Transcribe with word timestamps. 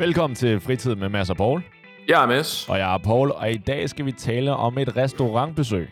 Velkommen 0.00 0.34
til 0.34 0.60
Fritid 0.60 0.94
med 0.94 1.08
Mads 1.08 1.30
og 1.30 1.36
Paul. 1.36 1.62
Jeg 2.08 2.22
er 2.22 2.26
Mads. 2.26 2.68
Og 2.68 2.78
jeg 2.78 2.94
er 2.94 2.98
Paul, 2.98 3.30
og 3.30 3.52
i 3.52 3.56
dag 3.56 3.90
skal 3.90 4.06
vi 4.06 4.12
tale 4.12 4.56
om 4.56 4.78
et 4.78 4.96
restaurantbesøg. 4.96 5.88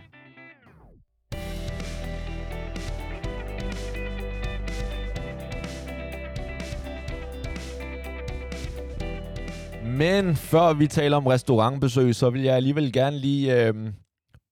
Men 9.84 10.36
før 10.36 10.72
vi 10.72 10.86
taler 10.86 11.16
om 11.16 11.27
restaurantbesøg, 11.27 12.14
så 12.14 12.30
vil 12.30 12.43
jeg 12.43 12.56
alligevel 12.56 12.93
gerne 12.93 13.18
lige 13.18 13.66
øh, 13.66 13.75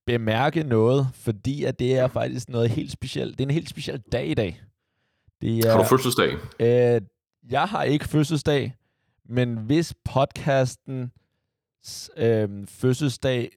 bemærke 0.07 0.63
noget, 0.63 1.09
fordi 1.15 1.65
at 1.65 1.79
det 1.79 1.99
er 1.99 2.09
faktisk 2.09 2.49
noget 2.49 2.71
helt 2.71 2.93
specielt. 2.93 3.39
Det 3.39 3.45
er 3.45 3.49
en 3.49 3.55
helt 3.55 3.69
speciel 3.69 4.03
dag 4.13 4.27
i 4.27 4.35
dag. 4.35 4.61
Det 5.41 5.59
er, 5.59 5.71
har 5.71 5.79
du 5.79 5.85
fødselsdag? 5.85 6.33
Øh, 6.61 7.01
jeg 7.51 7.63
har 7.65 7.83
ikke 7.83 8.09
fødselsdag, 8.09 8.76
men 9.29 9.59
hvis 9.59 9.95
podcasten 10.05 11.13
øh, 12.17 12.49
fødselsdag 12.69 13.51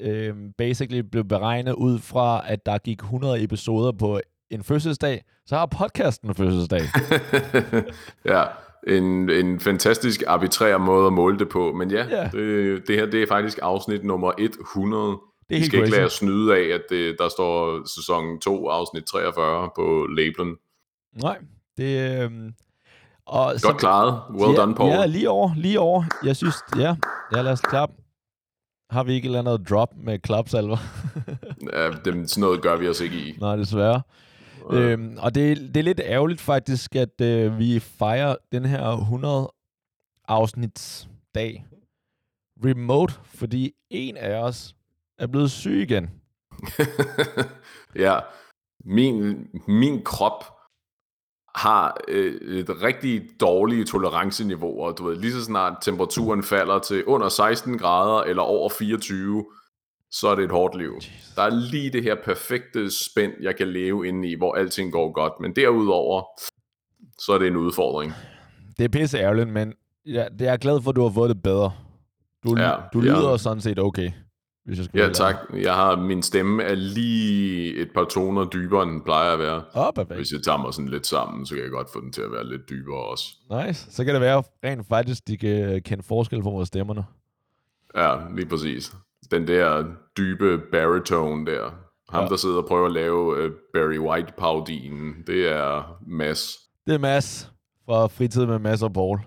øh, 0.00 0.34
basically 0.58 1.00
blev 1.00 1.24
beregnet 1.24 1.72
ud 1.72 1.98
fra, 1.98 2.42
at 2.46 2.66
der 2.66 2.78
gik 2.78 2.98
100 2.98 3.44
episoder 3.44 3.92
på 3.92 4.20
en 4.50 4.64
fødselsdag, 4.64 5.24
så 5.46 5.56
har 5.56 5.66
podcasten 5.66 6.34
fødselsdag. 6.34 6.82
ja, 8.32 8.44
en, 8.86 9.30
en 9.30 9.60
fantastisk 9.60 10.22
arbitrær 10.26 10.78
måde 10.78 11.06
at 11.06 11.12
måle 11.12 11.38
det 11.38 11.48
på. 11.48 11.72
Men 11.72 11.90
ja, 11.90 12.06
ja. 12.10 12.28
Det, 12.32 12.88
det 12.88 12.96
her 12.96 13.06
det 13.06 13.22
er 13.22 13.26
faktisk 13.26 13.58
afsnit 13.62 14.04
nummer 14.04 14.32
100. 14.38 15.18
Det 15.48 15.56
er 15.56 15.60
Vi 15.60 15.66
skal 15.66 15.78
ikke 15.78 15.90
lade 15.90 16.04
os 16.04 16.12
snyde 16.12 16.56
af, 16.56 16.74
at 16.74 16.82
det, 16.90 17.16
der 17.18 17.28
står 17.28 17.86
sæson 17.96 18.40
2, 18.40 18.68
afsnit 18.68 19.04
43 19.04 19.70
på 19.76 20.06
labelen. 20.16 20.56
Nej, 21.22 21.38
det... 21.76 22.22
Øh, 22.22 22.30
og 23.26 23.50
Godt 23.50 23.60
som, 23.60 23.76
klaret. 23.76 24.22
Well 24.30 24.50
ja, 24.50 24.60
done, 24.60 24.74
Paul. 24.74 24.90
Ja, 24.90 25.06
lige 25.06 25.30
over, 25.30 25.54
lige 25.56 25.80
over. 25.80 26.04
Jeg 26.24 26.36
synes, 26.36 26.56
ja, 26.76 26.96
ja 27.32 27.42
lad 27.42 27.52
os 27.52 27.60
klappe. 27.60 27.94
Har 28.90 29.04
vi 29.04 29.12
ikke 29.12 29.26
et 29.26 29.36
eller 29.36 29.52
andet 29.52 29.68
drop 29.70 29.88
med 29.96 30.18
klapsalver? 30.18 30.76
ja, 31.72 31.90
det, 31.90 32.30
sådan 32.30 32.40
noget 32.40 32.62
gør 32.62 32.76
vi 32.76 32.88
os 32.88 33.00
ikke 33.00 33.16
i. 33.16 33.38
Nej, 33.40 33.56
desværre. 33.56 34.02
Ja. 34.72 34.78
Øhm, 34.78 35.16
og 35.18 35.34
det, 35.34 35.58
det 35.58 35.76
er 35.76 35.82
lidt 35.82 36.00
ærgerligt 36.04 36.40
faktisk, 36.40 36.96
at 36.96 37.20
øh, 37.20 37.58
vi 37.58 37.80
fejrer 37.80 38.36
den 38.52 38.64
her 38.64 38.88
100 38.88 39.52
afsnits 40.28 41.08
dag 41.34 41.64
remote, 42.64 43.14
fordi 43.24 43.72
en 43.90 44.16
af 44.16 44.42
os 44.42 44.74
er 45.18 45.26
blevet 45.26 45.50
syg 45.50 45.82
igen. 45.82 46.10
ja, 48.04 48.18
min, 48.84 49.46
min 49.68 50.02
krop 50.04 50.44
har 51.54 51.96
øh, 52.08 52.58
et 52.58 52.82
rigtig 52.82 53.22
dårlige 53.40 53.84
toleranceniveauer. 53.84 54.92
Du 54.92 55.04
ved, 55.04 55.16
lige 55.16 55.32
så 55.32 55.44
snart 55.44 55.78
temperaturen 55.82 56.42
falder 56.42 56.78
til 56.78 57.04
under 57.04 57.28
16 57.28 57.78
grader 57.78 58.22
eller 58.22 58.42
over 58.42 58.68
24, 58.78 59.44
så 60.10 60.28
er 60.28 60.34
det 60.34 60.44
et 60.44 60.50
hårdt 60.50 60.78
liv. 60.78 60.92
Jesus. 60.96 61.34
Der 61.36 61.42
er 61.42 61.50
lige 61.70 61.90
det 61.90 62.02
her 62.02 62.16
perfekte 62.24 62.90
spænd, 63.04 63.32
jeg 63.40 63.56
kan 63.56 63.68
leve 63.68 64.08
inde 64.08 64.28
i, 64.28 64.34
hvor 64.34 64.54
alting 64.54 64.92
går 64.92 65.12
godt. 65.12 65.32
Men 65.40 65.56
derudover, 65.56 66.22
så 67.18 67.32
er 67.32 67.38
det 67.38 67.48
en 67.48 67.56
udfordring. 67.56 68.12
Det 68.78 68.84
er 68.84 68.88
pisse 68.88 69.18
ærgerligt, 69.18 69.48
men 69.48 69.74
ja, 70.06 70.24
det 70.38 70.48
er 70.48 70.56
glad 70.56 70.82
for, 70.82 70.90
at 70.90 70.96
du 70.96 71.02
har 71.02 71.10
fået 71.10 71.30
det 71.30 71.42
bedre. 71.42 71.72
Du, 72.44 72.56
ja, 72.58 72.74
du 72.92 73.00
lyder 73.00 73.30
ja. 73.30 73.36
sådan 73.36 73.60
set 73.60 73.78
okay 73.78 74.10
hvis 74.64 74.78
jeg 74.78 74.84
skulle 74.84 75.04
Ja, 75.04 75.12
tak. 75.12 75.36
Jeg 75.54 75.74
har, 75.74 75.96
min 75.96 76.22
stemme 76.22 76.62
er 76.62 76.74
lige 76.74 77.74
et 77.76 77.88
par 77.94 78.04
toner 78.04 78.44
dybere, 78.44 78.82
end 78.82 78.90
den 78.90 79.02
plejer 79.02 79.32
at 79.32 79.38
være. 79.38 79.62
Oh, 79.74 79.92
perfekt. 79.94 80.16
Hvis 80.16 80.32
jeg 80.32 80.42
tager 80.42 80.58
mig 80.58 80.74
sådan 80.74 80.88
lidt 80.88 81.06
sammen, 81.06 81.46
så 81.46 81.54
kan 81.54 81.62
jeg 81.62 81.70
godt 81.70 81.90
få 81.92 82.00
den 82.00 82.12
til 82.12 82.22
at 82.22 82.32
være 82.32 82.48
lidt 82.48 82.70
dybere 82.70 83.04
også. 83.04 83.24
Nice. 83.50 83.92
Så 83.92 84.04
kan 84.04 84.14
det 84.14 84.20
være 84.20 84.42
rent 84.64 84.88
faktisk, 84.88 85.28
de 85.28 85.36
kan 85.36 85.82
kende 85.82 86.02
forskel 86.02 86.42
på 86.42 86.50
vores 86.50 86.68
stemmerne. 86.68 87.04
Ja, 87.96 88.16
lige 88.36 88.46
præcis. 88.46 88.92
Den 89.30 89.46
der 89.46 89.84
dybe 90.16 90.58
baritone 90.72 91.46
der. 91.46 91.70
Ham, 92.10 92.22
ja. 92.22 92.28
der 92.28 92.36
sidder 92.36 92.56
og 92.56 92.66
prøver 92.68 92.86
at 92.86 92.92
lave 92.92 93.44
uh, 93.44 93.50
Barry 93.74 93.98
white 93.98 94.32
paudinen 94.38 95.14
det 95.26 95.52
er 95.52 95.98
Mads. 96.06 96.52
Det 96.86 96.94
er 96.94 96.98
Mads 96.98 97.52
fra 97.86 98.06
Fritid 98.06 98.46
med 98.46 98.58
Mads 98.58 98.82
og 98.82 98.92
Paul. 98.92 99.18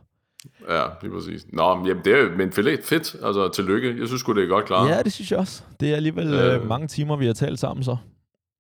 Ja, 0.69 0.83
lige 1.01 1.11
præcis. 1.11 1.45
Nå, 1.53 1.63
jamen, 1.63 2.06
det 2.06 2.19
er 2.19 2.38
men 2.38 2.51
fedt, 2.51 2.85
fedt. 2.85 3.16
Altså, 3.23 3.47
tillykke. 3.47 4.00
Jeg 4.00 4.07
synes 4.07 4.23
det 4.23 4.44
er 4.44 4.47
godt 4.47 4.66
klart. 4.66 4.89
Ja, 4.89 5.03
det 5.03 5.13
synes 5.13 5.31
jeg 5.31 5.39
også. 5.39 5.63
Det 5.79 5.91
er 5.91 5.95
alligevel 5.95 6.33
øh, 6.33 6.56
øh, 6.56 6.67
mange 6.67 6.88
timer, 6.88 7.16
vi 7.16 7.25
har 7.25 7.33
talt 7.33 7.59
sammen 7.59 7.83
så. 7.83 7.97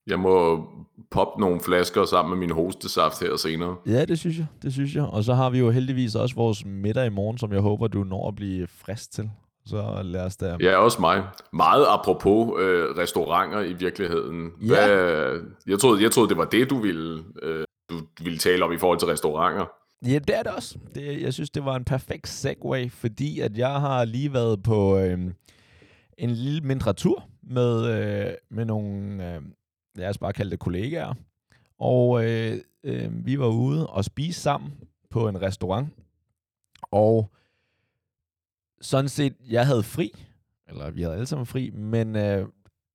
Jeg 0.07 0.19
må 0.19 0.67
poppe 1.11 1.41
nogle 1.41 1.59
flasker 1.59 2.05
sammen 2.05 2.29
med 2.39 2.47
min 2.47 2.55
hostesaft 2.55 3.19
her 3.19 3.35
senere. 3.35 3.75
Ja, 3.85 4.05
det 4.05 4.19
synes 4.19 4.37
jeg. 4.37 4.45
Det 4.61 4.73
synes 4.73 4.95
jeg. 4.95 5.03
Og 5.03 5.23
så 5.23 5.33
har 5.33 5.49
vi 5.49 5.59
jo 5.59 5.69
heldigvis 5.69 6.15
også 6.15 6.35
vores 6.35 6.65
middag 6.65 7.05
i 7.05 7.09
morgen, 7.09 7.37
som 7.37 7.53
jeg 7.53 7.61
håber, 7.61 7.87
du 7.87 8.03
når 8.03 8.27
at 8.27 8.35
blive 8.35 8.67
frisk 8.67 9.11
til. 9.11 9.29
Så 9.65 10.01
lad 10.03 10.21
os 10.21 10.35
da... 10.35 10.57
Ja, 10.61 10.77
også 10.77 11.01
mig. 11.01 11.23
Meget 11.53 11.85
apropos 11.89 12.61
øh, 12.61 12.97
restauranter 12.97 13.61
i 13.61 13.73
virkeligheden. 13.73 14.51
Ja. 14.61 14.67
Hvad, 14.67 15.39
jeg, 15.67 15.79
troede, 15.79 16.03
jeg 16.03 16.11
troede, 16.11 16.29
det 16.29 16.37
var 16.37 16.45
det, 16.45 16.69
du 16.69 16.79
ville, 16.79 17.23
øh, 17.43 17.65
du 17.89 17.95
ville 18.23 18.37
tale 18.37 18.65
om 18.65 18.71
i 18.71 18.77
forhold 18.77 18.99
til 18.99 19.07
restauranter. 19.07 19.65
Ja, 20.01 20.19
det 20.19 20.35
er 20.37 20.43
det 20.43 20.51
også. 20.51 20.77
Det, 20.95 21.21
jeg 21.21 21.33
synes, 21.33 21.49
det 21.49 21.65
var 21.65 21.75
en 21.75 21.85
perfekt 21.85 22.27
segue, 22.27 22.89
fordi 22.89 23.39
at 23.39 23.57
jeg 23.57 23.81
har 23.81 24.05
lige 24.05 24.33
været 24.33 24.63
på 24.63 24.97
øh, 24.97 25.19
en 26.17 26.29
lille 26.29 26.61
mindre 26.61 26.93
tur 26.93 27.23
med, 27.43 27.85
øh, 27.85 28.33
med 28.49 28.65
nogle, 28.65 29.35
øh, 29.35 29.41
lad 29.95 30.09
os 30.09 30.17
bare 30.17 30.33
kalde 30.33 30.51
det 30.51 30.59
kollegaer. 30.59 31.13
Og 31.79 32.25
øh, 32.25 32.57
øh, 32.83 33.25
vi 33.25 33.39
var 33.39 33.47
ude 33.47 33.87
og 33.87 34.05
spise 34.05 34.41
sammen 34.41 34.73
på 35.09 35.27
en 35.27 35.41
restaurant. 35.41 35.89
Og 36.81 37.31
sådan 38.81 39.09
set, 39.09 39.33
jeg 39.49 39.65
havde 39.65 39.83
fri, 39.83 40.25
eller 40.67 40.91
vi 40.91 41.01
havde 41.01 41.13
alle 41.13 41.25
sammen 41.25 41.45
fri, 41.45 41.69
men... 41.69 42.15
Øh, 42.15 42.47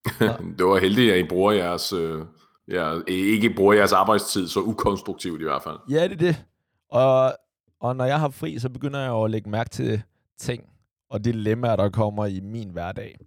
det 0.59 0.67
var 0.67 0.81
heldigt, 0.81 1.13
at 1.13 1.19
I 1.19 1.29
bruger 1.29 1.53
jeres... 1.53 1.93
Øh, 1.93 2.25
ja, 2.69 2.99
ikke 3.09 3.55
bruger 3.57 3.75
jeres 3.75 3.93
arbejdstid 3.93 4.49
så 4.49 4.61
ukonstruktivt 4.61 5.41
i 5.41 5.45
hvert 5.45 5.63
fald. 5.63 5.77
Ja, 5.91 6.05
det 6.05 6.13
er 6.13 6.17
det. 6.17 6.45
Og, 6.91 7.37
og 7.81 7.97
når 7.97 8.05
jeg 8.05 8.21
har 8.21 8.29
fri, 8.29 8.59
så 8.59 8.69
begynder 8.69 9.01
jeg 9.01 9.25
at 9.25 9.31
lægge 9.31 9.51
mærke 9.51 9.71
til 9.71 10.03
ting 10.39 10.71
og 11.11 11.25
dilemmaer, 11.25 11.77
der 11.77 11.91
kommer 11.91 12.27
i 12.27 12.41
min 12.41 12.71
hverdag. 12.71 13.19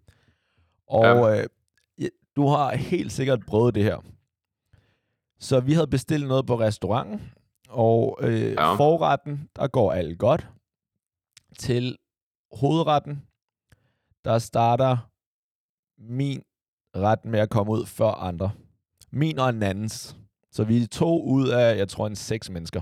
Og 0.88 1.03
ja. 1.03 1.41
øh, 1.41 1.47
du 2.35 2.47
har 2.47 2.75
helt 2.75 3.12
sikkert 3.12 3.46
prøvet 3.46 3.75
det 3.75 3.84
her. 3.84 3.97
Så 5.40 5.59
vi 5.59 5.73
havde 5.73 5.88
bestilt 5.88 6.28
noget 6.28 6.47
på 6.47 6.59
restauranten, 6.59 7.22
og 7.69 8.19
øh, 8.22 8.52
ja. 8.52 8.73
forretten, 8.73 9.50
der 9.56 9.68
går 9.68 9.91
alt 9.91 10.19
godt. 10.19 10.47
Til 11.57 11.97
hovedretten, 12.52 13.23
der 14.25 14.40
starter 14.40 15.09
min 15.97 16.44
ret 16.96 17.25
med 17.25 17.40
at 17.40 17.50
komme 17.50 17.72
ud 17.72 17.85
før 17.85 18.12
andre. 18.12 18.52
Min 19.12 19.40
og 19.40 19.50
en 19.50 19.63
andens. 19.63 20.18
Så 20.52 20.63
vi 20.63 20.84
er 20.84 20.88
to 20.88 21.23
ud 21.23 21.50
af, 21.50 21.78
jeg 21.78 21.90
tror, 21.90 22.07
en 22.07 22.16
seks 22.16 22.50
mennesker 22.50 22.81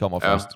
kommer 0.00 0.20
ja. 0.22 0.32
først. 0.32 0.48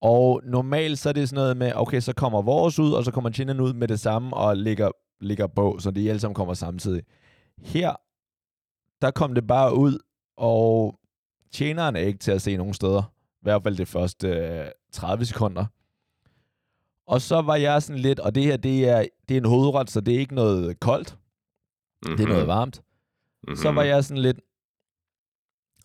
Og 0.00 0.40
normalt 0.44 0.98
så 0.98 1.08
er 1.08 1.12
det 1.12 1.28
sådan 1.28 1.40
noget 1.40 1.56
med, 1.56 1.72
okay, 1.74 2.00
så 2.00 2.12
kommer 2.12 2.42
vores 2.42 2.78
ud, 2.78 2.92
og 2.92 3.04
så 3.04 3.10
kommer 3.10 3.30
Chinden 3.30 3.60
ud 3.60 3.72
med 3.72 3.88
det 3.88 4.00
samme, 4.00 4.36
og 4.36 4.56
ligger, 4.56 4.90
ligger 5.20 5.46
på, 5.46 5.78
så 5.80 5.90
de 5.90 6.08
alle 6.08 6.20
sammen 6.20 6.34
kommer 6.34 6.54
samtidig. 6.54 7.02
Her, 7.58 7.94
der 9.02 9.10
kom 9.10 9.34
det 9.34 9.46
bare 9.46 9.74
ud, 9.74 9.98
og 10.36 10.98
tjeneren 11.52 11.96
er 11.96 12.00
ikke 12.00 12.18
til 12.18 12.32
at 12.32 12.42
se 12.42 12.56
nogen 12.56 12.74
steder. 12.74 13.02
I 13.32 13.42
hvert 13.42 13.62
fald 13.62 13.76
det 13.76 13.88
første 13.88 14.28
øh, 14.28 14.66
30 14.92 15.24
sekunder. 15.24 15.66
Og 17.06 17.20
så 17.20 17.42
var 17.42 17.56
jeg 17.56 17.82
sådan 17.82 18.02
lidt, 18.02 18.20
og 18.20 18.34
det 18.34 18.42
her, 18.44 18.56
det 18.56 18.88
er, 18.88 19.06
det 19.28 19.36
er 19.36 19.40
en 19.40 19.48
hovedret, 19.48 19.90
så 19.90 20.00
det 20.00 20.14
er 20.14 20.18
ikke 20.18 20.34
noget 20.34 20.80
koldt. 20.80 21.18
Mm-hmm. 22.02 22.16
Det 22.16 22.24
er 22.24 22.28
noget 22.28 22.42
mhm. 22.42 22.48
varmt. 22.48 22.82
Mm-hmm. 23.42 23.56
Så 23.56 23.72
var 23.72 23.82
jeg 23.82 24.04
sådan 24.04 24.22
lidt, 24.22 24.40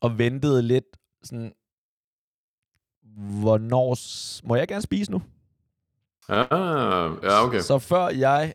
og 0.02 0.18
ventede 0.18 0.62
lidt, 0.62 0.86
sådan, 1.24 1.54
hvornår 3.16 3.98
må 4.48 4.56
jeg 4.56 4.68
gerne 4.68 4.82
spise 4.82 5.12
nu? 5.12 5.22
Ah, 6.30 7.12
ja, 7.24 7.44
okay. 7.44 7.60
Så 7.60 7.80
før 7.80 8.08
jeg 8.08 8.54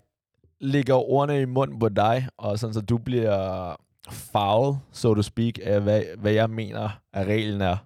lægger 0.60 0.94
ordene 0.94 1.40
i 1.40 1.44
munden 1.44 1.78
på 1.78 1.88
dig, 1.88 2.28
og 2.36 2.58
sådan 2.58 2.74
så 2.74 2.80
du 2.80 2.98
bliver 2.98 3.76
farvet, 4.10 4.78
so 4.92 5.14
to 5.14 5.22
speak, 5.22 5.54
af 5.62 5.80
hvad, 5.80 6.02
hvad 6.18 6.32
jeg 6.32 6.50
mener, 6.50 6.90
at 7.12 7.26
reglen 7.26 7.60
er, 7.60 7.76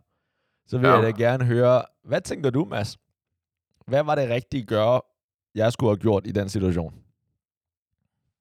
så 0.67 0.79
vil 0.79 0.89
ja. 0.89 0.95
jeg 0.95 1.03
da 1.03 1.11
gerne 1.11 1.45
høre, 1.45 1.83
hvad 2.05 2.21
tænker 2.21 2.51
du, 2.51 2.65
Mads? 2.65 2.99
Hvad 3.87 4.03
var 4.03 4.15
det 4.15 4.29
rigtige 4.29 4.65
gøre, 4.65 5.01
jeg 5.55 5.73
skulle 5.73 5.91
have 5.91 6.01
gjort 6.01 6.27
i 6.27 6.33
den 6.33 6.49
situation? 6.49 6.95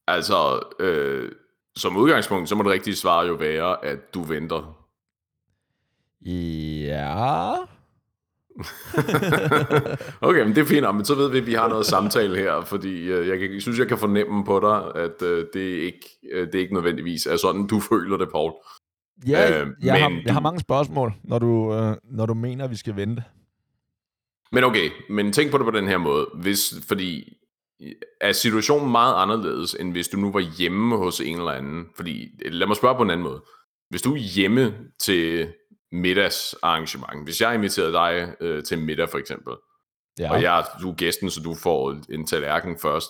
Altså, 0.07 0.59
øh, 0.79 1.31
som 1.75 1.97
udgangspunkt, 1.97 2.49
så 2.49 2.55
må 2.55 2.63
det 2.63 2.71
rigtige 2.71 2.95
svar 2.95 3.23
jo 3.23 3.33
være, 3.33 3.85
at 3.85 4.13
du 4.13 4.21
venter. 4.21 4.77
Ja. 6.25 7.53
okay, 10.27 10.43
men 10.43 10.55
det 10.55 10.57
er 10.57 10.65
fint, 10.65 10.95
men 10.95 11.05
så 11.05 11.15
ved 11.15 11.29
vi, 11.29 11.37
at 11.37 11.47
vi 11.47 11.53
har 11.53 11.67
noget 11.69 11.85
samtale 11.85 12.37
her, 12.37 12.61
fordi 12.61 13.11
øh, 13.11 13.27
jeg, 13.27 13.51
jeg 13.51 13.61
synes, 13.61 13.79
jeg 13.79 13.87
kan 13.87 13.97
fornemme 13.97 14.45
på 14.45 14.59
dig, 14.59 15.03
at 15.03 15.21
øh, 15.21 15.45
det, 15.53 15.79
er 15.79 15.83
ikke, 15.85 16.09
øh, 16.31 16.47
det 16.47 16.55
er 16.55 16.59
ikke 16.59 16.73
nødvendigvis 16.73 17.25
er 17.25 17.37
sådan, 17.37 17.67
du 17.67 17.79
føler 17.79 18.17
det, 18.17 18.29
Paul. 18.31 18.53
Ja, 19.27 19.61
øh, 19.61 19.67
jeg, 19.83 20.01
har, 20.03 20.21
jeg 20.25 20.33
har 20.33 20.41
mange 20.41 20.59
spørgsmål, 20.59 21.13
når 21.23 21.39
du, 21.39 21.73
øh, 21.73 21.95
når 22.03 22.25
du 22.25 22.33
mener, 22.33 22.63
at 22.63 22.71
vi 22.71 22.75
skal 22.75 22.95
vente. 22.95 23.23
Men 24.51 24.63
okay, 24.63 24.89
men 25.09 25.33
tænk 25.33 25.51
på 25.51 25.57
det 25.57 25.65
på 25.65 25.71
den 25.71 25.87
her 25.87 25.97
måde. 25.97 26.27
Hvis, 26.33 26.73
fordi 26.87 27.37
er 28.21 28.31
situationen 28.31 28.91
meget 28.91 29.15
anderledes, 29.15 29.73
end 29.79 29.91
hvis 29.91 30.07
du 30.07 30.17
nu 30.17 30.31
var 30.31 30.39
hjemme 30.57 30.97
hos 30.97 31.21
en 31.21 31.37
eller 31.37 31.51
anden? 31.51 31.85
Fordi, 31.95 32.27
lad 32.45 32.67
mig 32.67 32.75
spørge 32.75 32.95
på 32.95 33.03
en 33.03 33.09
anden 33.09 33.23
måde. 33.23 33.41
Hvis 33.89 34.01
du 34.01 34.13
er 34.13 34.17
hjemme 34.17 34.73
til 34.99 35.47
middagsarrangement, 35.91 37.23
hvis 37.23 37.41
jeg 37.41 37.55
inviterede 37.55 37.93
dig 37.93 38.35
øh, 38.39 38.63
til 38.63 38.79
middag 38.79 39.09
for 39.09 39.17
eksempel, 39.17 39.53
ja. 40.19 40.31
og 40.31 40.41
jeg, 40.41 40.65
du 40.81 40.89
er 40.91 40.95
gæsten, 40.95 41.29
så 41.29 41.41
du 41.41 41.55
får 41.55 41.91
en 42.09 42.27
tallerken 42.27 42.77
først, 42.77 43.09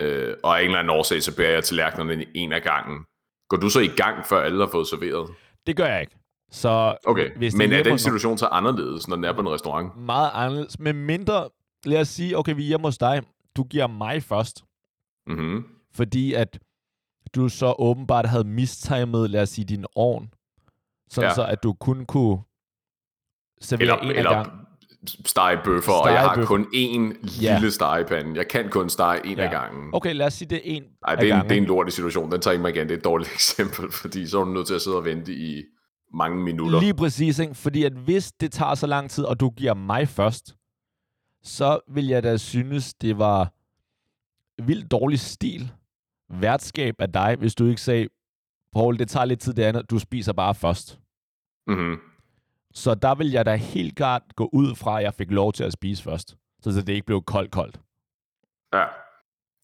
øh, 0.00 0.34
og 0.42 0.58
af 0.58 0.62
en 0.62 0.66
eller 0.66 0.78
anden 0.78 0.96
årsag, 0.96 1.22
så 1.22 1.36
bærer 1.36 1.52
jeg 1.52 1.64
tallerkenerne 1.64 2.24
en 2.34 2.52
af 2.52 2.62
gangen. 2.62 3.04
Går 3.48 3.56
du 3.56 3.68
så 3.68 3.80
i 3.80 3.88
gang, 3.88 4.26
før 4.26 4.40
alle 4.40 4.64
har 4.64 4.70
fået 4.70 4.88
serveret? 4.88 5.30
Det 5.66 5.76
gør 5.76 5.86
jeg 5.86 6.00
ikke. 6.00 6.16
Så 6.50 6.96
okay, 7.06 7.36
hvis 7.36 7.54
men 7.54 7.72
er 7.72 7.82
den 7.82 7.98
situation 7.98 8.38
så 8.38 8.46
anderledes, 8.46 9.08
når 9.08 9.16
den 9.16 9.24
er 9.24 9.32
på 9.32 9.40
en 9.40 9.48
restaurant? 9.48 9.96
Meget 9.96 10.30
anderledes, 10.34 10.78
men 10.78 10.96
mindre, 10.96 11.48
lad 11.84 12.00
os 12.00 12.08
sige, 12.08 12.38
okay, 12.38 12.54
vi 12.54 12.62
er 12.62 12.66
hjemme 12.66 12.86
hos 12.86 12.98
dig, 12.98 13.22
du 13.56 13.64
giver 13.64 13.86
mig 13.86 14.22
først. 14.22 14.64
Mm-hmm. 15.26 15.64
Fordi 15.94 16.34
at 16.34 16.58
du 17.34 17.48
så 17.48 17.74
åbenbart 17.78 18.26
havde 18.26 18.44
mistimet, 18.44 19.30
lad 19.30 19.42
os 19.42 19.48
sige, 19.48 19.64
din 19.64 19.84
ovn. 19.94 20.30
Sådan 21.10 21.30
ja. 21.30 21.34
så, 21.34 21.44
at 21.44 21.62
du 21.62 21.72
kun 21.72 22.06
kunne 22.06 22.38
servere 23.60 23.82
eller, 23.82 23.96
en 23.96 24.10
eller 24.10 24.30
gang. 24.32 24.52
stegebøffer, 25.26 25.92
og 25.92 26.12
jeg 26.12 26.20
har 26.20 26.44
kun 26.44 26.66
én 26.74 27.28
ja. 27.42 27.54
lille 27.54 27.70
stegepande. 27.70 28.36
Jeg 28.36 28.48
kan 28.48 28.70
kun 28.70 28.90
stege 28.90 29.26
en 29.26 29.38
ja. 29.38 29.44
af 29.44 29.50
gangen. 29.50 29.90
Okay, 29.94 30.14
lad 30.14 30.26
os 30.26 30.34
sige, 30.34 30.48
det 30.48 30.56
er 30.56 30.62
en 30.64 30.84
Ej, 31.06 31.14
det 31.14 31.30
er, 31.30 31.40
en, 31.40 31.48
det 31.48 31.56
er 31.56 31.60
en 31.60 31.64
lortig 31.64 31.92
situation. 31.92 32.32
Den 32.32 32.40
tager 32.40 32.52
ikke 32.52 32.62
mig 32.62 32.76
igen. 32.76 32.88
Det 32.88 32.94
er 32.94 32.98
et 32.98 33.04
dårligt 33.04 33.32
eksempel, 33.38 33.92
fordi 33.92 34.26
så 34.26 34.40
er 34.40 34.44
du 34.44 34.50
nødt 34.50 34.66
til 34.66 34.74
at 34.74 34.82
sidde 34.82 34.96
og 34.96 35.04
vente 35.04 35.32
i 35.32 35.62
mange 36.14 36.44
minutter. 36.44 36.80
Lige 36.80 36.94
præcis, 36.94 37.38
ikke? 37.38 37.54
fordi 37.54 37.84
at 37.84 37.92
hvis 37.92 38.32
det 38.32 38.52
tager 38.52 38.74
så 38.74 38.86
lang 38.86 39.10
tid, 39.10 39.24
og 39.24 39.40
du 39.40 39.50
giver 39.50 39.74
mig 39.74 40.08
først, 40.08 40.54
så 41.42 41.80
vil 41.88 42.06
jeg 42.06 42.22
da 42.22 42.36
synes, 42.36 42.94
det 42.94 43.18
var 43.18 43.52
vildt 44.62 44.90
dårlig 44.90 45.20
stil, 45.20 45.72
værtskab 46.30 46.94
af 46.98 47.12
dig, 47.12 47.36
hvis 47.38 47.54
du 47.54 47.66
ikke 47.66 47.80
sagde, 47.80 48.08
Paul, 48.72 48.98
det 48.98 49.08
tager 49.08 49.24
lidt 49.24 49.40
tid 49.40 49.54
det 49.54 49.62
andet, 49.62 49.90
du 49.90 49.98
spiser 49.98 50.32
bare 50.32 50.54
først. 50.54 50.98
Mm-hmm. 51.66 51.96
Så 52.74 52.94
der 52.94 53.14
vil 53.14 53.30
jeg 53.30 53.46
da 53.46 53.54
helt 53.54 53.96
klart 53.96 54.22
gå 54.36 54.50
ud 54.52 54.74
fra, 54.74 54.98
at 54.98 55.04
jeg 55.04 55.14
fik 55.14 55.30
lov 55.30 55.52
til 55.52 55.64
at 55.64 55.72
spise 55.72 56.02
først, 56.02 56.36
så 56.62 56.70
det 56.70 56.88
ikke 56.88 57.06
blev 57.06 57.22
koldt 57.22 57.50
koldt. 57.50 57.80
Ja. 58.74 58.84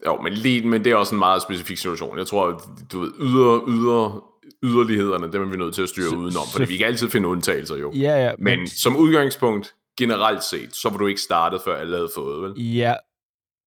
Jo, 0.07 0.21
men, 0.23 0.33
lige, 0.33 0.69
men 0.69 0.85
det 0.85 0.93
er 0.93 0.97
også 0.97 1.15
en 1.15 1.19
meget 1.19 1.43
specifik 1.43 1.77
situation. 1.77 2.19
Jeg 2.19 2.27
tror, 2.27 2.63
du 2.93 3.01
ved, 3.01 3.13
yder, 3.21 3.69
yder, 3.69 4.25
yderlighederne, 4.63 5.33
dem 5.33 5.43
er 5.43 5.47
vi 5.47 5.57
nødt 5.57 5.75
til 5.75 5.83
at 5.83 5.89
styre 5.89 6.11
så, 6.11 6.17
udenom, 6.17 6.43
for 6.53 6.67
vi 6.67 6.77
kan 6.77 6.87
altid 6.87 7.11
finde 7.11 7.29
undtagelser 7.29 7.77
jo. 7.77 7.93
Ja, 7.93 8.25
ja. 8.25 8.33
Men, 8.39 8.59
men 8.59 8.69
som 8.69 8.97
udgangspunkt, 8.97 9.75
generelt 9.99 10.43
set, 10.43 10.77
så 10.77 10.91
var 10.91 10.99
du 10.99 11.07
ikke 11.07 11.21
startet, 11.21 11.61
før 11.65 11.77
alle 11.77 11.97
havde 11.97 12.11
fået, 12.15 12.43
vel? 12.43 12.63
Ja, 12.63 12.95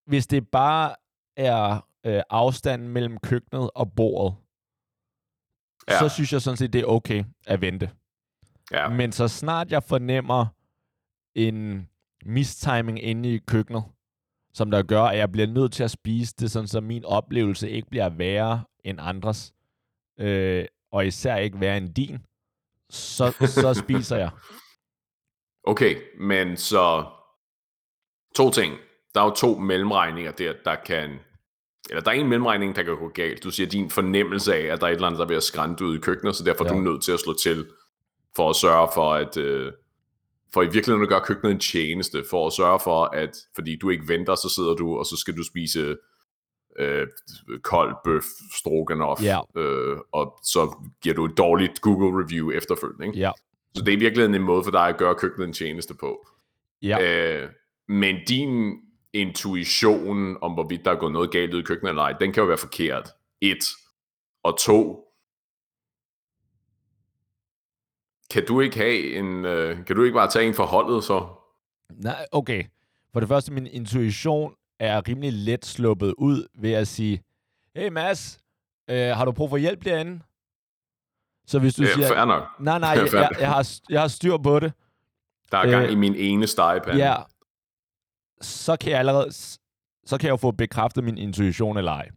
hvis 0.08 0.28
det 0.28 0.48
bare 0.48 0.96
er 1.38 1.86
øh, 2.06 2.22
afstanden 2.30 2.90
mellem 2.90 3.18
køkkenet 3.18 3.70
og 3.76 3.92
bordet, 3.96 4.36
ja. 5.90 6.00
så 6.00 6.10
synes 6.10 6.34
jeg 6.34 6.42
sådan 6.42 6.58
set, 6.58 6.74
det 6.74 6.82
er 6.82 6.86
okay 6.86 7.24
at 7.48 7.62
vente. 7.62 7.90
Ja. 8.72 8.90
Men 8.90 9.12
så 9.12 9.28
snart 9.28 9.72
jeg 9.72 9.84
fornemmer 9.84 10.46
en 11.36 11.90
mistiming 12.26 13.04
inde 13.04 13.34
i 13.34 13.38
køkkenet, 13.38 13.84
som 14.54 14.72
der 14.72 14.84
gør, 14.84 15.04
at 15.04 15.18
jeg 15.18 15.32
bliver 15.32 15.48
nødt 15.48 15.74
til 15.74 15.84
at 15.84 15.92
spise 15.92 16.36
det, 16.40 16.52
sådan 16.52 16.68
så 16.68 16.82
min 16.82 17.06
oplevelse 17.06 17.70
ikke 17.70 17.90
bliver 17.90 18.10
værre 18.10 18.64
end 18.84 19.00
andres, 19.02 19.54
øh, 20.20 20.66
og 20.92 21.08
især 21.08 21.36
ikke 21.36 21.60
værre 21.60 21.78
end 21.78 21.94
din, 21.94 22.26
så, 22.90 23.32
så 23.48 23.74
spiser 23.84 24.18
jeg. 24.18 24.30
Okay, 25.64 25.96
men 26.20 26.58
så 26.58 27.06
to 28.36 28.52
ting. 28.52 28.74
Der 29.14 29.22
er 29.22 29.26
jo 29.26 29.32
to 29.32 29.58
mellemregninger 29.58 30.32
der, 30.32 30.54
der 30.66 30.76
kan... 30.76 31.20
Eller 31.90 32.02
der 32.02 32.12
er 32.12 32.16
en 32.16 32.30
mellemregning, 32.30 32.76
der 32.76 32.84
kan 32.84 32.98
gå 32.98 33.08
galt. 33.08 33.44
Du 33.44 33.52
siger 33.52 33.70
din 33.70 33.90
fornemmelse 33.90 34.56
af, 34.56 34.74
at 34.74 34.82
der 34.82 34.88
er 34.88 34.92
et 34.92 34.96
eller 34.96 35.08
andet, 35.08 35.20
der 35.20 35.26
er 35.26 35.30
ved 35.30 35.38
at 35.38 35.44
skrænte 35.44 35.86
ud 35.86 35.98
i 35.98 36.00
køkkenet, 36.00 36.36
så 36.36 36.44
derfor 36.44 36.66
ja. 36.66 36.70
er 36.70 36.74
du 36.74 36.80
nødt 36.80 37.04
til 37.04 37.12
at 37.12 37.20
slå 37.20 37.34
til 37.34 37.66
for 38.36 38.50
at 38.50 38.56
sørge 38.56 38.88
for, 38.94 39.14
at... 39.14 39.38
Øh, 39.38 39.72
for 40.54 40.62
i 40.62 40.66
virkeligheden 40.66 41.04
at 41.04 41.10
gøre 41.10 41.22
køkkenet 41.26 41.52
en 41.52 41.60
tjeneste, 41.60 42.24
for 42.30 42.48
at 42.48 42.54
sørge 42.54 42.80
for, 42.84 43.04
at 43.04 43.38
fordi 43.56 43.76
du 43.76 43.90
ikke 43.90 44.08
venter, 44.08 44.36
så 44.36 44.50
sidder 44.56 44.74
du, 44.74 44.98
og 44.98 45.06
så 45.06 45.18
skal 45.18 45.38
du 45.38 45.44
spise 45.44 45.96
øh, 46.80 47.08
kold 47.62 47.96
bøf, 48.04 48.24
stroganoff, 48.56 49.24
ja. 49.24 49.40
øh, 49.56 49.98
og 50.12 50.40
så 50.44 50.76
giver 51.02 51.16
du 51.16 51.26
et 51.26 51.38
dårligt 51.38 51.82
Google 51.82 52.24
review 52.24 52.52
efterfølgende. 52.52 53.06
Ikke? 53.06 53.20
Ja. 53.20 53.32
Så 53.76 53.84
det 53.84 53.94
er 53.94 53.98
virkelig 53.98 54.26
en 54.26 54.42
måde 54.42 54.64
for 54.64 54.72
dig 54.72 54.88
at 54.88 54.98
gøre 54.98 55.16
køkkenet 55.16 55.48
en 55.48 55.54
tjeneste 55.54 55.94
på. 55.94 56.28
Ja. 56.82 57.42
Øh, 57.42 57.50
men 57.88 58.16
din 58.28 58.74
intuition 59.14 60.38
om, 60.42 60.54
hvorvidt 60.54 60.86
der 60.86 60.92
er 60.92 60.96
gået 60.96 61.14
noget 61.14 61.32
galt 61.32 61.54
ud 61.54 61.60
i 61.60 61.64
køkkenet 61.64 61.90
eller 61.90 62.04
ej, 62.04 62.12
den 62.12 62.34
kan 62.34 62.42
jo 62.42 62.48
være 62.48 62.58
forkert. 62.58 63.10
Et. 63.42 63.64
Og 64.44 64.60
to. 64.60 65.04
Kan 68.32 68.46
du 68.46 68.62
ikke 68.62 68.78
have 68.78 69.16
en, 69.16 69.46
øh, 69.46 69.86
kan 69.86 69.96
du 69.96 70.04
ikke 70.04 70.16
bare 70.16 70.30
tage 70.30 70.48
en 70.48 70.54
forholdet 70.54 71.04
så? 71.04 71.28
Nej, 71.94 72.26
okay. 72.32 72.64
For 73.14 73.20
det 73.20 73.30
første, 73.30 73.54
min 73.54 73.68
intuition 73.68 74.54
er 74.80 75.08
rimelig 75.08 75.34
let 75.34 75.66
sluppet 75.66 76.14
ud 76.18 76.48
ved 76.60 76.72
at 76.72 76.88
sige, 76.88 77.24
hey 77.76 77.90
Mads, 77.90 78.40
øh, 78.90 79.08
har 79.08 79.26
du 79.26 79.32
brug 79.32 79.50
for 79.50 79.58
hjælp 79.58 79.86
derinde? 79.86 80.20
Så 81.48 81.60
hvis 81.60 81.76
du 81.76 81.84
ja, 81.84 81.94
siger... 81.94 82.08
Fair 82.08 82.26
nok. 82.26 82.44
Nej, 82.60 82.80
nej, 82.80 82.90
jeg, 83.00 83.14
jeg, 83.14 83.30
jeg, 83.40 83.48
har, 83.48 83.72
jeg 83.90 84.02
har 84.02 84.08
styr 84.08 84.38
på 84.38 84.60
det. 84.60 84.74
Der 85.52 85.58
er 85.58 85.70
gang 85.70 85.86
øh, 85.86 85.92
i 85.92 85.96
min 85.96 86.16
ene 86.16 86.48
stegepande. 86.48 87.06
Ja. 87.06 87.16
Så 88.42 88.78
kan 88.82 88.92
jeg 88.92 89.00
allerede... 89.00 89.32
Så 90.06 90.18
kan 90.18 90.28
jeg 90.28 90.32
jo 90.32 90.38
få 90.38 90.52
bekræftet 90.52 91.04
min 91.04 91.18
intuition 91.18 91.78
eller 91.78 91.92
ej. 91.92 92.10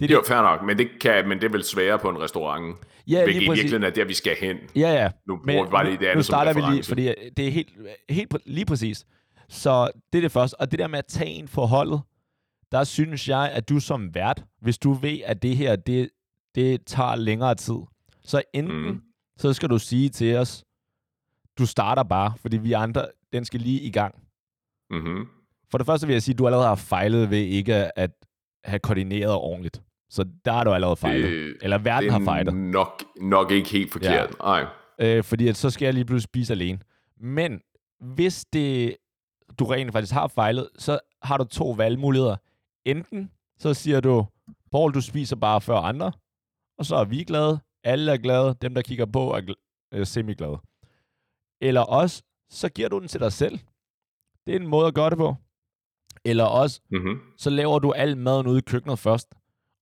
Det, 0.00 0.08
det 0.08 0.10
er 0.10 0.18
jo 0.18 0.24
fair 0.26 0.42
nok, 0.42 0.62
men 0.66 0.78
det, 0.78 0.88
kan, 1.00 1.28
men 1.28 1.38
det 1.38 1.46
er 1.46 1.50
vel 1.50 1.64
sværere 1.64 1.98
på 1.98 2.08
en 2.08 2.18
restaurant. 2.18 2.76
Ja, 3.06 3.24
Hvilket 3.24 3.42
i 3.42 3.44
virkeligheden 3.44 3.82
er 3.82 3.90
der, 3.90 4.04
vi 4.04 4.14
skal 4.14 4.36
hen. 4.40 4.56
Ja, 4.76 4.92
ja. 4.92 5.10
Nu 5.26 5.36
bruger 5.36 5.64
vi 5.64 5.70
bare 5.70 5.84
lige 5.84 5.98
det 5.98 6.06
andet 6.06 6.16
nu 6.16 6.22
starter 6.22 6.52
vi 6.52 6.60
lige, 6.72 6.82
fordi 6.84 7.14
det 7.36 7.46
er 7.46 7.50
helt, 7.50 7.70
helt 8.10 8.36
lige 8.46 8.66
præcis. 8.66 9.06
Så 9.48 9.90
det 10.12 10.18
er 10.18 10.22
det 10.22 10.32
første. 10.32 10.60
Og 10.60 10.70
det 10.70 10.78
der 10.78 10.86
med 10.86 10.98
at 10.98 11.06
tage 11.06 11.30
en 11.30 11.48
forholdet, 11.48 12.00
der 12.72 12.84
synes 12.84 13.28
jeg, 13.28 13.50
at 13.52 13.68
du 13.68 13.80
som 13.80 14.14
vært, 14.14 14.44
hvis 14.60 14.78
du 14.78 14.92
ved, 14.92 15.18
at 15.24 15.42
det 15.42 15.56
her, 15.56 15.76
det, 15.76 16.10
det 16.54 16.86
tager 16.86 17.16
længere 17.16 17.54
tid, 17.54 17.78
så 18.24 18.42
enten, 18.54 18.90
mm. 18.90 19.02
så 19.36 19.52
skal 19.52 19.68
du 19.68 19.78
sige 19.78 20.08
til 20.08 20.36
os, 20.36 20.64
du 21.58 21.66
starter 21.66 22.02
bare, 22.02 22.32
fordi 22.40 22.56
vi 22.56 22.72
andre, 22.72 23.06
den 23.32 23.44
skal 23.44 23.60
lige 23.60 23.80
i 23.80 23.90
gang. 23.90 24.14
Mm-hmm. 24.90 25.26
For 25.72 25.78
det 25.78 25.86
første 25.86 26.06
vil 26.06 26.14
jeg 26.14 26.22
sige, 26.22 26.32
at 26.34 26.38
du 26.38 26.46
allerede 26.46 26.66
har 26.68 26.74
fejlet 26.74 27.30
ved 27.30 27.38
ikke 27.38 27.98
at 27.98 28.10
have 28.64 28.78
koordineret 28.78 29.34
ordentligt. 29.34 29.82
Så 30.10 30.24
der 30.44 30.52
har 30.52 30.64
du 30.64 30.70
allerede 30.72 30.96
fejlet. 30.96 31.30
Det, 31.30 31.56
Eller 31.62 31.78
verden 31.78 32.10
har 32.10 32.20
fejlet. 32.24 32.54
Nok, 32.54 33.02
nok 33.20 33.50
ikke 33.50 33.68
helt 33.70 33.92
forkert. 33.92 34.30
Ja. 34.40 34.44
Ej. 34.46 34.66
Øh, 34.98 35.24
fordi 35.24 35.48
at 35.48 35.56
så 35.56 35.70
skal 35.70 35.86
jeg 35.86 35.94
lige 35.94 36.04
pludselig 36.04 36.28
spise 36.28 36.52
alene. 36.52 36.78
Men 37.20 37.60
hvis 38.00 38.44
det, 38.52 38.96
du 39.58 39.64
rent 39.64 39.92
faktisk 39.92 40.12
har 40.12 40.28
fejlet, 40.28 40.68
så 40.78 40.98
har 41.22 41.36
du 41.36 41.44
to 41.44 41.70
valgmuligheder. 41.70 42.36
Enten 42.86 43.30
så 43.58 43.74
siger 43.74 44.00
du, 44.00 44.26
Paul, 44.72 44.94
du 44.94 45.00
spiser 45.00 45.36
bare 45.36 45.60
før 45.60 45.76
andre, 45.76 46.12
og 46.78 46.84
så 46.86 46.96
er 46.96 47.04
vi 47.04 47.24
glade. 47.24 47.60
Alle 47.84 48.12
er 48.12 48.16
glade. 48.16 48.54
Dem, 48.62 48.74
der 48.74 48.82
kigger 48.82 49.06
på, 49.06 49.30
er 49.34 49.40
gl- 49.40 49.88
øh, 49.94 50.06
semi-glade. 50.06 50.58
Eller 51.60 51.80
også, 51.80 52.22
så 52.50 52.68
giver 52.68 52.88
du 52.88 52.98
den 52.98 53.08
til 53.08 53.20
dig 53.20 53.32
selv. 53.32 53.58
Det 54.46 54.56
er 54.56 54.60
en 54.60 54.66
måde 54.66 54.86
at 54.86 54.94
gøre 54.94 55.10
det 55.10 55.18
på. 55.18 55.34
Eller 56.24 56.44
også, 56.44 56.80
mm-hmm. 56.90 57.18
så 57.38 57.50
laver 57.50 57.78
du 57.78 57.92
al 57.92 58.16
maden 58.16 58.46
ude 58.46 58.58
i 58.58 58.62
køkkenet 58.66 58.98
først. 58.98 59.28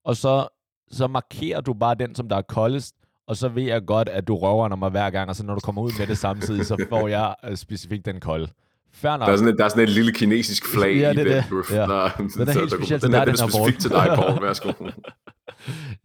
Og 0.05 0.17
så, 0.17 0.49
så 0.91 1.07
markerer 1.07 1.61
du 1.61 1.73
bare 1.75 1.95
den, 1.95 2.15
som 2.15 2.29
der 2.29 2.37
er 2.37 2.43
koldest. 2.43 2.95
Og 3.27 3.37
så 3.37 3.49
ved 3.49 3.63
jeg 3.63 3.87
godt, 3.87 4.09
at 4.09 4.29
du 4.29 4.37
røver 4.37 4.77
mig 4.77 4.91
hver 4.91 5.11
gang. 5.11 5.29
Og 5.29 5.37
så 5.37 5.45
når 5.45 5.55
du 5.55 5.61
kommer 5.61 5.83
ud 5.83 5.93
med 5.99 6.07
det 6.07 6.19
samtidig, 6.19 6.67
så 6.67 6.87
får 6.89 7.09
jeg 7.09 7.35
øh, 7.45 7.57
specifikt 7.57 8.07
den 8.07 8.21
kolde. 8.21 8.49
Fair 8.93 9.17
Der 9.17 9.27
er, 9.27 9.37
sådan 9.37 9.53
et, 9.53 9.59
der 9.59 9.65
er 9.65 9.69
sådan 9.69 9.83
et 9.83 9.89
lille 9.89 10.13
kinesisk 10.13 10.67
flag 10.67 10.97
ja, 10.97 11.11
i 11.11 11.15
det, 11.15 11.27
det. 11.27 11.45
Ja. 11.71 11.83
Den 11.83 12.49
er 12.49 12.53
helt 12.53 12.73
specielt 12.73 13.03
til 13.03 13.13
dig, 13.13 13.27
den 13.27 13.35
er 13.35 13.49
specifikt 13.49 13.81
til 13.81 13.91
dig, 13.91 14.13
Paul. 14.15 14.43
Værsgo. 14.43 14.73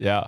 ja, 0.00 0.20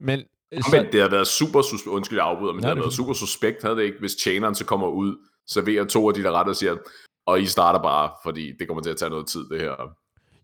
men... 0.00 0.20
Så... 0.52 0.68
Men 0.72 0.92
det 0.92 1.00
har 1.00 1.08
været 1.08 1.26
super, 1.26 1.62
sus- 1.62 1.88
undskyld 1.88 2.18
jeg 2.18 2.26
afbryder, 2.26 2.52
men 2.52 2.62
ja, 2.62 2.68
det 2.68 2.76
har 2.76 2.82
været 2.82 2.94
super 2.94 3.12
suspekt, 3.12 3.62
havde 3.62 3.76
det 3.76 3.82
ikke, 3.82 3.96
hvis 4.00 4.14
tjeneren 4.14 4.54
så 4.54 4.64
kommer 4.64 4.86
ud, 4.86 5.16
serverer 5.46 5.84
to 5.84 6.08
af 6.08 6.14
de 6.14 6.22
der 6.22 6.32
retter 6.32 6.50
og 6.50 6.56
siger, 6.56 6.76
og 7.26 7.40
I 7.40 7.46
starter 7.46 7.82
bare, 7.82 8.10
fordi 8.22 8.52
det 8.58 8.68
kommer 8.68 8.82
til 8.82 8.90
at 8.90 8.96
tage 8.96 9.10
noget 9.10 9.26
tid, 9.26 9.48
det 9.48 9.60
her. 9.60 9.94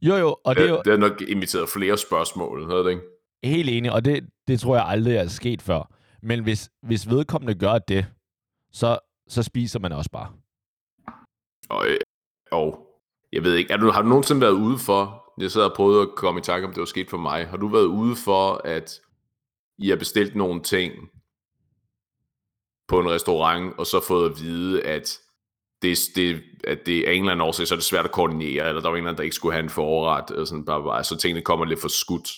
Jo, 0.02 0.14
jo, 0.14 0.37
og 0.44 0.54
det, 0.54 0.62
det, 0.62 0.70
er 0.70 0.75
jo... 0.75 0.82
det 0.85 0.92
har 0.92 1.08
nok 1.08 1.23
inviteret 1.23 1.68
flere 1.68 1.99
spørgsmål, 1.99 2.70
havde 2.70 2.85
det 2.85 2.90
ikke? 2.90 3.02
Helt 3.44 3.70
enig, 3.70 3.92
og 3.92 4.04
det, 4.04 4.28
det 4.49 4.61
tror 4.61 4.76
jeg 4.76 4.85
aldrig 4.87 5.16
er 5.16 5.26
sket 5.26 5.62
før. 5.62 5.92
Men 6.23 6.42
hvis, 6.42 6.70
hvis 6.82 7.11
vedkommende 7.11 7.54
gør 7.54 7.78
det, 7.78 8.06
så, 8.73 8.99
så 9.28 9.42
spiser 9.42 9.78
man 9.78 9.92
også 9.92 10.11
bare. 10.11 10.32
Og, 11.70 11.87
og 12.50 12.87
jeg 13.32 13.44
ved 13.44 13.54
ikke, 13.54 13.73
er 13.73 13.76
du, 13.76 13.90
har 13.90 14.02
du 14.02 14.08
nogensinde 14.08 14.40
været 14.40 14.52
ude 14.52 14.78
for, 14.78 15.32
jeg 15.38 15.50
sad 15.50 15.62
og 15.62 15.76
prøvede 15.76 16.02
at 16.02 16.08
komme 16.16 16.40
i 16.40 16.42
tanke 16.42 16.66
om 16.66 16.73
det 16.73 16.80
var 16.80 16.87
sket 16.87 17.11
for 17.11 17.16
mig, 17.16 17.47
har 17.47 17.56
du 17.56 17.68
været 17.68 17.85
ude 17.85 18.16
for, 18.16 18.61
at 18.64 19.00
I 19.78 19.88
har 19.88 19.97
bestilt 19.97 20.35
nogle 20.35 20.62
ting 20.62 20.92
på 22.88 23.00
en 23.00 23.11
restaurant, 23.11 23.78
og 23.78 23.87
så 23.87 24.04
fået 24.08 24.30
at 24.30 24.40
vide, 24.40 24.82
at 24.82 25.20
det, 25.82 25.99
det, 26.16 26.42
at 26.64 26.78
det 26.87 27.08
er 27.08 27.12
en 27.12 27.20
eller 27.23 27.32
anden 27.32 27.47
årsag, 27.47 27.66
så 27.66 27.75
er 27.75 27.76
det 27.76 27.85
svært 27.85 28.04
at 28.04 28.12
koordinere, 28.12 28.68
eller 28.68 28.80
der 28.80 28.88
var 28.88 28.97
en 28.97 28.97
eller 28.97 29.08
anden, 29.08 29.18
der 29.18 29.25
ikke 29.25 29.37
skulle 29.37 29.52
have 29.52 29.62
en 29.62 29.70
forret, 29.70 30.30
eller 30.30 30.44
sådan, 30.44 30.64
bare, 30.64 30.82
bare, 30.82 31.04
så 31.04 31.16
tingene 31.16 31.44
kommer 31.44 31.64
lidt 31.64 31.80
for 31.80 31.88
skudt. 31.88 32.30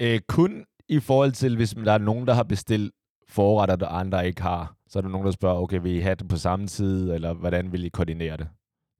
Øh, 0.00 0.20
kun 0.28 0.64
i 0.88 1.00
forhold 1.00 1.32
til, 1.32 1.56
hvis 1.56 1.70
der 1.70 1.92
er 1.92 1.98
nogen, 1.98 2.26
der 2.26 2.34
har 2.34 2.42
bestilt 2.42 2.94
forretter, 3.28 3.76
der 3.76 3.88
andre 3.88 4.26
ikke 4.26 4.42
har, 4.42 4.74
så 4.88 4.98
er 4.98 5.00
der 5.00 5.08
nogen, 5.08 5.26
der 5.26 5.32
spørger, 5.32 5.60
okay, 5.60 5.80
vil 5.82 5.92
I 5.96 6.00
have 6.00 6.14
det 6.14 6.28
på 6.28 6.36
samme 6.36 6.66
tid, 6.66 7.12
eller 7.12 7.32
hvordan 7.32 7.72
vil 7.72 7.84
I 7.84 7.88
koordinere 7.88 8.36
det? 8.36 8.48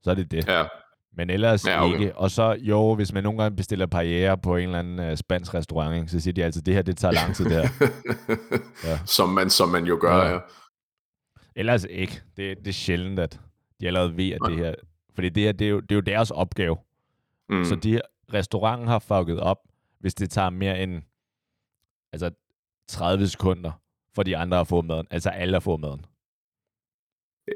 Så 0.03 0.11
er 0.11 0.15
det 0.15 0.31
det. 0.31 0.47
Ja. 0.47 0.63
Men 1.17 1.29
ellers 1.29 1.67
Ja, 1.67 1.85
okay. 1.85 1.99
ikke. 1.99 2.17
Og 2.17 2.31
så 2.31 2.57
jo, 2.59 2.95
hvis 2.95 3.13
man 3.13 3.23
nogle 3.23 3.41
gange 3.41 3.55
bestiller 3.55 3.85
paella 3.85 4.35
på 4.35 4.55
en 4.55 4.63
eller 4.63 4.79
anden 4.79 5.11
uh, 5.11 5.17
spansk 5.17 5.53
restaurant, 5.53 5.95
ikke, 5.95 6.07
så 6.07 6.19
siger 6.19 6.33
de 6.33 6.43
altid, 6.43 6.61
det 6.61 6.73
her, 6.73 6.81
det 6.81 6.97
tager 6.97 7.11
lang 7.11 7.35
tid 7.35 7.45
der. 7.45 7.67
ja. 8.89 8.99
som, 9.05 9.29
man, 9.29 9.49
som 9.49 9.69
man 9.69 9.85
jo 9.85 9.97
gør, 10.01 10.15
ja. 10.15 10.31
Ja. 10.31 10.39
Ellers 11.55 11.85
ikke. 11.89 12.21
Det, 12.37 12.57
det 12.57 12.67
er 12.67 12.71
sjældent, 12.71 13.19
at 13.19 13.39
de 13.81 13.87
allerede 13.87 14.17
ved, 14.17 14.31
at 14.31 14.39
det 14.47 14.57
her... 14.57 14.75
Fordi 15.15 15.29
det 15.29 15.43
her, 15.43 15.51
det 15.51 15.65
er 15.65 15.69
jo, 15.71 15.79
det 15.79 15.91
er 15.91 15.95
jo 15.95 16.01
deres 16.01 16.31
opgave. 16.31 16.77
Mm. 17.49 17.65
Så 17.65 17.75
de 17.75 18.01
restauranten 18.33 18.87
har 18.87 18.99
fucket 18.99 19.39
op, 19.39 19.57
hvis 19.99 20.13
det 20.13 20.29
tager 20.29 20.49
mere 20.49 20.83
end 20.83 21.01
altså 22.13 22.31
30 22.87 23.27
sekunder, 23.27 23.71
for 24.15 24.23
de 24.23 24.37
andre 24.37 24.59
at 24.59 24.67
få 24.67 24.81
maden. 24.81 25.07
Altså 25.11 25.29
alle 25.29 25.57
at 25.57 25.63
få 25.63 25.77
maden. 25.77 26.05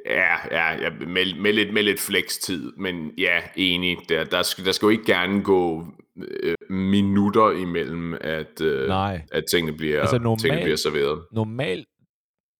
Ja, 0.06 0.36
ja, 0.52 0.82
ja 0.84 0.90
med, 0.90 1.40
med, 1.42 1.54
lidt, 1.54 1.74
med 1.74 1.84
lidt 1.84 2.00
flex-tid, 2.00 2.72
men 2.78 3.12
ja, 3.18 3.42
enig. 3.56 3.98
Der, 4.10 4.24
der, 4.24 4.42
skal, 4.44 4.66
der 4.66 4.72
skal 4.72 4.86
jo 4.86 4.90
ikke 4.90 5.06
gerne 5.06 5.44
gå 5.44 5.88
øh, 6.18 6.56
minutter 6.70 7.52
imellem, 7.52 8.14
at, 8.22 8.62
øh, 8.62 8.88
Nej. 8.88 9.22
at 9.32 9.44
tingene, 9.52 9.78
bliver, 9.78 10.02
Altså, 10.02 10.16
tingene 10.18 10.30
normalt- 10.36 10.64
bliver 10.64 10.78
serveret. 10.78 11.26
normalt, 11.32 11.88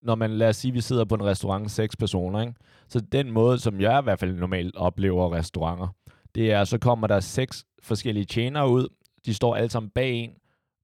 når 0.04 0.14
man, 0.14 0.30
lad 0.30 0.48
os 0.48 0.56
sige, 0.56 0.72
vi 0.72 0.80
sidder 0.80 1.04
på 1.04 1.14
en 1.14 1.24
restaurant, 1.24 1.70
seks 1.70 1.96
personer, 1.96 2.40
ikke? 2.40 2.54
så 2.88 3.00
den 3.12 3.30
måde, 3.30 3.58
som 3.58 3.80
jeg 3.80 4.00
i 4.00 4.02
hvert 4.02 4.20
fald 4.20 4.34
normalt 4.34 4.76
oplever 4.76 5.32
restauranter, 5.32 5.88
det 6.34 6.52
er, 6.52 6.64
så 6.64 6.78
kommer 6.78 7.06
der 7.06 7.20
seks 7.20 7.64
forskellige 7.82 8.24
tjenere 8.24 8.68
ud, 8.68 8.88
de 9.26 9.34
står 9.34 9.56
alle 9.56 9.70
sammen 9.70 9.90
bag 9.94 10.12
en, 10.12 10.30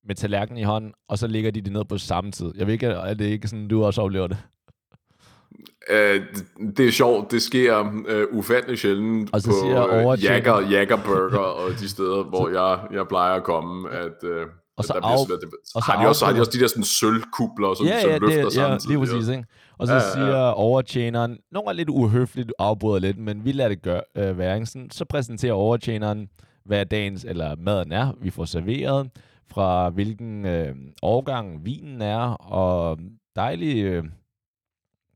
med 0.07 0.15
tallerkenen 0.15 0.59
i 0.59 0.62
hånden, 0.62 0.93
og 1.09 1.19
så 1.19 1.27
ligger 1.27 1.50
de 1.50 1.61
det 1.61 1.73
ned 1.73 1.85
på 1.85 1.99
samme 1.99 2.31
tid. 2.33 2.53
Jeg 2.57 2.67
ved 2.67 2.73
ikke, 2.75 2.87
er 2.87 3.15
det 3.15 3.25
ikke 3.25 3.49
sådan, 3.49 3.69
du 3.69 3.85
også 3.85 4.03
oplever 4.03 4.27
det? 4.27 4.39
Øh, 5.91 6.23
det- 6.77 6.87
er 6.87 6.91
sjovt, 6.93 7.31
det 7.31 7.43
sker 7.43 8.03
øh, 8.09 8.27
ufatteligt 8.31 8.81
sjældent 8.81 9.31
Og 9.33 9.41
så 9.41 9.49
på 9.50 9.55
siger 9.62 9.87
øh, 9.87 10.05
overtjener- 10.05 10.33
Jagger, 10.35 10.61
Jagger 10.71 10.97
Burger 11.05 11.39
og 11.65 11.71
de 11.71 11.89
steder, 11.89 12.23
hvor 12.25 12.49
jeg, 12.49 12.79
jeg 12.93 13.09
plejer 13.09 13.35
at 13.35 13.45
komme, 13.45 13.91
at, 13.91 14.25
øh, 14.25 14.47
Og 14.77 14.85
så 14.85 14.93
der 14.93 15.00
af- 15.07 15.27
svært. 15.27 15.39
og 15.75 15.83
så 15.83 15.91
har, 15.93 16.03
de 16.03 16.09
også, 16.09 16.25
har 16.27 16.33
de 16.33 16.41
også 16.41 16.50
de 16.55 16.61
der 16.61 16.67
sådan 16.69 16.85
sølvkubler, 16.85 17.75
som, 17.75 17.87
ja, 17.87 18.00
som 18.00 18.11
ja, 18.11 18.19
løfter 18.19 18.37
det, 18.45 18.45
ja, 18.45 18.50
samtidig? 18.50 18.89
lige 18.99 18.99
præcis. 19.17 19.29
Ikke? 19.29 19.45
Og 19.79 19.87
så 19.87 19.93
Ja, 19.95 19.99
ja, 20.00 20.12
siger 20.12 20.37
overtjeneren, 20.50 21.39
nogle 21.53 21.69
er 21.69 21.73
lidt 21.73 21.89
uhøfligt 21.89 22.53
afbryder 22.59 22.99
lidt, 22.99 23.19
men 23.19 23.45
vi 23.45 23.53
lader 23.53 23.69
det 23.69 23.83
gøre, 23.83 24.03
øh, 24.17 24.39
være. 24.39 24.55
Ikke? 24.55 24.67
Sådan, 24.67 24.91
så 24.91 25.05
præsenterer 25.05 25.53
overtjeneren, 25.53 26.29
hvad 26.65 26.87
dagens 26.87 27.25
eller 27.25 27.57
maden 27.57 27.93
er, 27.93 28.12
vi 28.21 28.31
får 28.31 28.45
serveret, 28.45 29.11
fra 29.50 29.89
hvilken 29.91 30.47
øh, 30.47 30.75
årgang 31.03 31.65
vinen 31.65 32.03
er, 32.03 32.21
og 32.35 32.99
dejlige, 33.37 33.85
øh, 33.85 34.05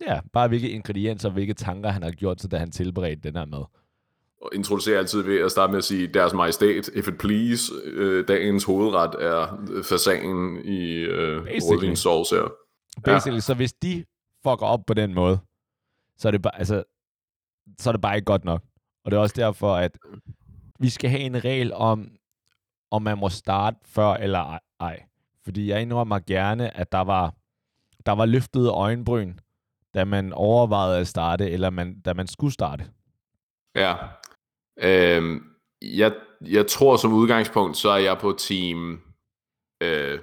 ja, 0.08 0.20
bare 0.32 0.48
hvilke 0.48 0.70
ingredienser, 0.70 1.30
hvilke 1.30 1.54
tanker 1.54 1.90
han 1.90 2.02
har 2.02 2.10
gjort 2.10 2.40
sig, 2.40 2.50
da 2.50 2.56
han 2.58 2.70
tilberedte 2.70 3.22
den 3.28 3.36
her 3.36 3.44
mad. 3.46 3.64
Og 4.40 4.50
introducerer 4.54 4.98
altid 4.98 5.22
ved 5.22 5.40
at 5.40 5.50
starte 5.50 5.70
med 5.70 5.78
at 5.78 5.84
sige, 5.84 6.06
deres 6.06 6.32
majestæt, 6.34 6.88
if 6.88 7.08
it 7.08 7.18
please, 7.18 7.72
øh, 7.84 8.28
dagens 8.28 8.64
hovedret 8.64 9.14
er 9.22 9.66
fasanen 9.88 10.64
i 10.64 10.90
øh, 10.92 11.44
Basically. 11.44 11.76
rødvinssovs 11.76 12.30
her. 12.30 12.52
Basically, 13.04 13.36
ja. 13.36 13.40
så 13.40 13.54
hvis 13.54 13.72
de 13.72 14.04
fucker 14.42 14.66
op 14.66 14.80
på 14.86 14.94
den 14.94 15.14
måde, 15.14 15.38
så 16.18 16.28
er 16.28 16.32
det 16.32 16.42
bare, 16.42 16.58
altså, 16.58 16.84
så 17.80 17.90
er 17.90 17.92
det 17.92 18.00
bare 18.00 18.16
ikke 18.16 18.24
godt 18.26 18.44
nok. 18.44 18.62
Og 19.04 19.10
det 19.10 19.16
er 19.16 19.20
også 19.20 19.34
derfor, 19.38 19.74
at 19.74 19.98
vi 20.80 20.88
skal 20.88 21.10
have 21.10 21.22
en 21.22 21.44
regel 21.44 21.72
om, 21.74 22.08
om 22.90 23.02
man 23.02 23.18
må 23.18 23.28
starte 23.28 23.76
før 23.84 24.14
eller 24.14 24.38
ej- 24.38 24.60
ej. 24.80 25.02
Fordi 25.44 25.70
jeg 25.70 25.82
indrømmer 25.82 26.18
gerne, 26.26 26.76
at 26.76 26.92
der 26.92 26.98
var, 27.00 27.34
der 28.06 28.12
var 28.12 28.26
løftede 28.26 28.70
øjenbryn, 28.70 29.34
da 29.94 30.04
man 30.04 30.32
overvejede 30.32 30.98
at 30.98 31.08
starte, 31.08 31.50
eller 31.50 31.70
man, 31.70 32.00
da 32.00 32.14
man 32.14 32.26
skulle 32.26 32.52
starte. 32.52 32.84
Ja. 33.74 33.94
Øhm, 34.82 35.42
jeg, 35.82 36.14
jeg 36.40 36.66
tror 36.66 36.96
som 36.96 37.12
udgangspunkt, 37.12 37.76
så 37.76 37.88
er 37.88 37.98
jeg 37.98 38.18
på 38.18 38.32
team 38.38 39.00
øh, 39.82 40.18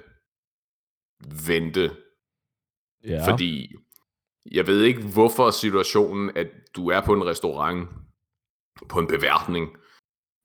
vente. 1.46 1.90
Ja. 3.04 3.32
Fordi 3.32 3.74
jeg 4.50 4.66
ved 4.66 4.82
ikke, 4.82 5.02
hvorfor 5.02 5.50
situationen, 5.50 6.30
at 6.36 6.48
du 6.76 6.88
er 6.88 7.00
på 7.00 7.12
en 7.12 7.26
restaurant, 7.26 7.88
på 8.88 8.98
en 8.98 9.06
beværtning, 9.06 9.76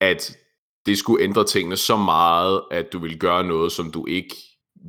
at 0.01 0.37
det 0.85 0.97
skulle 0.97 1.23
ændre 1.23 1.43
tingene 1.43 1.77
så 1.77 1.97
meget, 1.97 2.61
at 2.71 2.93
du 2.93 2.99
vil 2.99 3.19
gøre 3.19 3.43
noget, 3.43 3.71
som 3.71 3.91
du 3.91 4.05
ikke 4.05 4.35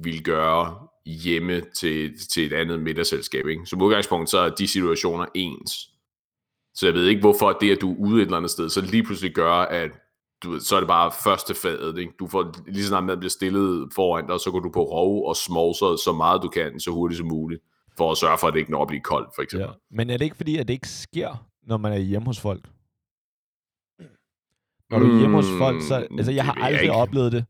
vil 0.02 0.24
gøre 0.24 0.88
hjemme 1.06 1.60
til, 1.60 2.18
til 2.32 2.46
et 2.46 2.52
andet 2.52 2.80
middagsselskab. 2.80 3.46
Ikke? 3.46 3.66
Som 3.66 3.82
udgangspunkt, 3.82 4.30
så 4.30 4.38
er 4.38 4.54
de 4.54 4.68
situationer 4.68 5.26
ens. 5.34 5.90
Så 6.78 6.86
jeg 6.86 6.94
ved 6.94 7.06
ikke, 7.06 7.20
hvorfor 7.20 7.52
det, 7.52 7.72
at 7.72 7.80
du 7.80 7.92
er 7.92 7.96
ude 7.98 8.16
et 8.16 8.22
eller 8.24 8.36
andet 8.36 8.50
sted, 8.50 8.68
så 8.68 8.80
lige 8.80 9.02
pludselig 9.02 9.34
gør, 9.34 9.52
at 9.52 9.90
du 10.42 10.50
ved, 10.50 10.60
så 10.60 10.76
er 10.76 10.80
det 10.80 10.86
bare 10.88 11.12
første 11.24 11.54
fadet. 11.54 11.98
Ikke? 11.98 12.12
Du 12.18 12.26
får 12.26 12.54
lige 12.66 12.82
så 12.82 12.88
snart 12.88 13.04
mad 13.04 13.16
bliver 13.16 13.30
stillet 13.30 13.92
foran 13.94 14.26
dig, 14.26 14.40
så 14.40 14.50
går 14.50 14.60
du 14.60 14.70
på 14.70 14.82
rov 14.82 15.28
og 15.28 15.36
smovser 15.36 15.96
så 15.96 16.12
meget 16.12 16.42
du 16.42 16.48
kan, 16.48 16.80
så 16.80 16.90
hurtigt 16.90 17.18
som 17.18 17.26
muligt, 17.26 17.60
for 17.96 18.10
at 18.12 18.18
sørge 18.18 18.38
for, 18.38 18.46
at 18.46 18.52
det 18.54 18.58
ikke 18.60 18.70
når 18.70 18.82
at 18.82 18.88
blive 18.88 19.00
koldt, 19.00 19.28
for 19.34 19.42
eksempel. 19.42 19.68
Ja. 19.68 19.96
Men 19.96 20.10
er 20.10 20.16
det 20.16 20.24
ikke 20.24 20.36
fordi, 20.36 20.56
at 20.56 20.68
det 20.68 20.74
ikke 20.74 20.88
sker, 20.88 21.46
når 21.62 21.76
man 21.76 21.92
er 21.92 21.98
hjemme 21.98 22.26
hos 22.26 22.40
folk? 22.40 22.68
Når 24.90 24.98
du 24.98 25.06
er 25.14 25.18
hjemme 25.18 25.36
hos 25.36 25.46
folk, 25.58 25.82
så... 25.82 26.06
Mm, 26.10 26.18
Altså, 26.18 26.32
jeg 26.32 26.44
det 26.44 26.54
har 26.54 26.54
jeg 26.56 26.64
aldrig 26.64 26.82
ikke. 26.82 26.94
oplevet 26.94 27.32
det, 27.32 27.44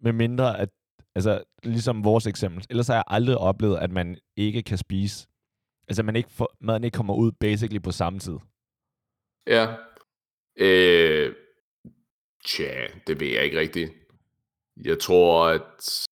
med 0.00 0.12
mindre 0.12 0.58
at... 0.58 0.68
Altså, 1.14 1.42
ligesom 1.62 2.04
vores 2.04 2.26
eksempel. 2.26 2.66
Ellers 2.70 2.86
har 2.86 2.94
jeg 2.94 3.04
aldrig 3.06 3.38
oplevet, 3.38 3.76
at 3.76 3.90
man 3.90 4.16
ikke 4.36 4.62
kan 4.62 4.78
spise. 4.78 5.26
Altså, 5.88 6.02
man 6.02 6.16
ikke 6.16 6.30
får, 6.30 6.56
maden 6.60 6.84
ikke 6.84 6.94
kommer 6.96 7.14
ud 7.14 7.32
basically 7.32 7.82
på 7.82 7.92
samme 7.92 8.18
tid. 8.18 8.38
Ja. 9.46 9.74
Øh, 10.56 11.34
tja, 12.46 12.86
det 13.06 13.20
ved 13.20 13.26
jeg 13.28 13.44
ikke 13.44 13.58
rigtigt. 13.60 13.92
Jeg 14.84 14.98
tror, 14.98 15.46
at... 15.46 16.06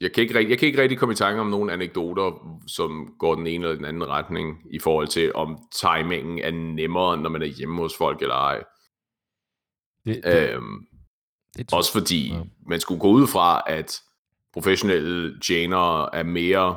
Jeg 0.00 0.12
kan, 0.12 0.22
ikke, 0.22 0.34
rigtig- 0.34 0.50
jeg 0.50 0.58
kan 0.58 0.66
ikke 0.66 0.82
rigtig 0.82 0.98
komme 0.98 1.12
i 1.12 1.16
tanke 1.16 1.40
om 1.40 1.46
nogle 1.46 1.72
anekdoter, 1.72 2.58
som 2.66 3.14
går 3.18 3.34
den 3.34 3.46
ene 3.46 3.64
eller 3.64 3.76
den 3.76 3.84
anden 3.84 4.08
retning, 4.08 4.58
i 4.74 4.78
forhold 4.78 5.08
til, 5.08 5.34
om 5.34 5.58
timingen 5.72 6.38
er 6.38 6.50
nemmere, 6.50 7.16
når 7.16 7.30
man 7.30 7.42
er 7.42 7.46
hjemme 7.46 7.76
hos 7.82 7.96
folk 7.96 8.22
eller 8.22 8.34
ej. 8.34 8.64
Det, 10.04 10.20
det, 10.24 10.54
Øhm, 10.54 10.86
det 11.56 11.72
også 11.72 11.92
fordi 11.92 12.28
ja. 12.28 12.40
man 12.68 12.80
skulle 12.80 13.00
gå 13.00 13.08
ud 13.08 13.26
fra, 13.26 13.62
at 13.66 14.00
professionelle 14.52 15.40
tjenere 15.40 16.14
er 16.14 16.22
mere 16.22 16.76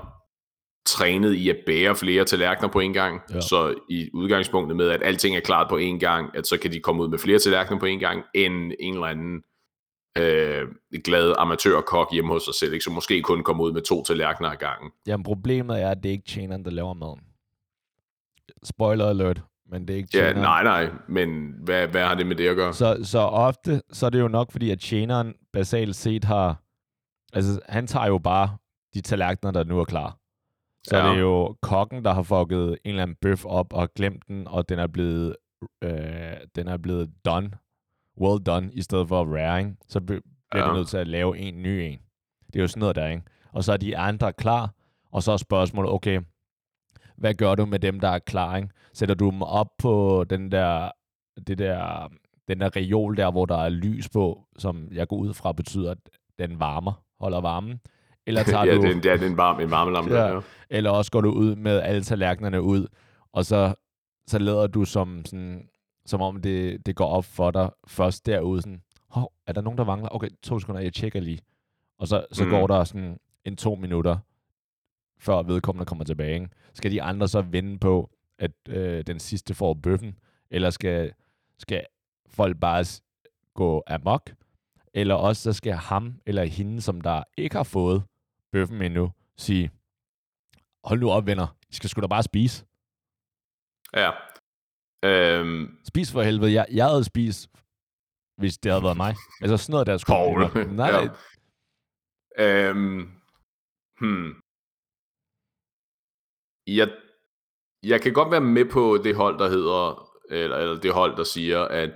trænet 0.90 1.34
i 1.34 1.50
at 1.50 1.58
bære 1.66 1.96
flere 1.96 2.26
tallerkener 2.26 2.70
på 2.70 2.80
en 2.80 2.94
gang. 2.94 3.22
Ja. 3.30 3.36
Ja. 3.36 3.42
Så 3.42 3.76
i 3.90 4.10
udgangspunktet 4.14 4.78
med, 4.78 4.90
at 4.90 5.02
alting 5.04 5.36
er 5.36 5.40
klart 5.40 5.70
på 5.70 5.78
en 5.78 6.00
gang, 6.00 6.38
at 6.38 6.48
så 6.48 6.58
kan 6.58 6.72
de 6.72 6.80
komme 6.80 7.04
ud 7.04 7.08
med 7.10 7.20
flere 7.20 7.40
tallerkener 7.40 7.80
på 7.80 7.86
en 7.86 8.00
gang, 8.00 8.24
end 8.36 8.72
en 8.80 8.94
eller 8.94 9.08
anden 9.08 9.42
øh, 10.18 10.68
glad 11.04 11.34
amatørkok 11.38 12.14
hjemme 12.14 12.34
hos 12.34 12.44
sig 12.44 12.54
selv, 12.60 12.74
ikke? 12.74 12.84
som 12.84 12.94
måske 12.94 13.22
kun 13.22 13.44
kommer 13.44 13.64
ud 13.64 13.72
med 13.74 13.82
to 13.82 14.04
tallerkener 14.04 14.50
ad 14.50 14.58
gangen. 14.58 14.92
Jamen, 15.08 15.24
problemet 15.24 15.82
er, 15.82 15.90
at 15.90 15.98
det 16.04 16.10
er 16.10 16.14
ikke 16.14 16.28
tjeneren, 16.28 16.66
der 16.66 16.72
laver 16.72 16.94
maden. 16.94 17.20
Spoiler 18.64 19.06
alert, 19.10 19.42
men 19.72 19.88
det 19.88 19.94
er 19.94 19.98
ikke 19.98 20.10
Ja, 20.14 20.20
tjeneren. 20.20 20.42
nej, 20.42 20.64
nej, 20.64 20.90
men 21.10 21.54
hvad, 21.64 21.88
hvad 21.88 22.04
har 22.06 22.16
det 22.16 22.28
med 22.28 22.36
det 22.36 22.48
at 22.48 22.56
gøre? 22.56 22.74
Så, 22.74 23.00
så 23.04 23.20
ofte, 23.20 23.82
så 23.92 24.06
er 24.06 24.10
det 24.10 24.20
jo 24.20 24.28
nok, 24.28 24.52
fordi 24.52 24.72
at 24.72 24.80
tjeneren 24.80 25.34
basalt 25.54 25.96
set 25.96 26.24
har... 26.24 26.62
Altså, 27.34 27.60
han 27.70 27.88
tager 27.88 28.08
jo 28.08 28.18
bare 28.18 28.58
de 28.94 29.02
tallerkener, 29.02 29.52
der 29.52 29.64
nu 29.64 29.80
er 29.80 29.86
klar. 29.86 30.18
Så 30.90 30.98
ja. 30.98 31.08
Det 31.08 31.16
er 31.16 31.20
jo 31.20 31.56
kokken, 31.62 32.06
der 32.06 32.14
har 32.14 32.24
fucket 32.24 32.70
en 32.70 32.78
eller 32.84 33.02
anden 33.04 33.18
bøf 33.22 33.46
op 33.46 33.74
og 33.74 33.94
glemt 33.94 34.28
den, 34.28 34.48
og 34.48 34.70
den 34.70 34.80
er 34.80 34.88
blevet, 34.88 35.36
øh, 35.84 36.38
den 36.56 36.68
er 36.68 36.78
blevet 36.78 37.12
done. 37.26 37.52
Well 38.22 38.44
done, 38.44 38.70
i 38.74 38.82
stedet 38.82 39.08
for 39.08 39.38
rare, 39.38 39.60
ikke? 39.60 39.76
Så 39.88 40.02
bliver. 40.02 40.22
Ja. 40.56 40.70
de 40.70 40.74
nødt 40.74 40.88
til 40.88 40.98
at 40.98 41.08
lave 41.08 41.38
en 41.38 41.62
ny 41.64 41.68
en. 41.68 42.00
Det 42.48 42.56
er 42.56 42.62
jo 42.62 42.68
sådan 42.68 42.80
noget 42.80 42.96
der, 42.96 43.08
ikke? 43.08 43.24
Og 43.52 43.64
så 43.64 43.74
er 43.74 43.78
de 43.78 43.98
andre 43.98 44.34
klar, 44.34 44.74
og 45.12 45.24
så 45.24 45.32
er 45.32 45.38
spørgsmålet, 45.38 45.92
okay, 45.92 46.22
hvad 47.18 47.34
gør 47.34 47.56
du 47.56 47.66
med 47.66 47.80
dem, 47.80 48.00
der 48.00 48.08
er 48.08 48.20
klar, 48.20 48.56
ikke? 48.56 48.70
Sætter 48.94 49.16
du 49.16 49.30
dem 49.30 49.42
op 49.42 49.68
på 49.78 50.26
den 50.30 50.52
der, 50.52 50.92
det 51.48 51.58
der, 51.58 52.08
den 52.48 52.60
der 52.60 52.76
reol 52.76 53.18
der, 53.18 53.32
hvor 53.32 53.46
der 53.46 53.58
er 53.58 53.70
lys 53.70 54.10
på, 54.10 54.46
som 54.58 54.88
jeg 54.92 55.08
går 55.08 55.18
ud 55.18 55.34
fra 55.34 55.52
betyder, 55.52 55.92
at 55.92 55.98
den 56.40 56.60
varmer, 56.60 57.04
holder 57.20 57.42
varmen? 57.42 57.80
Eller 58.28 58.44
tager 58.44 58.66
ja, 58.72 58.76
du... 58.76 58.82
det, 58.82 58.90
er- 59.06 59.18
det 59.18 59.24
er 59.24 59.28
en, 59.28 59.38
varm, 59.38 59.60
en 59.60 59.72
varmelampe. 59.72 60.14
Ja. 60.14 60.26
Ja. 60.26 60.34
Ja. 60.34 60.40
Eller 60.70 60.90
også 60.90 61.12
går 61.12 61.22
du 61.22 61.32
ud 61.32 61.56
med 61.56 61.80
alle 61.80 62.04
tallerkenerne 62.04 62.62
ud, 62.62 62.88
og 63.34 63.46
så, 63.46 63.74
så 64.28 64.40
lader 64.40 64.68
du 64.68 64.86
som, 64.86 65.26
sådan, 65.26 65.70
som 66.06 66.22
om 66.22 66.42
det, 66.42 66.86
det 66.86 66.96
går 66.96 67.08
op 67.08 67.26
for 67.26 67.52
dig 67.52 67.70
først 67.88 68.26
derude. 68.26 68.62
Sådan, 68.62 68.82
Hov, 69.10 69.34
er 69.48 69.54
der 69.54 69.62
nogen, 69.62 69.78
der 69.78 69.84
mangler? 69.86 70.10
Okay, 70.16 70.30
to 70.44 70.60
sekunder, 70.60 70.82
jeg 70.82 70.94
tjekker 70.94 71.20
lige. 71.20 71.40
Og 72.00 72.08
så, 72.08 72.26
så 72.32 72.44
mm. 72.44 72.50
Går 72.50 72.68
der 72.68 72.84
sådan 72.84 73.20
en 73.46 73.56
to 73.56 73.76
minutter, 73.76 74.18
før 75.20 75.42
vedkommende 75.42 75.86
kommer 75.86 76.06
tilbage. 76.06 76.34
Ikke? 76.34 76.50
Skal 76.74 76.92
de 76.92 77.02
andre 77.02 77.28
så 77.28 77.42
vende 77.42 77.80
på, 77.80 78.10
at 78.40 78.52
øh, 78.70 79.04
den 79.08 79.20
sidste 79.20 79.54
får 79.54 79.74
bøffen? 79.74 80.16
Eller 80.52 80.70
skal, 80.70 81.12
skal 81.58 81.86
folk 82.28 82.60
bare 82.60 82.86
gå 83.54 83.84
amok? 83.88 84.32
Eller 84.94 85.16
også 85.16 85.42
så 85.42 85.54
skal 85.54 85.74
ham 85.74 86.22
eller 86.26 86.44
hende, 86.44 86.82
som 86.82 87.02
der 87.02 87.24
ikke 87.38 87.56
har 87.56 87.64
fået 87.64 88.04
bøffen 88.52 88.82
endnu, 88.82 89.12
sige, 89.38 89.72
hold 90.84 91.00
nu 91.00 91.12
op, 91.12 91.26
venner. 91.26 91.58
I 91.70 91.74
skal 91.74 91.90
sgu 91.90 92.02
da 92.02 92.08
bare 92.08 92.24
spise. 92.24 92.66
Ja. 93.94 94.12
Øhm, 95.04 95.78
Spis 95.88 96.12
for 96.12 96.22
helvede. 96.22 96.54
Jeg, 96.54 96.66
jeg 96.72 96.86
havde 96.86 97.04
spist, 97.04 97.50
hvis 98.38 98.58
det 98.58 98.72
havde 98.72 98.84
været 98.84 98.98
mig. 98.98 99.16
Altså 99.42 99.58
sådan 99.58 99.72
noget 99.72 99.88
der 99.88 99.98
skulle... 99.98 100.76
Nej, 100.76 101.10
ja. 102.38 102.70
øhm, 102.70 103.12
hmm. 104.00 104.42
Jeg, 106.68 106.98
jeg 107.84 108.02
kan 108.02 108.14
godt 108.14 108.32
være 108.32 108.42
med 108.42 108.66
på 108.72 108.98
det 109.04 109.16
hold, 109.16 109.40
der 109.40 109.50
hedder, 109.50 110.12
eller, 110.30 110.58
eller 110.58 110.80
det 110.80 110.94
hold, 110.94 111.18
der 111.18 111.24
siger, 111.24 111.60
at 111.60 111.90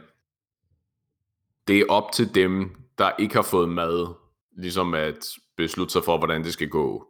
det 1.67 1.79
er 1.79 1.85
op 1.89 2.11
til 2.11 2.35
dem, 2.35 2.82
der 2.97 3.11
ikke 3.19 3.35
har 3.35 3.41
fået 3.41 3.69
mad, 3.69 4.13
ligesom 4.57 4.93
at 4.93 5.17
beslutte 5.57 5.93
sig 5.93 6.03
for, 6.03 6.17
hvordan 6.17 6.43
det 6.43 6.53
skal 6.53 6.69
gå. 6.69 7.07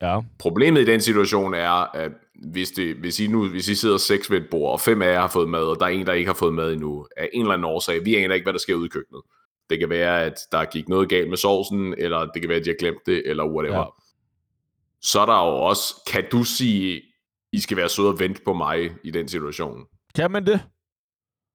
ja. 0.00 0.20
Problemet 0.38 0.80
i 0.80 0.84
den 0.84 1.00
situation 1.00 1.54
er, 1.54 1.96
at 1.96 2.12
hvis, 2.34 2.70
det, 2.70 2.96
hvis, 2.96 3.20
I 3.20 3.26
nu, 3.26 3.48
hvis 3.48 3.68
I 3.68 3.74
sidder 3.74 3.96
seks 3.96 4.30
ved 4.30 4.40
et 4.40 4.50
bord, 4.50 4.72
og 4.72 4.80
fem 4.80 5.02
af 5.02 5.12
jer 5.12 5.20
har 5.20 5.28
fået 5.28 5.48
mad, 5.48 5.64
og 5.64 5.76
der 5.80 5.86
er 5.86 5.90
en, 5.90 6.06
der 6.06 6.12
ikke 6.12 6.28
har 6.28 6.34
fået 6.34 6.54
mad 6.54 6.72
endnu, 6.72 7.06
af 7.16 7.28
en 7.32 7.40
eller 7.40 7.52
anden 7.52 7.64
årsag, 7.64 8.04
vi 8.04 8.16
aner 8.16 8.34
ikke, 8.34 8.44
hvad 8.44 8.52
der 8.52 8.58
sker 8.58 8.74
ude 8.74 8.86
i 8.86 8.88
køkkenet. 8.88 9.22
Det 9.70 9.78
kan 9.78 9.88
være, 9.88 10.24
at 10.24 10.38
der 10.52 10.64
gik 10.64 10.88
noget 10.88 11.08
galt 11.08 11.28
med 11.28 11.36
sovsen, 11.36 11.94
eller 11.98 12.26
det 12.26 12.42
kan 12.42 12.48
være, 12.48 12.58
at 12.58 12.64
de 12.64 12.70
har 12.70 12.76
glemt 12.78 13.06
det, 13.06 13.22
eller 13.24 13.46
whatever. 13.46 13.78
Ja. 13.78 13.84
Så 15.02 15.20
er 15.20 15.26
der 15.26 15.34
jo 15.34 15.56
også, 15.56 15.94
kan 16.12 16.24
du 16.32 16.44
sige, 16.44 17.02
I 17.52 17.60
skal 17.60 17.76
være 17.76 17.88
søde 17.88 18.08
og 18.08 18.18
vente 18.18 18.40
på 18.44 18.52
mig 18.52 18.90
i 19.04 19.10
den 19.10 19.28
situation? 19.28 19.86
Kan 20.14 20.30
man 20.30 20.46
det? 20.46 20.60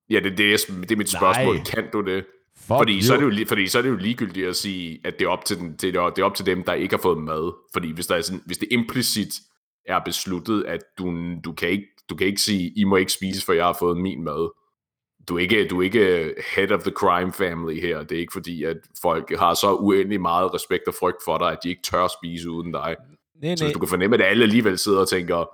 Ja, 0.10 0.20
det, 0.20 0.38
det, 0.38 0.54
er, 0.54 0.58
det 0.82 0.92
er 0.92 0.96
mit 0.96 1.10
spørgsmål. 1.10 1.56
Nej. 1.56 1.64
Kan 1.64 1.92
du 1.94 2.02
det? 2.02 2.26
Fuck 2.58 2.68
Fordi 2.68 2.96
you. 2.96 3.02
så, 3.02 3.14
er 3.14 3.18
det 3.18 3.40
jo, 3.40 3.46
fordi 3.48 3.68
så 3.68 3.78
er 3.78 3.82
det 3.82 3.90
jo 3.90 3.96
ligegyldigt 3.96 4.48
at 4.48 4.56
sige, 4.56 5.00
at 5.04 5.20
det 5.20 5.26
er 5.26 5.30
op 5.30 5.46
til, 5.46 5.58
den, 5.58 5.76
det 5.82 5.96
er, 5.96 6.10
det 6.10 6.22
er 6.22 6.26
op 6.26 6.36
til 6.36 6.46
dem, 6.46 6.64
der 6.64 6.74
ikke 6.74 6.96
har 6.96 7.02
fået 7.02 7.18
mad. 7.24 7.54
Fordi 7.74 7.92
hvis, 7.92 8.08
der 8.08 8.16
er 8.16 8.22
sådan, 8.22 8.42
hvis 8.46 8.58
det 8.58 8.68
implicit 8.72 9.34
er 9.86 10.00
besluttet, 10.06 10.64
at 10.64 10.80
du, 10.98 11.36
du, 11.46 11.54
kan 11.54 11.70
ikke, 11.70 11.88
du 12.10 12.16
kan 12.16 12.28
ikke 12.28 12.42
sige, 12.42 12.74
I 12.76 12.84
må 12.84 12.96
ikke 12.96 13.12
spise, 13.12 13.46
for 13.46 13.54
jeg 13.54 13.66
har 13.66 13.76
fået 13.80 13.98
min 13.98 14.24
mad. 14.24 14.52
Du 15.30 15.36
er, 15.36 15.40
ikke, 15.40 15.68
du 15.68 15.80
er 15.80 15.84
ikke 15.84 16.36
head 16.56 16.72
of 16.72 16.82
the 16.82 16.92
crime 16.92 17.34
family 17.34 17.82
her. 17.82 18.04
Det 18.04 18.16
er 18.16 18.20
ikke 18.20 18.34
fordi, 18.34 18.64
at 18.64 18.78
folk 19.02 19.38
har 19.40 19.54
så 19.54 19.74
uendelig 19.76 20.22
meget 20.22 20.54
respekt 20.54 20.88
og 20.88 20.94
frygt 20.94 21.18
for 21.26 21.38
dig, 21.38 21.52
at 21.52 21.58
de 21.64 21.70
ikke 21.70 21.82
tør 21.82 22.08
spise 22.08 22.50
uden 22.50 22.72
dig. 22.72 22.96
Nej, 23.42 23.56
Så 23.56 23.64
nej. 23.64 23.68
hvis 23.68 23.74
du 23.74 23.80
kan 23.80 23.88
fornemme, 23.90 24.16
at 24.16 24.22
alle 24.22 24.44
alligevel 24.44 24.78
sidder 24.78 25.00
og 25.00 25.08
tænker, 25.08 25.46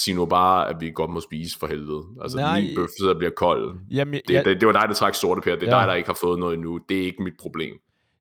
sig 0.00 0.14
nu 0.14 0.26
bare, 0.26 0.68
at 0.68 0.76
vi 0.80 0.90
godt 0.90 1.10
må 1.10 1.20
spise 1.20 1.58
for 1.58 1.66
helvede. 1.66 2.02
Altså, 2.22 2.38
Nej. 2.38 2.60
min 2.60 2.74
bøf 2.76 2.88
og 3.08 3.16
bliver 3.18 3.32
kold. 3.36 3.78
Jamen, 3.90 4.20
Det, 4.28 4.34
jeg, 4.34 4.44
det, 4.44 4.60
det 4.60 4.66
var 4.66 4.72
dig, 4.72 4.88
der 4.88 4.94
trak 4.94 5.14
sorte 5.14 5.40
per. 5.40 5.56
Det 5.56 5.68
er 5.68 5.74
Ja. 5.76 5.80
dig, 5.80 5.88
der 5.88 5.94
ikke 5.94 6.08
har 6.08 6.18
fået 6.20 6.38
noget 6.38 6.54
endnu. 6.54 6.80
Det 6.88 6.98
er 7.00 7.02
ikke 7.04 7.22
mit 7.22 7.34
problem. 7.40 7.76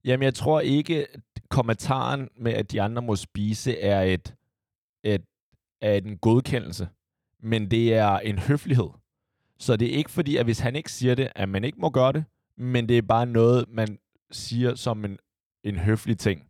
jamen, 0.05 0.23
jeg 0.23 0.33
tror 0.33 0.59
ikke, 0.59 1.05
kommentaren 1.49 2.29
med, 2.39 2.53
at 2.53 2.71
de 2.71 2.81
andre 2.81 3.01
må 3.01 3.15
spise, 3.15 3.79
er 3.79 4.01
et, 4.01 4.33
et, 5.03 5.21
er 5.81 5.93
en 5.93 6.17
godkendelse. 6.17 6.87
Men 7.43 7.71
det 7.71 7.93
er 7.93 8.19
en 8.19 8.39
høflighed. 8.39 8.89
Så 9.59 9.75
det 9.75 9.87
er 9.93 9.97
ikke 9.97 10.11
fordi, 10.11 10.37
at 10.37 10.45
hvis 10.45 10.59
han 10.59 10.75
ikke 10.75 10.91
siger 10.91 11.15
det, 11.15 11.29
at 11.35 11.49
man 11.49 11.63
ikke 11.63 11.77
må 11.81 11.89
gøre 11.89 12.11
det, 12.13 12.25
men 12.57 12.89
det 12.89 12.97
er 12.97 13.01
bare 13.01 13.25
noget, 13.25 13.65
man 13.69 13.97
siger 14.31 14.75
som 14.75 15.05
en, 15.05 15.17
en 15.63 15.75
høflig 15.75 16.17
ting. 16.17 16.41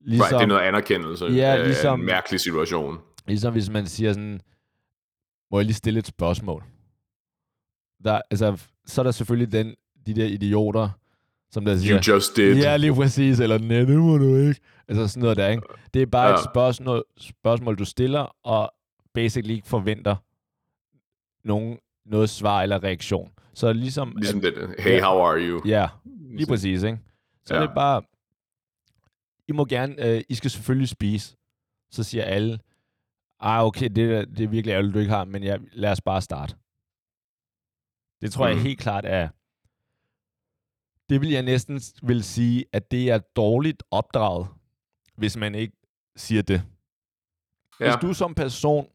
Ligesom, 0.00 0.24
right, 0.24 0.34
det 0.34 0.42
er 0.42 0.46
noget 0.46 0.60
anerkendelse 0.62 1.24
Ja, 1.24 1.64
ligesom- 1.64 2.00
en 2.00 2.06
mærkelig 2.06 2.40
situation. 2.40 2.98
Ligesom 3.26 3.52
hvis 3.52 3.70
man 3.70 3.86
siger 3.86 4.12
sådan, 4.12 4.40
må 5.50 5.58
jeg 5.58 5.64
lige 5.66 5.74
stille 5.74 5.98
et 5.98 6.06
spørgsmål? 6.06 6.64
Der, 8.04 8.20
altså, 8.30 8.62
så 8.86 9.00
er 9.00 9.02
der 9.02 9.10
selvfølgelig 9.10 9.52
den, 9.52 9.74
de 10.06 10.14
der 10.14 10.24
idioter, 10.26 10.88
som 11.50 11.64
der 11.64 11.76
siger, 11.76 11.94
You 12.08 12.14
just 12.14 12.36
did. 12.36 12.56
ja, 12.56 12.76
lige 12.76 12.94
præcis, 12.94 13.40
eller 13.40 13.58
nej, 13.58 13.78
det 13.78 13.98
må 13.98 14.18
du 14.18 14.36
ikke. 14.36 14.60
Altså 14.88 15.08
sådan 15.08 15.20
noget 15.20 15.36
der, 15.36 15.48
ikke? 15.48 15.62
Det 15.94 16.02
er 16.02 16.06
bare 16.06 16.28
ja. 16.28 16.34
Et 16.34 16.44
spørgsmål, 16.44 17.04
spørgsmål, 17.18 17.76
du 17.78 17.84
stiller, 17.84 18.36
og 18.42 18.72
basically 19.14 19.54
ikke 19.54 19.68
forventer 19.68 20.16
nogen, 21.44 21.78
noget 22.06 22.30
svar 22.30 22.62
eller 22.62 22.84
reaktion. 22.84 23.30
Så 23.54 23.72
ligesom, 23.72 24.12
Ligesom 24.16 24.38
at, 24.38 24.42
det. 24.44 24.74
Hey, 24.78 24.90
Ja. 24.90 25.04
how 25.04 25.18
are 25.20 25.38
you? 25.40 25.62
ja, 25.66 25.88
lige 26.30 26.46
præcis, 26.46 26.82
ikke? 26.82 26.98
Så. 27.44 27.54
Ja. 27.54 27.60
det 27.62 27.68
er 27.70 27.74
bare, 27.74 28.02
I 29.48 29.52
må 29.52 29.64
gerne, 29.64 30.06
øh, 30.06 30.22
I 30.28 30.34
skal 30.34 30.50
selvfølgelig 30.50 30.88
spise. 30.88 31.36
Så 31.90 32.02
siger 32.02 32.24
alle, 32.24 32.58
ah, 33.40 33.64
okay, 33.64 33.88
det, 33.88 34.14
er- 34.14 34.24
det 34.24 34.40
er 34.44 34.48
virkelig 34.48 34.72
ærgerligt, 34.72 34.94
du 34.94 34.98
ikke 34.98 35.12
har, 35.12 35.24
men 35.24 35.42
ja, 35.42 35.56
lad 35.72 35.90
os 35.90 36.00
bare 36.00 36.22
starte. 36.22 36.54
Det 38.20 38.32
tror 38.32 38.46
mm. 38.48 38.54
jeg 38.54 38.62
helt 38.62 38.80
klart 38.80 39.04
er, 39.04 39.28
det 41.08 41.20
vil 41.20 41.30
jeg 41.30 41.42
næsten 41.42 41.80
vil 42.02 42.24
sige, 42.24 42.64
at 42.72 42.90
det 42.90 43.10
er 43.10 43.18
dårligt 43.18 43.82
opdraget, 43.90 44.48
hvis 45.16 45.36
man 45.36 45.54
ikke 45.54 45.76
siger 46.16 46.42
det. 46.42 46.62
Ja. 47.80 47.84
Hvis 47.84 48.02
du 48.02 48.14
som 48.14 48.34
person, 48.34 48.88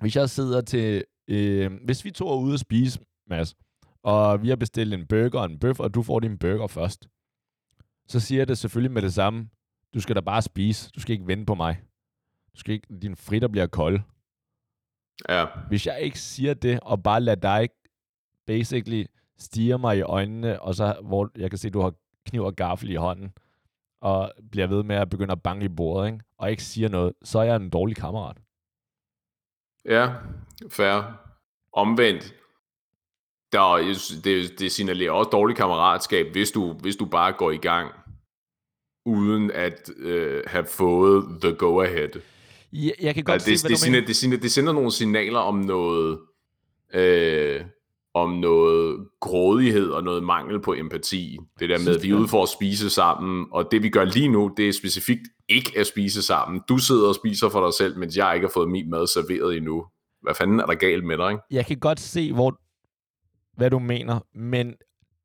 hvis 0.00 0.16
jeg 0.16 0.30
sidder 0.30 0.60
til, 0.60 1.04
øh, 1.28 1.72
hvis 1.84 2.04
vi 2.04 2.10
to 2.10 2.28
er 2.28 2.36
ude 2.36 2.54
at 2.54 2.60
spise, 2.60 3.00
Mads, 3.26 3.54
og 4.02 4.42
vi 4.42 4.48
har 4.48 4.56
bestilt 4.56 4.94
en 4.94 5.06
burger 5.06 5.38
og 5.38 5.44
en 5.44 5.58
bøf, 5.58 5.80
og 5.80 5.94
du 5.94 6.02
får 6.02 6.20
din 6.20 6.38
burger 6.38 6.66
først, 6.66 7.08
så 8.08 8.20
siger 8.20 8.40
jeg 8.40 8.48
det 8.48 8.58
selvfølgelig 8.58 8.92
med 8.92 9.02
det 9.02 9.14
samme. 9.14 9.48
Du 9.94 10.00
skal 10.00 10.16
da 10.16 10.20
bare 10.20 10.42
spise. 10.42 10.90
Du 10.90 11.00
skal 11.00 11.12
ikke 11.12 11.26
vente 11.26 11.46
på 11.46 11.54
mig. 11.54 11.82
Du 12.54 12.60
skal 12.60 12.74
ikke, 12.74 12.94
din 13.02 13.16
fritter 13.16 13.48
bliver 13.48 13.66
kold. 13.66 14.00
ja. 15.28 15.46
Hvis 15.68 15.86
jeg 15.86 16.00
ikke 16.00 16.18
siger 16.18 16.54
det, 16.54 16.80
og 16.82 17.02
bare 17.02 17.20
lader 17.20 17.40
dig 17.40 17.68
basically 18.46 19.04
stige 19.38 19.78
mig 19.78 19.98
i 19.98 20.02
øjnene, 20.02 20.62
og 20.62 20.74
så, 20.74 20.96
hvor 21.02 21.30
jeg 21.36 21.50
kan 21.50 21.58
se, 21.58 21.68
at 21.68 21.74
du 21.74 21.80
har 21.80 21.94
kniv 22.26 22.42
og 22.42 22.56
gaffel 22.56 22.90
i 22.90 22.94
hånden, 22.94 23.32
og 24.00 24.32
bliver 24.50 24.66
ved 24.66 24.82
med 24.82 24.96
at 24.96 25.10
begynde 25.10 25.32
at 25.32 25.42
banke 25.42 25.64
i 25.64 25.68
bordet, 25.68 26.06
ikke? 26.06 26.24
og 26.38 26.50
ikke 26.50 26.62
siger 26.62 26.88
noget, 26.88 27.12
så 27.24 27.38
er 27.38 27.42
jeg 27.42 27.56
en 27.56 27.70
dårlig 27.70 27.96
kammerat. 27.96 28.36
Ja, 29.84 30.14
fair. 30.70 31.18
Omvendt, 31.72 32.34
der, 33.52 33.76
det, 34.24 34.58
det 34.58 34.72
signalerer 34.72 35.10
også 35.10 35.30
dårligt 35.30 35.56
kammeratskab, 35.56 36.32
hvis 36.32 36.50
du, 36.50 36.72
hvis 36.72 36.96
du 36.96 37.04
bare 37.04 37.32
går 37.32 37.50
i 37.50 37.56
gang, 37.56 37.92
uden 39.06 39.50
at 39.50 39.90
øh, 39.96 40.42
have 40.46 40.64
fået 40.64 41.40
the 41.42 41.54
go-ahead. 41.54 42.20
Jeg, 42.72 42.92
jeg 43.00 43.14
kan 43.14 43.24
godt 43.24 43.34
Altså, 43.34 43.50
det, 43.50 43.58
se, 43.58 43.64
hvad 43.64 43.70
det, 43.70 43.76
du 43.78 43.84
sender, 43.84 43.96
mener. 43.98 44.06
det, 44.06 44.16
sender, 44.16 44.36
det 44.38 44.52
sender 44.52 44.72
nogle 44.72 44.92
signaler 44.92 45.38
om 45.38 45.58
noget, 45.58 46.18
øh, 46.94 47.64
om 48.14 48.30
noget 48.32 49.06
grådighed 49.20 49.90
og 49.90 50.04
noget 50.04 50.22
mangel 50.22 50.60
på 50.60 50.74
empati. 50.74 51.38
Det 51.60 51.68
der 51.68 51.78
med, 51.78 51.96
at 51.96 52.02
vi 52.02 52.10
er 52.10 52.14
ude 52.14 52.28
for 52.28 52.42
at 52.42 52.48
spise 52.48 52.90
sammen, 52.90 53.46
og 53.50 53.68
det 53.70 53.82
vi 53.82 53.88
gør 53.88 54.04
lige 54.04 54.28
nu, 54.28 54.54
det 54.56 54.68
er 54.68 54.72
specifikt 54.72 55.22
ikke 55.48 55.72
at 55.78 55.86
spise 55.86 56.22
sammen. 56.22 56.60
Du 56.68 56.78
sidder 56.78 57.08
og 57.08 57.14
spiser 57.14 57.48
for 57.48 57.64
dig 57.66 57.74
selv, 57.74 57.98
mens 57.98 58.16
jeg 58.16 58.34
ikke 58.34 58.46
har 58.46 58.52
fået 58.54 58.70
min 58.70 58.90
mad 58.90 59.06
serveret 59.06 59.56
endnu. 59.56 59.86
Hvad 60.22 60.34
fanden 60.34 60.60
er 60.60 60.66
der 60.66 60.74
galt 60.74 61.04
med 61.04 61.18
dig, 61.18 61.30
ikke? 61.30 61.42
Jeg 61.50 61.66
kan 61.66 61.78
godt 61.78 62.00
se, 62.00 62.32
hvor, 62.32 62.58
hvad 63.56 63.70
du 63.70 63.78
mener, 63.78 64.20
men 64.34 64.74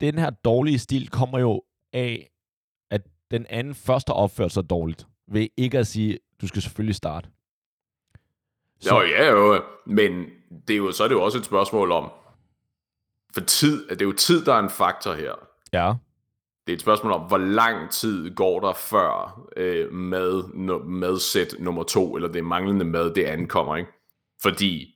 den 0.02 0.18
her 0.20 0.30
dårlige 0.30 0.80
stil 0.80 1.10
kommer 1.10 1.40
jo 1.40 1.62
af, 1.94 2.30
at 2.92 3.02
den 3.32 3.46
anden 3.50 3.76
først 3.76 4.08
har 4.08 4.14
opført 4.14 4.52
sig 4.52 4.70
dårligt, 4.70 5.08
ved 5.32 5.48
ikke 5.58 5.80
at 5.80 5.88
sige, 5.88 6.20
du 6.42 6.48
skal 6.48 6.62
selvfølgelig 6.62 6.96
starte. 6.96 7.30
Så. 8.80 8.96
Jo, 8.96 9.02
ja, 9.02 9.30
jo, 9.30 9.64
men 9.86 10.26
det 10.68 10.74
er 10.74 10.78
jo, 10.78 10.92
så 10.92 11.04
er 11.04 11.08
det 11.08 11.16
jo 11.16 11.24
også 11.24 11.38
et 11.38 11.46
spørgsmål 11.46 11.92
om, 11.92 12.12
for 13.34 13.42
tid, 13.42 13.88
det 13.90 14.02
er 14.02 14.06
jo 14.06 14.12
tid, 14.12 14.46
der 14.46 14.54
er 14.54 14.60
en 14.60 14.70
faktor 14.70 15.14
her. 15.14 15.34
Ja, 15.74 15.94
Det 16.68 16.74
er 16.74 16.76
et 16.76 16.82
spørgsmål 16.82 17.12
om, 17.12 17.22
hvor 17.22 17.38
lang 17.38 17.92
tid 17.92 18.36
går 18.36 18.60
der 18.60 18.74
før 18.74 19.42
øh, 19.58 19.94
mad, 19.94 20.44
no, 20.54 20.78
madsæt 20.78 21.56
nummer 21.60 21.84
to, 21.84 22.16
eller 22.16 22.30
det 22.30 22.46
manglende 22.46 22.86
mad, 22.86 23.14
det 23.14 23.24
ankommer, 23.24 23.76
ikke? 23.76 23.92
Fordi 24.42 24.96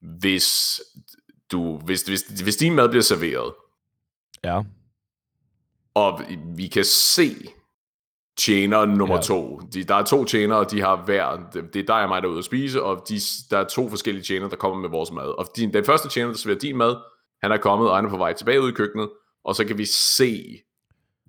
hvis, 0.00 0.80
du, 1.52 1.78
hvis, 1.78 2.02
hvis, 2.02 2.22
hvis 2.22 2.56
din 2.56 2.74
mad 2.74 2.88
bliver 2.88 3.02
serveret, 3.02 3.54
ja, 4.44 4.62
og 5.94 6.20
vi 6.56 6.66
kan 6.66 6.84
se 6.84 7.34
tjener 8.38 8.84
nummer 8.86 9.14
Ja. 9.16 9.20
to. 9.22 9.58
De, 9.74 9.84
der 9.84 9.94
er 9.94 10.04
to 10.04 10.24
tjenere, 10.24 10.58
og 10.58 10.70
de 10.70 10.80
har 10.80 10.96
hver, 11.04 11.40
det 11.52 11.74
det 11.74 11.80
er 11.80 11.86
dig 11.86 12.02
og 12.02 12.08
mig, 12.08 12.22
der 12.22 12.28
er 12.28 12.32
ude 12.32 12.38
at 12.38 12.44
spise, 12.44 12.82
og 12.82 13.04
de, 13.08 13.14
der 13.50 13.58
er 13.58 13.64
to 13.64 13.88
forskellige 13.88 14.24
tjenere, 14.24 14.50
der 14.50 14.56
kommer 14.56 14.78
med 14.78 14.88
vores 14.88 15.12
mad. 15.12 15.38
Og 15.38 15.46
din, 15.56 15.72
den 15.72 15.84
første 15.84 16.08
tjener, 16.08 16.30
der 16.30 16.38
serverer 16.38 16.58
din 16.58 16.76
mad, 16.76 16.96
han 17.42 17.52
er 17.52 17.56
kommet, 17.56 17.90
og 17.90 17.96
han 17.96 18.04
er 18.04 18.10
på 18.10 18.16
vej 18.16 18.32
tilbage 18.32 18.60
ud 18.62 18.68
i 18.68 18.72
køkkenet, 18.74 19.10
og 19.44 19.54
så 19.56 19.64
kan 19.64 19.78
vi 19.78 19.84
se 19.84 20.44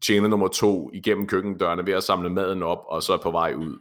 tjener 0.06 0.28
nummer 0.28 0.48
to 0.48 0.90
igennem 0.94 1.28
køkkendørene 1.28 1.86
ved 1.86 1.94
at 1.94 2.04
samle 2.04 2.30
maden 2.30 2.64
op, 2.64 2.80
og 2.88 3.04
så 3.04 3.14
er 3.14 3.18
på 3.18 3.32
vej 3.32 3.54
ud. 3.58 3.78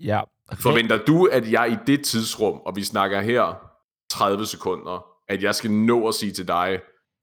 ja. 0.00 0.20
Forventer 0.62 0.98
du, 1.04 1.24
at 1.24 1.52
jeg 1.52 1.72
i 1.72 1.76
det 1.86 2.04
tidsrum, 2.04 2.60
og 2.66 2.76
vi 2.76 2.82
snakker 2.84 3.20
her 3.20 3.54
30 4.10 4.46
sekunder, 4.46 5.06
at 5.28 5.42
jeg 5.42 5.54
skal 5.54 5.70
nå 5.70 6.08
at 6.08 6.14
sige 6.14 6.32
til 6.32 6.48
dig, 6.48 6.80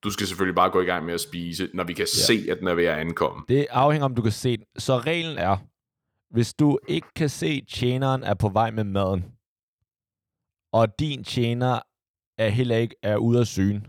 du 0.08 0.12
skal 0.12 0.28
selvfølgelig 0.28 0.56
bare 0.56 0.70
gå 0.70 0.82
i 0.82 0.86
gang 0.86 1.06
med 1.06 1.14
at 1.14 1.22
spise, 1.22 1.70
når 1.74 1.84
vi 1.84 1.94
kan 1.94 2.08
ja. 2.14 2.26
se, 2.26 2.52
at 2.52 2.60
den 2.60 2.68
er 2.68 2.74
ved 2.74 2.86
at 2.86 2.98
ankomme. 2.98 3.44
Det 3.50 3.68
afhænger 3.70 4.06
om 4.06 4.16
du 4.16 4.22
kan 4.22 4.32
se 4.32 4.58
den. 4.58 4.66
Så 4.78 5.00
reglen 5.00 5.38
er, 5.38 5.58
hvis 6.30 6.54
du 6.54 6.80
ikke 6.88 7.08
kan 7.16 7.30
se, 7.30 7.48
at 7.48 7.68
tjeneren 7.68 8.24
er 8.24 8.34
på 8.34 8.50
vej 8.50 8.72
med 8.72 8.84
maden, 8.84 9.26
og 10.72 11.00
din 11.00 11.24
tjener 11.24 11.80
er 12.38 12.50
heller 12.50 12.76
ikke 12.76 12.96
er 13.04 13.18
ude 13.18 13.40
af 13.40 13.48
syne. 13.48 13.82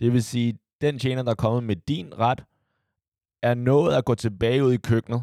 Det 0.00 0.12
vil 0.12 0.24
sige, 0.24 0.58
den 0.80 0.98
tjener, 0.98 1.22
der 1.22 1.30
er 1.30 1.34
kommet 1.34 1.62
med 1.62 1.76
din 1.76 2.18
ret, 2.18 2.44
er 3.42 3.54
nået 3.54 3.94
at 3.94 4.04
gå 4.04 4.14
tilbage 4.14 4.64
ud 4.64 4.72
i 4.72 4.76
køkkenet, 4.76 5.22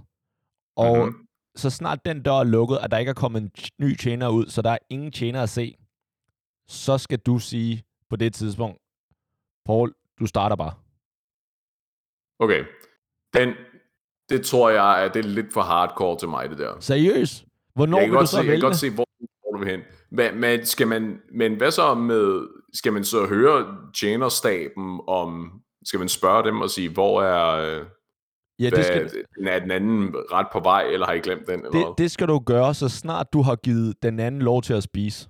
og 0.75 0.97
mm-hmm. 0.97 1.27
så 1.56 1.69
snart 1.69 2.06
den 2.06 2.23
dør 2.23 2.39
er 2.39 2.43
lukket, 2.43 2.79
og 2.79 2.91
der 2.91 2.97
ikke 2.97 3.10
er 3.10 3.13
kommet 3.13 3.41
en 3.41 3.51
ny 3.79 3.95
tjener 3.95 4.29
ud, 4.29 4.45
så 4.45 4.62
der 4.62 4.69
er 4.69 4.77
ingen 4.89 5.12
tjener 5.12 5.43
at 5.43 5.49
se, 5.49 5.75
så 6.67 6.97
skal 6.97 7.19
du 7.19 7.39
sige 7.39 7.84
på 8.10 8.15
det 8.15 8.34
tidspunkt, 8.34 8.79
Paul, 9.65 9.93
du 10.19 10.26
starter 10.26 10.56
bare. 10.56 10.73
Okay. 12.39 12.65
Den, 13.34 13.54
det 14.30 14.45
tror 14.45 14.69
jeg, 14.69 14.97
at 14.97 15.13
det 15.13 15.26
er 15.26 15.30
lidt 15.30 15.54
for 15.54 15.62
hardcore 15.62 16.17
til 16.17 16.28
mig, 16.28 16.49
det 16.49 16.58
der. 16.58 16.80
Seriøst? 16.80 17.45
Hvornår 17.76 17.97
jeg 17.97 18.06
kan 18.06 18.12
vil 18.12 18.15
du 18.15 18.19
godt 18.19 18.30
så 18.30 18.36
se, 18.36 18.38
jeg 18.38 18.47
vælge? 18.47 18.62
kan 18.62 18.67
godt 18.67 18.78
se, 18.78 18.89
hvor 18.89 19.08
hvor 19.43 19.58
du 19.58 19.63
vil 19.63 19.71
hen. 19.71 19.82
Men, 20.12 20.41
men, 20.41 20.65
skal 20.65 20.88
man, 20.88 21.21
men 21.34 21.56
hvad 21.56 21.71
så 21.71 21.93
med, 21.93 22.47
skal 22.73 22.93
man 22.93 23.04
så 23.04 23.26
høre 23.28 23.78
tjenerstaben 23.93 25.02
om, 25.08 25.52
skal 25.86 25.99
man 25.99 26.10
spørge 26.10 26.43
dem 26.43 26.62
og 26.62 26.69
sige, 26.69 26.89
hvor 26.89 27.21
er, 27.21 27.76
ja, 28.60 28.69
hvad, 28.69 28.78
det 28.78 28.86
skal, 28.86 29.26
er 29.47 29.60
den 29.60 29.71
anden 29.71 30.15
ret 30.32 30.47
på 30.54 30.60
vej, 30.60 30.84
eller 30.84 31.06
har 31.06 31.13
I 31.13 31.19
glemt 31.19 31.47
den? 31.47 31.60
Eller 31.60 31.71
det, 31.71 31.80
hvad? 31.80 31.93
det 31.97 32.12
skal 32.12 32.28
du 32.28 32.39
gøre, 32.39 32.73
så 32.73 32.89
snart 32.89 33.34
du 33.34 33.41
har 33.41 33.56
givet 33.56 34.04
den 34.04 34.19
anden 34.19 34.41
lov 34.41 34.62
til 34.62 34.73
at 34.73 34.84
spise. 34.84 35.30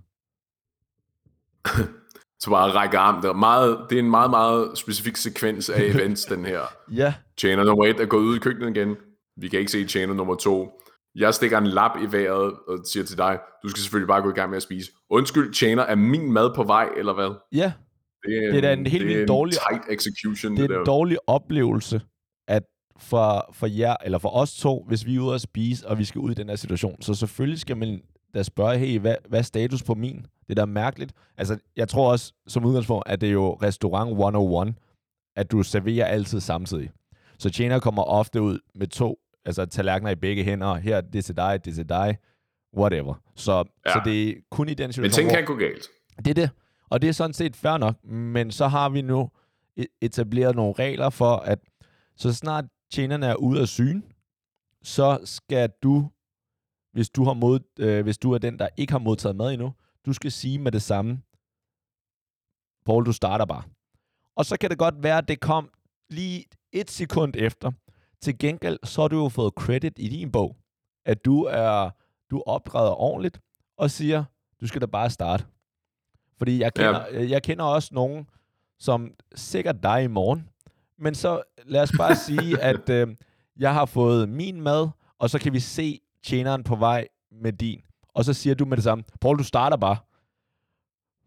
Så 2.44 2.50
bare 2.50 2.72
række 2.72 2.98
arm. 2.98 3.22
Det 3.22 3.30
er, 3.30 3.34
meget, 3.34 3.78
det 3.90 3.96
er 3.96 4.00
en 4.00 4.10
meget, 4.10 4.30
meget 4.30 4.78
specifik 4.78 5.18
sekvens 5.18 5.70
af 5.70 5.82
events, 5.96 6.26
den 6.26 6.46
her. 6.46 6.62
Ja, 6.94 7.14
Tjener 7.38 7.64
nummer 7.64 7.86
et 7.86 8.00
er 8.00 8.06
gået 8.06 8.24
ud 8.24 8.36
i 8.36 8.40
køkkenet 8.40 8.78
igen. 8.78 8.96
Vi 9.38 9.48
kan 9.48 9.60
ikke 9.60 9.72
se 9.72 9.86
tjener 9.86 10.14
nummer 10.14 10.36
to. 10.36 10.72
Jeg 11.16 11.34
stikker 11.34 11.58
en 11.58 11.68
lap 11.68 11.92
i 12.04 12.12
vejret 12.12 12.54
og 12.68 12.78
siger 12.92 13.04
til 13.04 13.18
dig, 13.18 13.40
du 13.64 13.70
skal 13.70 13.82
selvfølgelig 13.82 14.08
bare 14.08 14.22
gå 14.22 14.30
i 14.30 14.34
gang 14.34 14.50
med 14.50 14.58
at 14.58 14.64
spise. 14.64 14.92
Undskyld, 15.10 15.54
tjener, 15.54 15.84
er 15.84 15.96
min 15.96 16.32
mad 16.32 16.50
på 16.56 16.64
vej, 16.64 16.90
eller 16.98 17.14
hvad? 17.14 17.32
ja. 17.52 17.74
Det 18.26 18.38
er, 18.46 18.52
Det 18.52 18.58
er 18.58 18.62
da 18.62 18.74
en 18.74 18.88
helt 18.88 19.02
det 19.02 19.08
vildt 19.08 19.22
en 19.22 19.28
dårlig- 19.28 19.54
tight 19.70 19.84
execution, 19.90 20.52
Det 20.52 20.60
det, 20.60 20.72
er 20.72 20.80
en 20.80 20.80
der. 20.80 20.84
dårlig 20.92 21.18
oplevelse, 21.28 22.02
at 22.48 22.64
for, 23.00 23.50
for 23.54 23.68
jer, 23.68 23.96
eller 24.06 24.18
for 24.18 24.30
os 24.30 24.56
to, 24.58 24.86
hvis 24.88 25.06
vi 25.06 25.16
er 25.16 25.20
ude 25.20 25.36
at 25.36 25.42
spise, 25.42 25.88
og 25.88 25.98
vi 26.00 26.06
skal 26.06 26.20
ud 26.20 26.32
i 26.32 26.34
den 26.34 26.50
her 26.50 26.56
situation. 26.56 27.02
Så 27.02 27.14
selvfølgelig 27.14 27.60
skal 27.60 27.78
man 27.78 28.02
da 28.34 28.44
spørge, 28.44 28.78
hey, 28.78 29.00
hvad, 29.00 29.16
hvad 29.30 29.40
er 29.40 29.44
status 29.44 29.84
på 29.84 29.94
min? 29.96 30.26
Det 30.50 30.60
er 30.60 30.62
da 30.62 30.66
mærkeligt. 30.66 31.14
Altså, 31.38 31.60
jeg 31.76 31.90
tror 31.90 32.12
også, 32.12 32.34
som 32.48 32.66
udgangspunkt, 32.66 33.08
at 33.08 33.22
det 33.22 33.30
er 33.30 33.34
jo 33.34 33.54
restaurant 33.54 34.12
101, 34.12 34.76
at 35.36 35.52
du 35.52 35.64
serverer 35.64 36.06
altid 36.06 36.40
samtidig. 36.40 36.90
Så 37.40 37.50
tjener 37.50 37.80
kommer 37.80 38.04
ofte 38.04 38.42
ud 38.42 38.60
med 38.76 38.88
to 38.88 39.20
altså 39.46 39.66
tallerkener 39.66 40.12
i 40.12 40.16
begge 40.16 40.44
hænder. 40.44 40.76
Her, 40.76 41.02
det 41.02 41.20
er 41.20 41.24
til 41.24 41.38
dig, 41.38 41.66
det 41.66 41.72
er 41.72 41.76
til 41.76 41.90
dig, 41.90 42.18
whatever. 42.78 43.14
Så, 43.36 43.64
ja. 43.86 43.92
så 43.92 44.02
det 44.06 44.30
er 44.30 44.34
kun 44.52 44.70
i 44.70 44.74
den 44.74 44.88
Men 44.88 44.94
situation, 44.94 45.14
ting 45.14 45.28
hvor, 45.30 45.36
kan 45.36 45.46
gå 45.46 45.56
galt. 45.56 45.88
det 46.18 46.28
er 46.28 46.34
det. 46.34 46.50
Og 46.90 47.02
det 47.02 47.08
er 47.08 47.14
sådan 47.14 47.34
set 47.34 47.56
fair 47.56 47.78
nok, 47.78 48.04
men 48.04 48.52
så 48.52 48.68
har 48.68 48.90
vi 48.90 49.02
nu 49.02 49.30
e- 49.80 49.98
etableret 50.02 50.56
nogle 50.56 50.74
regler 50.80 51.10
for, 51.10 51.36
at 51.36 51.60
så 52.16 52.34
snart 52.34 52.66
tjenerne 52.92 53.26
er 53.26 53.36
ude 53.36 53.62
af 53.62 53.68
syne, 53.68 54.02
så 54.84 55.20
skal 55.24 55.70
du, 55.84 56.10
hvis 56.94 57.10
du, 57.10 57.24
har 57.24 57.34
mod, 57.34 57.60
øh, 57.80 58.04
hvis 58.04 58.18
du 58.18 58.32
er 58.32 58.38
den, 58.38 58.60
der 58.60 58.68
ikke 58.78 58.92
har 58.92 59.00
modtaget 59.00 59.36
mad 59.36 59.54
endnu, 59.54 59.74
du 60.06 60.14
skal 60.14 60.32
sige 60.32 60.60
med 60.60 60.72
det 60.72 60.82
samme, 60.82 61.22
Paul, 62.86 63.06
du 63.06 63.12
starter 63.12 63.46
bare. 63.46 63.64
Og 64.36 64.46
så 64.46 64.58
kan 64.58 64.70
det 64.70 64.78
godt 64.78 65.04
være, 65.04 65.18
at 65.18 65.28
det 65.28 65.40
kom 65.40 65.70
lige 66.10 66.46
et 66.72 66.92
sekund 66.92 67.34
efter. 67.38 67.72
Til 68.22 68.38
gengæld, 68.38 68.80
så 68.84 69.02
har 69.02 69.08
du 69.08 69.24
jo 69.24 69.30
fået 69.30 69.54
credit 69.54 69.94
i 69.98 70.10
din 70.10 70.32
bog, 70.32 70.58
at 71.06 71.26
du 71.26 71.44
er 71.44 71.90
du 72.32 72.44
optræder 72.46 73.02
ordentligt 73.02 73.40
og 73.78 73.92
siger, 73.92 74.24
du 74.62 74.68
skal 74.68 74.82
da 74.82 74.86
bare 74.86 75.10
starte. 75.10 75.46
Fordi 76.38 76.60
jeg 76.60 76.74
kender, 76.74 77.06
ja. 77.14 77.30
jeg 77.30 77.44
kender 77.44 77.66
også 77.66 77.90
nogen, 77.94 78.30
som 78.80 79.14
sikkert 79.36 79.84
dig 79.84 80.04
i 80.04 80.08
morgen, 80.08 80.50
men 80.98 81.16
så 81.16 81.42
lad 81.66 81.82
os 81.82 81.92
bare 81.98 82.16
sige, 82.16 82.62
at 82.72 82.90
øh, 82.90 83.08
jeg 83.58 83.74
har 83.74 83.86
fået 83.86 84.30
min 84.30 84.62
mad, 84.62 84.90
og 85.20 85.30
så 85.30 85.40
kan 85.40 85.54
vi 85.54 85.60
se 85.60 86.00
tjeneren 86.24 86.64
på 86.64 86.76
vej 86.76 87.08
med 87.32 87.54
din. 87.54 87.82
Og 88.14 88.26
så 88.26 88.34
siger 88.34 88.56
du 88.56 88.66
med 88.66 88.78
det 88.78 88.84
samme, 88.84 89.04
Paul, 89.22 89.38
du 89.38 89.44
starter 89.44 89.78
bare, 89.78 89.98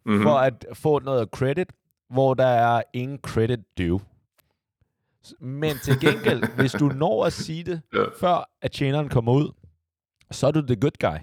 Mm-hmm. 0.04 0.22
for 0.22 0.34
at 0.34 0.66
få 0.72 0.98
noget 0.98 1.28
credit, 1.28 1.72
hvor 2.10 2.34
der 2.34 2.46
er 2.46 2.82
ingen 2.92 3.18
credit 3.18 3.60
due. 3.78 4.00
Men 5.40 5.76
til 5.84 6.00
gengæld, 6.00 6.42
hvis 6.60 6.72
du 6.72 6.88
når 6.88 7.24
at 7.24 7.32
sige 7.32 7.64
det, 7.64 7.80
Ja. 7.94 8.04
før 8.20 8.50
at 8.62 8.72
tjeneren 8.72 9.08
kommer 9.08 9.32
ud, 9.32 9.52
så 10.30 10.46
er 10.46 10.50
du 10.50 10.60
the 10.60 10.76
good 10.76 10.98
guy. 11.00 11.18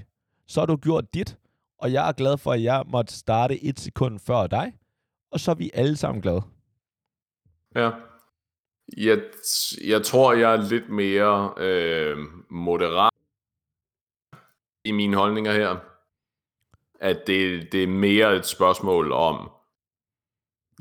Så 0.48 0.62
har 0.62 0.66
du 0.66 0.76
gjort 0.76 1.14
dit, 1.14 1.38
og 1.78 1.94
jeg 1.94 2.08
er 2.08 2.12
glad 2.12 2.38
for, 2.38 2.52
at 2.52 2.64
jeg 2.64 2.84
måtte 2.88 3.14
starte 3.14 3.64
et 3.64 3.80
sekund 3.80 4.20
før 4.20 4.48
dig, 4.48 4.74
og 5.32 5.40
så 5.40 5.52
er 5.52 5.56
vi 5.56 5.72
alle 5.74 5.98
sammen 5.98 6.22
glade. 6.22 6.42
Ja. 7.76 7.92
Jeg, 8.98 9.22
jeg 9.88 10.04
tror, 10.04 10.34
jeg 10.34 10.54
er 10.54 10.62
lidt 10.70 10.90
mere 10.90 11.54
øh, 11.58 12.18
moderat 12.50 13.13
i 14.86 14.92
mine 14.92 15.18
holdninger 15.18 15.52
her. 15.52 15.78
At 17.00 17.28
det, 17.28 17.72
det 17.72 17.84
er 17.84 17.88
mere 17.88 18.36
et 18.36 18.46
spørgsmål 18.46 19.12
om... 19.12 19.50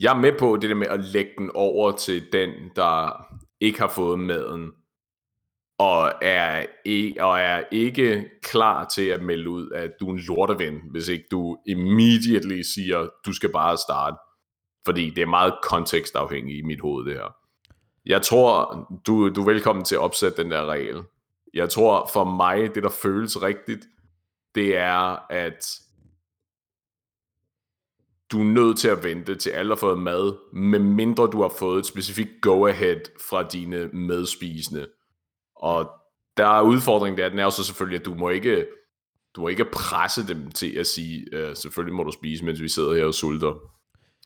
Jeg 0.00 0.10
er 0.16 0.20
med 0.20 0.32
på 0.38 0.56
det 0.56 0.70
der 0.70 0.76
med 0.76 0.86
at 0.86 1.00
lægge 1.00 1.32
den 1.38 1.50
over 1.54 1.92
til 1.92 2.32
den, 2.32 2.50
der 2.76 3.26
ikke 3.60 3.80
har 3.80 3.88
fået 3.88 4.18
maden, 4.18 4.72
og 5.78 6.12
er, 6.22 6.66
ikke, 6.84 7.24
og 7.24 7.40
er 7.40 7.64
ikke 7.72 8.30
klar 8.42 8.84
til 8.84 9.06
at 9.06 9.22
melde 9.22 9.50
ud, 9.50 9.70
at 9.70 9.90
du 10.00 10.08
er 10.08 10.12
en 10.12 10.18
lorteven, 10.18 10.80
hvis 10.90 11.08
ikke 11.08 11.24
du 11.30 11.58
immediately 11.66 12.60
siger, 12.60 13.08
du 13.26 13.32
skal 13.32 13.52
bare 13.52 13.76
starte. 13.76 14.16
Fordi 14.84 15.10
det 15.10 15.22
er 15.22 15.26
meget 15.26 15.54
kontekstafhængigt 15.62 16.58
i 16.58 16.62
mit 16.62 16.80
hoved, 16.80 17.04
det 17.04 17.14
her. 17.14 17.34
Jeg 18.06 18.22
tror, 18.22 18.86
du, 19.06 19.28
du 19.28 19.40
er 19.40 19.52
velkommen 19.52 19.84
til 19.84 19.94
at 19.94 20.00
opsætte 20.00 20.42
den 20.42 20.50
der 20.50 20.66
regel. 20.66 21.02
Jeg 21.54 21.70
tror 21.70 22.10
for 22.12 22.24
mig, 22.24 22.74
det 22.74 22.82
der 22.82 22.90
føles 22.90 23.42
rigtigt, 23.42 23.86
det 24.54 24.76
er, 24.76 25.32
at 25.32 25.66
du 28.32 28.40
er 28.40 28.44
nødt 28.44 28.78
til 28.78 28.88
at 28.88 29.04
vente 29.04 29.34
til 29.34 29.50
alle 29.50 29.70
har 29.70 29.76
fået 29.76 29.98
mad, 29.98 30.52
medmindre 30.52 31.26
du 31.26 31.42
har 31.42 31.52
fået 31.58 31.78
et 31.78 31.86
specifikt 31.86 32.30
go-ahead 32.42 33.00
fra 33.30 33.42
dine 33.42 33.88
medspisende. 33.88 34.86
Og 35.56 35.90
der 36.36 36.46
er 36.46 36.62
udfordringen 36.62 37.18
der, 37.18 37.28
den 37.28 37.38
er 37.38 37.44
jo 37.44 37.50
så 37.50 37.64
selvfølgelig, 37.64 38.00
at 38.00 38.06
du 38.06 38.14
må 38.14 38.28
ikke, 38.28 38.66
du 39.36 39.40
må 39.40 39.48
ikke 39.48 39.64
presse 39.64 40.28
dem 40.28 40.50
til 40.50 40.70
at 40.78 40.86
sige, 40.86 41.26
øh, 41.32 41.56
selvfølgelig 41.56 41.94
må 41.94 42.02
du 42.02 42.12
spise, 42.12 42.44
mens 42.44 42.62
vi 42.62 42.68
sidder 42.68 42.94
her 42.94 43.04
og 43.04 43.14
sulter. 43.14 43.54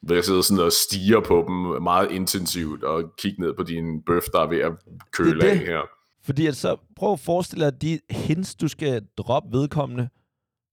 Ved 0.09 0.19
at 0.19 0.25
sidde 0.25 0.43
sådan 0.43 0.65
og 0.65 0.73
stiger 0.73 1.21
på 1.21 1.45
dem 1.49 1.83
meget 1.83 2.11
intensivt, 2.11 2.85
og 2.85 3.13
kigge 3.19 3.43
ned 3.43 3.55
på 3.55 3.63
din 3.63 4.03
bøf, 4.03 4.25
der 4.33 4.41
er 4.41 4.47
ved 4.47 4.59
at 4.59 4.73
køle 5.13 5.41
Det 5.41 5.47
er 5.47 5.51
af 5.51 5.59
det. 5.59 5.67
her. 5.67 5.96
Fordi 6.27 6.47
at 6.47 6.57
så 6.57 6.77
prøv 6.97 7.13
at 7.13 7.21
forestille 7.21 7.65
dig, 7.65 7.83
de 7.83 8.01
hints, 8.11 8.55
du 8.55 8.69
skal 8.69 9.07
droppe 9.17 9.53
vedkommende, 9.59 10.09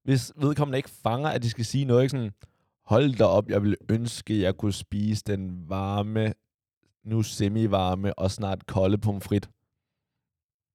hvis 0.03 0.31
vedkommende 0.37 0.77
ikke 0.77 0.89
fanger, 1.03 1.29
at 1.29 1.43
de 1.43 1.49
skal 1.49 1.65
sige 1.65 1.85
noget, 1.85 2.01
ikke 2.03 2.09
sådan, 2.11 2.31
hold 2.85 3.17
da 3.17 3.23
op, 3.25 3.49
jeg 3.49 3.61
ville 3.61 3.75
ønske, 3.89 4.41
jeg 4.41 4.57
kunne 4.57 4.73
spise 4.73 5.23
den 5.27 5.69
varme, 5.69 6.33
nu 7.05 7.21
semi-varme 7.23 8.19
og 8.19 8.31
snart 8.31 8.67
kolde 8.67 8.97
pomfrit. 8.97 9.49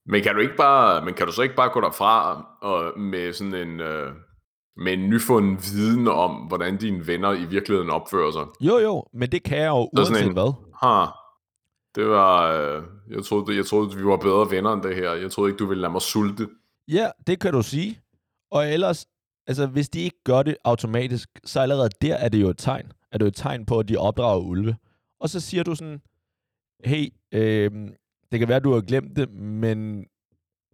Men 0.06 0.22
kan 0.22 0.34
du 0.34 0.40
ikke 0.40 0.56
bare, 0.56 1.04
men 1.04 1.14
kan 1.14 1.26
du 1.26 1.32
så 1.32 1.42
ikke 1.42 1.54
bare 1.54 1.70
gå 1.72 1.80
derfra 1.80 2.46
og 2.62 3.00
med 3.00 3.32
sådan 3.32 3.54
en, 3.54 3.80
øh, 3.80 4.12
med 4.76 4.92
en 4.92 5.08
nyfunden 5.10 5.58
viden 5.72 6.08
om, 6.08 6.30
hvordan 6.34 6.76
dine 6.76 7.06
venner 7.06 7.32
i 7.32 7.44
virkeligheden 7.44 7.90
opfører 7.90 8.30
sig? 8.32 8.44
Jo, 8.60 8.78
jo, 8.78 9.04
men 9.12 9.32
det 9.32 9.42
kan 9.42 9.58
jeg 9.58 9.68
jo 9.68 9.90
uanset 9.96 10.26
en- 10.26 10.32
hvad. 10.32 10.52
Ha, 10.82 11.04
det 11.98 12.08
var, 12.08 12.52
øh, 12.52 12.82
jeg 13.10 13.24
troede, 13.24 13.56
jeg 13.56 13.66
troede, 13.66 13.96
vi 13.96 14.04
var 14.04 14.16
bedre 14.16 14.50
venner 14.50 14.72
end 14.72 14.82
det 14.82 14.94
her. 14.96 15.12
Jeg 15.12 15.30
troede 15.30 15.50
ikke, 15.50 15.58
du 15.58 15.66
ville 15.66 15.80
lade 15.80 15.92
mig 15.92 16.02
sulte. 16.02 16.48
Ja, 16.88 17.10
det 17.26 17.40
kan 17.40 17.52
du 17.52 17.62
sige. 17.62 18.00
Og 18.50 18.72
ellers, 18.72 19.06
altså 19.46 19.66
hvis 19.66 19.88
de 19.88 20.00
ikke 20.00 20.22
gør 20.24 20.42
det 20.42 20.56
automatisk, 20.64 21.28
så 21.44 21.60
allerede 21.60 21.90
der 22.02 22.14
er 22.14 22.28
det 22.28 22.40
jo 22.40 22.48
et 22.48 22.58
tegn. 22.58 22.92
Er 23.12 23.18
det 23.18 23.24
jo 23.24 23.28
et 23.28 23.34
tegn 23.34 23.66
på, 23.66 23.78
at 23.78 23.88
de 23.88 23.96
opdrager 23.96 24.40
ulve. 24.40 24.76
Og 25.20 25.28
så 25.28 25.40
siger 25.40 25.62
du 25.62 25.74
sådan, 25.74 26.02
hey, 26.84 27.08
øh, 27.32 27.70
det 28.32 28.38
kan 28.38 28.48
være, 28.48 28.60
du 28.60 28.72
har 28.72 28.80
glemt 28.80 29.16
det, 29.16 29.30
men 29.32 30.00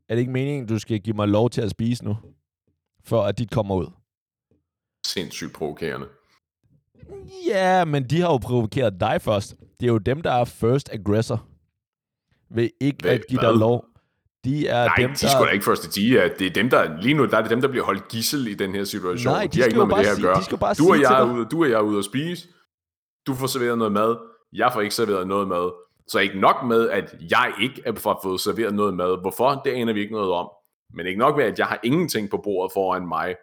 er 0.09 0.15
det 0.15 0.19
ikke 0.19 0.33
meningen, 0.33 0.67
du 0.67 0.79
skal 0.79 1.01
give 1.01 1.17
mig 1.17 1.29
lov 1.29 1.51
til 1.51 1.61
at 1.61 1.71
spise 1.71 2.05
nu? 2.05 2.17
For 3.05 3.23
at 3.23 3.39
dit 3.39 3.51
kommer 3.51 3.75
ud. 3.75 3.87
Sindssygt 5.07 5.53
provokerende. 5.53 6.07
Ja, 7.49 7.85
men 7.85 8.11
de 8.11 8.21
har 8.21 8.29
jo 8.29 8.39
provokeret 8.39 9.01
dig 9.01 9.23
først. 9.23 9.57
Det 9.85 9.91
er 9.91 9.93
jo 9.93 9.99
dem, 9.99 10.23
der 10.23 10.31
er 10.33 10.45
first 10.45 10.91
aggressor. 10.93 11.47
Ved 12.55 12.69
ikke 12.81 12.99
Hvad- 13.03 13.13
at 13.13 13.23
give 13.29 13.41
dig 13.41 13.53
lov. 13.55 13.85
De 14.45 14.69
er 14.69 14.85
Nej, 14.85 14.95
dem, 14.99 15.11
de 15.11 15.27
der... 15.27 15.47
er 15.47 15.51
ikke 15.51 15.65
først. 15.65 15.95
De 15.95 16.19
er, 16.19 16.29
det 16.39 16.47
er 16.47 16.51
dem, 16.51 16.71
der, 16.71 17.01
lige 17.01 17.15
nu 17.15 17.27
der 17.27 17.37
er 17.37 17.41
det 17.43 17.51
dem, 17.51 17.61
der 17.61 17.69
bliver 17.69 17.85
holdt 17.85 18.09
gissel 18.09 18.47
i 18.47 18.55
den 18.55 18.75
her 18.75 18.85
situation. 18.85 19.33
Nej, 19.33 19.43
de 19.43 19.49
de 19.49 19.59
har 19.59 19.65
ikke 19.67 19.77
noget 19.79 19.89
med 19.89 19.97
det 19.97 20.05
her 20.05 20.11
at 20.11 20.17
sige- 20.17 20.27
gøre. 20.27 20.43
skal 20.43 20.59
bare 20.59 20.75
du, 20.75 20.89
og 20.91 20.97
sige 20.97 21.11
jeg 21.11 21.21
er 21.21 21.35
ude, 21.35 21.45
du 21.45 21.63
og 21.65 21.71
jeg 21.71 21.77
er 21.77 21.81
ude 21.81 21.99
at 21.99 22.05
spise. 22.05 22.49
Du 23.27 23.35
får 23.35 23.47
serveret 23.47 23.79
noget 23.79 23.93
mad. 23.93 24.17
Jeg 24.53 24.71
får 24.73 24.81
ikke 24.81 24.95
serveret 24.95 25.27
noget 25.29 25.49
mad. 25.49 25.73
Så 26.09 26.19
ikke 26.19 26.41
nok 26.41 26.57
med, 26.69 26.91
at 26.91 27.15
jeg 27.31 27.53
ikke 27.63 27.83
er 27.87 28.19
fået 28.23 28.41
serveret 28.41 28.75
noget 28.75 28.95
mad. 28.95 29.21
Hvorfor? 29.21 29.63
Det 29.65 29.71
aner 29.71 29.93
vi 29.93 30.01
ikke 30.01 30.13
noget 30.13 30.33
om. 30.33 30.49
Men 30.95 31.07
ikke 31.07 31.19
nok 31.19 31.37
med, 31.37 31.45
at 31.45 31.59
jeg 31.59 31.67
har 31.67 31.81
ingenting 31.85 32.31
på 32.31 32.37
bordet 32.45 32.73
foran 32.75 33.09
mig. 33.09 33.35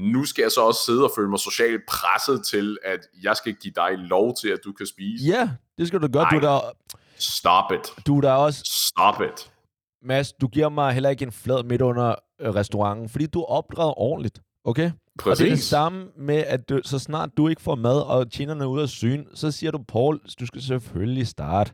Nu 0.00 0.24
skal 0.24 0.42
jeg 0.42 0.50
så 0.50 0.60
også 0.60 0.80
sidde 0.84 1.04
og 1.04 1.10
føle 1.16 1.28
mig 1.30 1.38
socialt 1.38 1.82
presset 1.88 2.46
til, 2.46 2.78
at 2.84 3.00
jeg 3.22 3.36
skal 3.36 3.54
give 3.54 3.72
dig 3.76 3.90
lov 3.98 4.34
til, 4.40 4.48
at 4.48 4.58
du 4.64 4.72
kan 4.72 4.86
spise. 4.86 5.24
Ja, 5.26 5.50
det 5.78 5.88
skal 5.88 6.00
du 6.02 6.08
gøre. 6.08 6.26
Du 6.30 6.36
er, 6.36 6.40
Nej. 6.40 6.50
der, 6.50 6.60
Stop 7.18 7.72
it. 7.72 8.06
du 8.06 8.16
er 8.16 8.20
der 8.20 8.32
også, 8.32 8.62
Stop 8.88 9.20
it. 9.20 9.52
Mads, 10.02 10.32
du 10.32 10.48
giver 10.48 10.68
mig 10.68 10.92
heller 10.92 11.10
ikke 11.10 11.22
en 11.24 11.32
flad 11.32 11.62
midt 11.64 11.82
under 11.82 12.14
øh, 12.40 12.54
restauranten, 12.54 13.08
fordi 13.08 13.26
du 13.26 13.40
er 13.40 13.44
opdraget 13.46 13.94
ordentligt, 13.96 14.40
okay? 14.64 14.90
Og 14.90 14.92
det 15.24 15.30
er 15.30 15.34
det 15.34 15.50
Præcis. 15.50 15.64
samme 15.64 16.06
med, 16.16 16.36
at 16.36 16.68
du, 16.68 16.80
så 16.84 16.98
snart 16.98 17.30
du 17.36 17.48
ikke 17.48 17.62
får 17.62 17.74
mad, 17.74 18.00
og 18.00 18.30
tjenerne 18.30 18.64
er 18.64 18.68
ude 18.68 18.82
af 18.82 18.88
syn, 18.88 19.24
så 19.34 19.50
siger 19.50 19.70
du, 19.70 19.78
Paul, 19.88 20.20
du 20.40 20.46
skal 20.46 20.62
selvfølgelig 20.62 21.26
starte. 21.26 21.72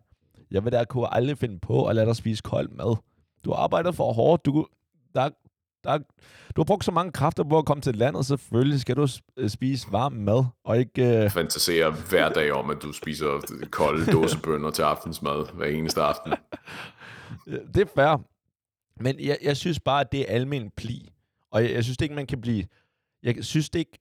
Jeg 0.51 0.65
vil 0.65 0.73
da 0.73 0.85
kunne 0.85 1.15
aldrig 1.15 1.39
finde 1.39 1.59
på 1.61 1.87
at 1.87 1.95
lade 1.97 2.07
dig 2.07 2.17
spise 2.17 2.43
kold 2.43 2.69
mad. 2.69 2.97
Du 3.45 3.51
har 3.53 3.57
arbejdet 3.63 3.95
for 3.95 4.13
hårdt. 4.13 4.47
Du, 4.47 4.67
der, 5.15 5.31
der, 5.87 5.99
du 6.57 6.61
har 6.61 6.65
brugt 6.65 6.85
så 6.85 6.93
mange 6.93 7.13
kræfter 7.13 7.45
på 7.45 7.59
at 7.59 7.67
komme 7.67 7.81
til 7.81 7.95
landet. 7.97 8.27
Selvfølgelig 8.27 8.81
skal 8.81 8.97
du 8.97 9.09
øh, 9.37 9.49
spise 9.51 9.87
varm 9.93 10.13
mad, 10.13 10.45
og 10.65 10.79
ikke... 10.79 11.25
Øh, 11.25 11.31
fantaserer 11.31 11.91
hver 11.91 12.29
dag 12.33 12.53
om, 12.53 12.71
at 12.71 12.83
du 12.83 12.93
spiser 12.93 13.67
kolde 13.71 14.07
dåsebønner 14.13 14.71
til 14.71 14.83
aftensmad 14.83 15.53
hver 15.55 15.67
eneste 15.67 16.03
aften. 16.03 16.33
det 17.47 17.77
er 17.77 17.87
fair. 17.95 18.23
Men 19.01 19.21
jeg, 19.21 19.39
jeg 19.43 19.57
synes 19.57 19.81
bare, 19.81 20.01
at 20.01 20.13
det 20.13 20.21
er 20.21 20.35
almen 20.35 20.71
pli. 20.77 21.13
Og 21.51 21.63
jeg, 21.63 21.73
jeg 21.73 21.85
synes 21.85 21.97
ikke, 22.03 22.15
man 22.15 22.27
kan 22.27 22.41
blive... 22.41 22.65
Jeg 23.23 23.45
synes 23.45 23.71
ikke, 23.77 23.99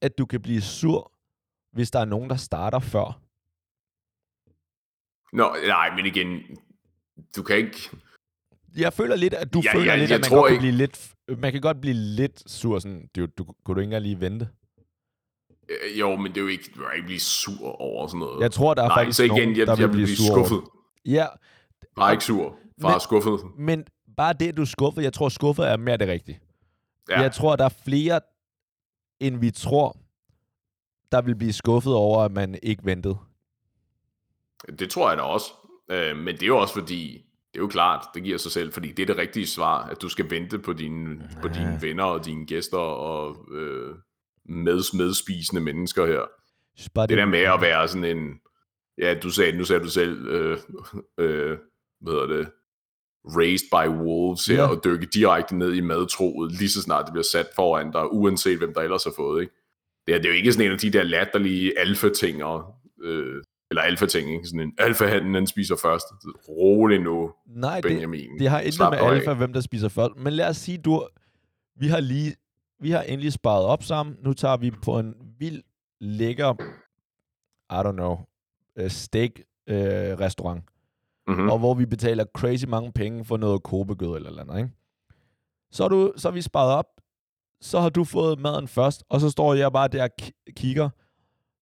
at 0.00 0.18
du 0.18 0.26
kan 0.26 0.40
blive 0.42 0.60
sur, 0.60 1.12
hvis 1.72 1.90
der 1.90 1.98
er 2.00 2.04
nogen, 2.04 2.30
der 2.30 2.36
starter 2.36 2.78
før. 2.78 3.20
Nå, 5.32 5.56
nej, 5.66 5.96
men 5.96 6.06
igen, 6.06 6.28
du 7.36 7.42
kan 7.42 7.56
ikke... 7.56 7.90
Jeg 8.76 8.92
føler 8.92 9.16
lidt, 9.16 9.34
at 9.34 9.52
du 9.54 9.60
Ja, 9.64 9.74
føler 9.74 9.92
ja, 9.92 9.96
lidt, 9.98 10.10
at 10.10 10.20
man 10.20 10.28
tror 10.30 10.36
godt 10.36 10.48
kan 10.48 10.54
ikke- 10.54 10.60
blive 10.62 10.72
lidt... 10.76 11.13
Man 11.28 11.52
kan 11.52 11.60
godt 11.60 11.80
blive 11.80 11.94
lidt 11.94 12.50
sur, 12.50 12.78
sådan, 12.78 13.08
du, 13.16 13.26
du, 13.38 13.44
kunne 13.44 13.74
du 13.74 13.80
ikke 13.80 13.84
engang 13.86 14.02
lige 14.02 14.20
vente? 14.20 14.48
Øh, 15.68 15.98
Jo, 15.98 16.16
men 16.16 16.26
det 16.32 16.36
er 16.36 16.40
jo 16.42 16.46
ikke, 16.48 16.64
du 16.76 16.80
kan 16.80 16.88
ikke 16.94 17.06
blive 17.06 17.20
sur 17.20 17.66
over 17.80 18.06
sådan 18.06 18.18
noget. 18.20 18.40
Jeg 18.40 18.52
tror, 18.52 18.74
der 18.74 18.82
er 18.82 18.88
nej, 18.88 18.96
faktisk 18.98 19.16
så 19.16 19.22
igen, 19.22 19.36
nogen, 19.36 19.56
jeg, 19.58 19.66
der 19.66 19.76
jeg, 19.78 19.88
vil 19.88 19.92
blive 19.94 20.08
over 20.32 20.44
skuffet. 20.46 20.62
Ja, 21.06 21.26
Bare 21.96 22.12
ikke 22.12 22.24
sur. 22.24 22.56
Bare 22.82 22.92
Men- 22.92 23.00
skuffet. 23.00 23.40
men 23.58 23.84
bare 24.16 24.32
det, 24.32 24.56
du 24.56 24.62
er 24.62 24.66
skuffet, 24.66 25.02
jeg 25.02 25.12
tror, 25.12 25.28
skuffet 25.28 25.68
er 25.68 25.76
mere 25.76 25.96
det 25.96 26.08
rigtige. 26.08 26.40
Ja. 27.10 27.20
Jeg 27.20 27.32
tror, 27.32 27.56
der 27.56 27.64
er 27.64 27.74
flere, 27.84 28.20
end 29.20 29.36
vi 29.40 29.50
tror, 29.50 29.96
der 31.12 31.22
vil 31.22 31.36
blive 31.36 31.52
skuffet 31.52 31.94
over, 31.94 32.22
at 32.22 32.32
man 32.32 32.58
ikke 32.62 32.84
ventede. 32.84 33.16
Det 34.78 34.90
tror 34.90 35.08
jeg 35.08 35.16
da 35.18 35.22
også. 35.22 35.52
Øh, 35.90 36.16
men 36.16 36.34
det 36.34 36.42
er 36.42 36.46
jo 36.46 36.58
også 36.58 36.74
fordi, 36.74 37.24
det 37.54 37.60
er 37.60 37.62
jo 37.62 37.68
klart, 37.68 38.06
det 38.14 38.22
giver 38.22 38.38
sig 38.38 38.52
selv, 38.52 38.72
fordi 38.72 38.92
det 38.92 39.02
er 39.02 39.06
det 39.06 39.16
rigtige 39.16 39.46
svar, 39.46 39.82
at 39.84 40.02
du 40.02 40.08
skal 40.08 40.30
vente 40.30 40.58
på 40.58 40.72
dine, 40.72 41.30
på 41.42 41.48
dine 41.48 41.78
venner 41.80 42.04
og 42.04 42.24
dine 42.24 42.46
gæster 42.46 42.78
og 42.78 43.46
øh, 43.54 43.94
med, 44.44 44.96
medspisende 44.96 45.62
mennesker 45.62 46.06
her. 46.06 46.20
Bare, 46.94 47.06
Det 47.06 47.18
der 47.18 47.26
med 47.26 47.38
at 47.38 47.60
være 47.60 47.88
sådan 47.88 48.16
en, 48.18 48.40
ja, 48.98 49.14
du 49.22 49.30
sagde, 49.30 49.56
nu 49.58 49.64
sagde 49.64 49.82
du 49.84 49.88
selv, 49.90 50.26
øh, 50.28 50.58
øh, 51.18 51.58
hvad 52.00 52.12
hedder 52.12 52.26
det, 52.26 52.48
raised 53.26 53.68
by 53.70 53.88
wolves 54.04 54.46
her, 54.46 54.54
Ja. 54.56 54.68
og 54.68 54.84
dykke 54.84 55.06
direkte 55.06 55.56
ned 55.56 55.72
i 55.74 55.80
madtroet, 55.80 56.52
lige 56.52 56.68
så 56.70 56.82
snart 56.82 57.04
det 57.06 57.12
bliver 57.12 57.24
sat 57.32 57.46
foran 57.56 57.90
dig, 57.92 58.12
uanset 58.12 58.58
hvem 58.58 58.74
der 58.74 58.80
ellers 58.80 59.04
har 59.04 59.12
fået, 59.16 59.42
ikke? 59.42 59.54
Det 60.06 60.14
er, 60.14 60.18
det 60.18 60.26
er 60.26 60.30
jo 60.30 60.36
ikke 60.36 60.52
sådan 60.52 60.66
en 60.66 60.72
af 60.72 60.78
de 60.78 60.90
der 60.90 61.02
latterlige 61.02 61.78
alfa-ting, 61.78 62.44
og, 62.44 62.74
øh, 63.02 63.42
eller 63.70 63.82
alfa-ting, 63.82 64.30
ikke? 64.32 64.46
Sådan 64.46 64.60
en 64.60 64.72
alfa-handen, 64.78 65.34
den 65.34 65.46
spiser 65.46 65.76
først. 65.76 66.04
Rolig 66.48 67.00
nu, 67.00 67.32
Nej, 67.46 67.80
det, 67.80 67.88
Benjamin. 67.90 68.38
det 68.38 68.48
har 68.50 68.58
intet 68.60 68.74
Slap 68.74 68.92
med 68.92 68.98
af. 68.98 69.10
alfa, 69.10 69.32
hvem 69.34 69.52
der 69.52 69.60
spiser 69.60 69.88
først. 69.88 70.16
Men 70.16 70.32
lad 70.32 70.48
os 70.48 70.56
sige, 70.56 70.78
du, 70.78 71.08
vi 71.76 71.86
har 71.88 72.00
lige, 72.00 72.34
vi 72.80 72.90
har 72.90 73.02
endelig 73.02 73.32
sparet 73.32 73.64
op 73.64 73.82
sammen. 73.82 74.16
Nu 74.24 74.32
tager 74.32 74.56
vi 74.56 74.70
på 74.70 74.98
en 74.98 75.14
vild, 75.38 75.62
lækker, 76.00 76.54
I 77.72 77.88
don't 77.88 77.92
know, 77.92 78.16
uh, 78.82 78.88
steak 78.88 79.30
uh, 79.70 79.74
restaurant. 80.20 80.64
Mm-hmm. 81.28 81.48
og 81.50 81.58
hvor 81.58 81.74
vi 81.74 81.86
betaler 81.86 82.24
crazy 82.36 82.64
mange 82.64 82.92
penge 82.92 83.24
for 83.24 83.36
noget 83.36 83.62
kobegød 83.62 84.16
eller 84.16 84.40
andet, 84.42 84.58
ikke? 84.58 84.70
Så, 85.72 85.84
er 85.84 85.88
du, 85.88 86.12
så 86.16 86.28
har 86.28 86.34
vi 86.34 86.42
sparet 86.42 86.72
op, 86.72 86.86
så 87.60 87.80
har 87.80 87.88
du 87.88 88.04
fået 88.04 88.38
maden 88.38 88.68
først, 88.68 89.04
og 89.08 89.20
så 89.20 89.30
står 89.30 89.54
jeg 89.54 89.72
bare 89.72 89.88
der 89.88 90.02
og 90.02 90.10
ki- 90.22 90.52
kigger. 90.56 90.90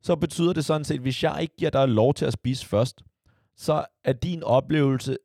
Så 0.02 0.16
betyder 0.16 0.52
det 0.52 0.64
sådan 0.64 0.84
set, 0.84 1.00
hvis 1.00 1.22
jeg 1.22 1.38
ikke 1.40 1.56
giver 1.56 1.70
dig 1.70 1.88
lov 1.88 2.14
til 2.14 2.24
at 2.24 2.32
spise 2.32 2.66
først, 2.66 3.02
så 3.56 3.84
er 4.04 4.12
din 4.12 4.42
oplevelse 4.42 5.16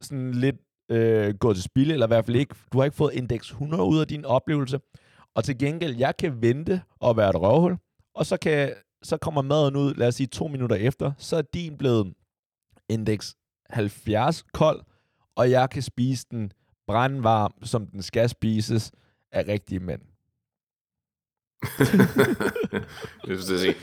sådan 0.00 0.32
lidt 0.32 0.56
øh, 0.90 1.34
gået 1.34 1.56
til 1.56 1.64
spil, 1.64 1.90
eller 1.90 2.06
i 2.06 2.08
hvert 2.08 2.24
fald 2.24 2.36
ikke. 2.36 2.54
Du 2.72 2.78
har 2.78 2.84
ikke 2.84 2.96
fået 2.96 3.14
indeks 3.14 3.50
100 3.50 3.84
ud 3.84 3.98
af 3.98 4.08
din 4.08 4.24
oplevelse. 4.24 4.80
Og 5.34 5.44
til 5.44 5.58
gengæld, 5.58 5.96
jeg 5.96 6.16
kan 6.16 6.42
vente 6.42 6.82
og 7.00 7.16
være 7.16 7.30
et 7.30 7.40
røvhul, 7.40 7.76
og 8.14 8.26
så, 8.26 8.36
kan, 8.36 8.74
så 9.02 9.16
kommer 9.16 9.42
maden 9.42 9.76
ud, 9.76 9.94
lad 9.94 10.08
os 10.08 10.14
sige 10.14 10.26
to 10.26 10.48
minutter 10.48 10.76
efter, 10.76 11.12
så 11.18 11.36
er 11.36 11.42
din 11.42 11.76
blevet 11.76 12.14
indeks 12.88 13.36
70 13.70 14.42
kold, 14.52 14.80
og 15.36 15.50
jeg 15.50 15.70
kan 15.70 15.82
spise 15.82 16.26
den 16.30 16.52
brandvarm, 16.86 17.52
som 17.62 17.86
den 17.86 18.02
skal 18.02 18.28
spises 18.28 18.92
af 19.32 19.44
rigtige 19.48 19.80
mænd. 19.80 20.02
Jeg 23.28 23.38
synes, 23.38 23.44
det 23.46 23.68
er. 23.68 23.74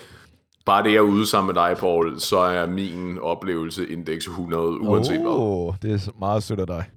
Bare 0.65 0.83
det, 0.83 0.89
jeg 0.89 0.97
er 0.97 1.01
ude 1.01 1.27
sammen 1.27 1.55
med 1.55 1.63
dig, 1.63 1.77
Paul, 1.77 2.19
så 2.19 2.37
er 2.37 2.65
min 2.67 3.19
oplevelse 3.19 3.89
indeks 3.89 4.25
100, 4.27 4.63
uanset 4.81 5.19
hvad. 5.19 5.31
oh, 5.31 5.75
det 5.81 5.91
er 5.93 6.19
meget 6.19 6.43
sødt 6.43 6.59
af 6.59 6.67
dig. 6.67 6.89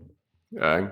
Ja, 0.52 0.76
ikke? 0.76 0.88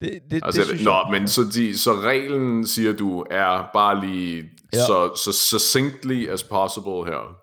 Det, 0.00 0.20
det, 0.30 0.40
Altså, 0.44 0.60
det 0.60 0.68
synes 0.68 0.84
nå, 0.84 0.90
jeg, 0.90 1.06
men 1.10 1.28
så, 1.28 1.42
de, 1.54 1.78
så 1.78 1.92
reglen, 1.92 2.66
siger 2.66 2.92
du, 2.92 3.24
er 3.30 3.70
bare 3.72 4.00
lige 4.06 4.50
Ja. 4.72 4.78
så, 4.86 5.14
så 5.24 5.32
succinctly 5.32 6.28
as 6.28 6.44
possible 6.44 7.04
her. 7.04 7.36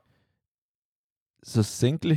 simply. 1.63 2.15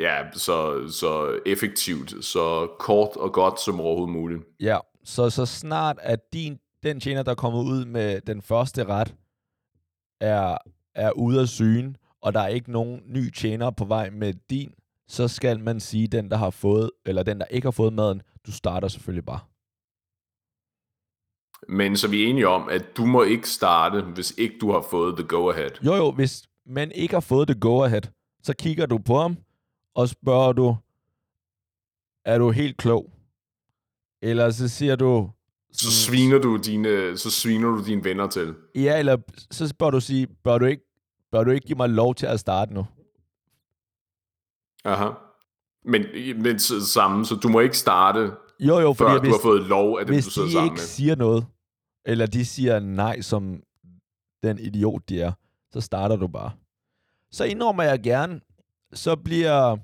Ja, 0.00 0.22
så, 0.32 0.88
så 0.88 1.38
effektivt, 1.46 2.24
så 2.24 2.68
kort 2.78 3.16
og 3.16 3.32
godt 3.32 3.60
som 3.60 3.80
overhovedet 3.80 4.12
muligt. 4.14 4.42
Ja, 4.60 4.78
så, 5.04 5.30
så 5.30 5.46
snart 5.46 5.96
at 6.02 6.20
din, 6.32 6.58
den 6.84 7.00
tjener, 7.00 7.22
der 7.22 7.34
kommer 7.34 7.60
ud 7.62 7.84
med 7.84 8.20
den 8.20 8.42
første 8.42 8.84
ret, 8.84 9.14
er, 10.20 10.58
er 10.94 11.10
ude 11.10 11.40
af 11.40 11.48
syne, 11.48 11.94
og 12.20 12.34
der 12.34 12.40
er 12.40 12.48
ikke 12.48 12.72
nogen 12.72 13.02
ny 13.06 13.30
tjener 13.30 13.70
på 13.70 13.84
vej 13.84 14.10
med 14.10 14.34
din, 14.50 14.74
så 15.08 15.28
skal 15.28 15.60
man 15.60 15.80
sige, 15.80 16.06
den, 16.06 16.30
der 16.30 16.36
har 16.36 16.50
fået, 16.50 16.90
eller 17.06 17.22
den, 17.22 17.40
der 17.40 17.46
ikke 17.46 17.66
har 17.66 17.70
fået 17.70 17.92
maden, 17.92 18.22
du 18.46 18.52
starter 18.52 18.88
selvfølgelig 18.88 19.24
bare. 19.24 19.40
Men 21.68 21.96
så 21.96 22.08
vi 22.08 22.24
er 22.24 22.28
enige 22.28 22.48
om, 22.48 22.68
at 22.68 22.96
du 22.96 23.06
må 23.06 23.22
ikke 23.22 23.48
starte, 23.48 24.02
hvis 24.02 24.34
ikke 24.38 24.58
du 24.60 24.72
har 24.72 24.86
fået 24.90 25.16
the 25.16 25.26
go-ahead. 25.26 25.70
Jo, 25.84 25.94
jo, 25.94 26.10
hvis 26.10 26.48
man 26.66 26.92
ikke 26.92 27.14
har 27.14 27.20
fået 27.20 27.48
det 27.48 27.60
go-ahead, 27.60 28.02
så 28.42 28.54
kigger 28.54 28.86
du 28.86 28.98
på 28.98 29.18
ham, 29.18 29.36
og 29.94 30.08
spørger 30.08 30.52
du, 30.52 30.76
er 32.24 32.38
du 32.38 32.50
helt 32.50 32.76
klog? 32.76 33.12
Eller 34.22 34.50
så 34.50 34.68
siger 34.68 34.96
du... 34.96 35.30
Så 35.76 35.90
sviner 35.90 36.38
du 36.38 36.56
dine, 36.56 37.18
så 37.18 37.30
sviner 37.30 37.68
du 37.68 37.84
dine 37.84 38.04
venner 38.04 38.26
til. 38.28 38.54
Ja, 38.74 38.98
eller 38.98 39.16
så 39.50 39.68
spørger 39.68 39.90
du 39.90 40.00
sige, 40.00 40.26
bør 40.26 40.58
du 40.58 40.64
ikke, 40.64 40.82
bør 41.32 41.44
du 41.44 41.50
ikke 41.50 41.66
give 41.66 41.76
mig 41.76 41.88
lov 41.88 42.14
til 42.14 42.26
at 42.26 42.40
starte 42.40 42.74
nu? 42.74 42.86
Aha. 44.84 45.10
Men, 45.84 46.02
men 46.42 46.58
så- 46.58 46.86
samme, 46.86 47.24
så 47.26 47.34
du 47.34 47.48
må 47.48 47.60
ikke 47.60 47.78
starte, 47.78 48.32
Jo, 48.60 48.78
jo, 48.78 48.92
fordi 48.92 49.10
før 49.10 49.20
hvis, 49.20 49.28
du 49.28 49.34
har 49.36 49.42
fået 49.42 49.62
lov 49.62 49.98
af 49.98 50.06
dem, 50.06 50.14
hvis 50.14 50.24
du 50.24 50.30
sidder 50.30 50.48
de 50.48 50.52
sammen 50.52 50.66
ikke 50.72 50.80
med. 50.80 50.86
siger 50.86 51.14
noget, 51.14 51.46
eller 52.06 52.26
de 52.26 52.44
siger 52.44 52.78
nej, 52.80 53.20
som 53.20 53.62
den 54.42 54.58
idiot, 54.58 55.08
de 55.08 55.20
er, 55.20 55.32
så 55.72 55.80
starter 55.80 56.16
du 56.16 56.28
bare. 56.28 56.50
Så 57.32 57.44
indrømmer 57.44 57.82
jeg 57.82 58.02
gerne, 58.02 58.40
så 58.92 59.16
bliver 59.16 59.76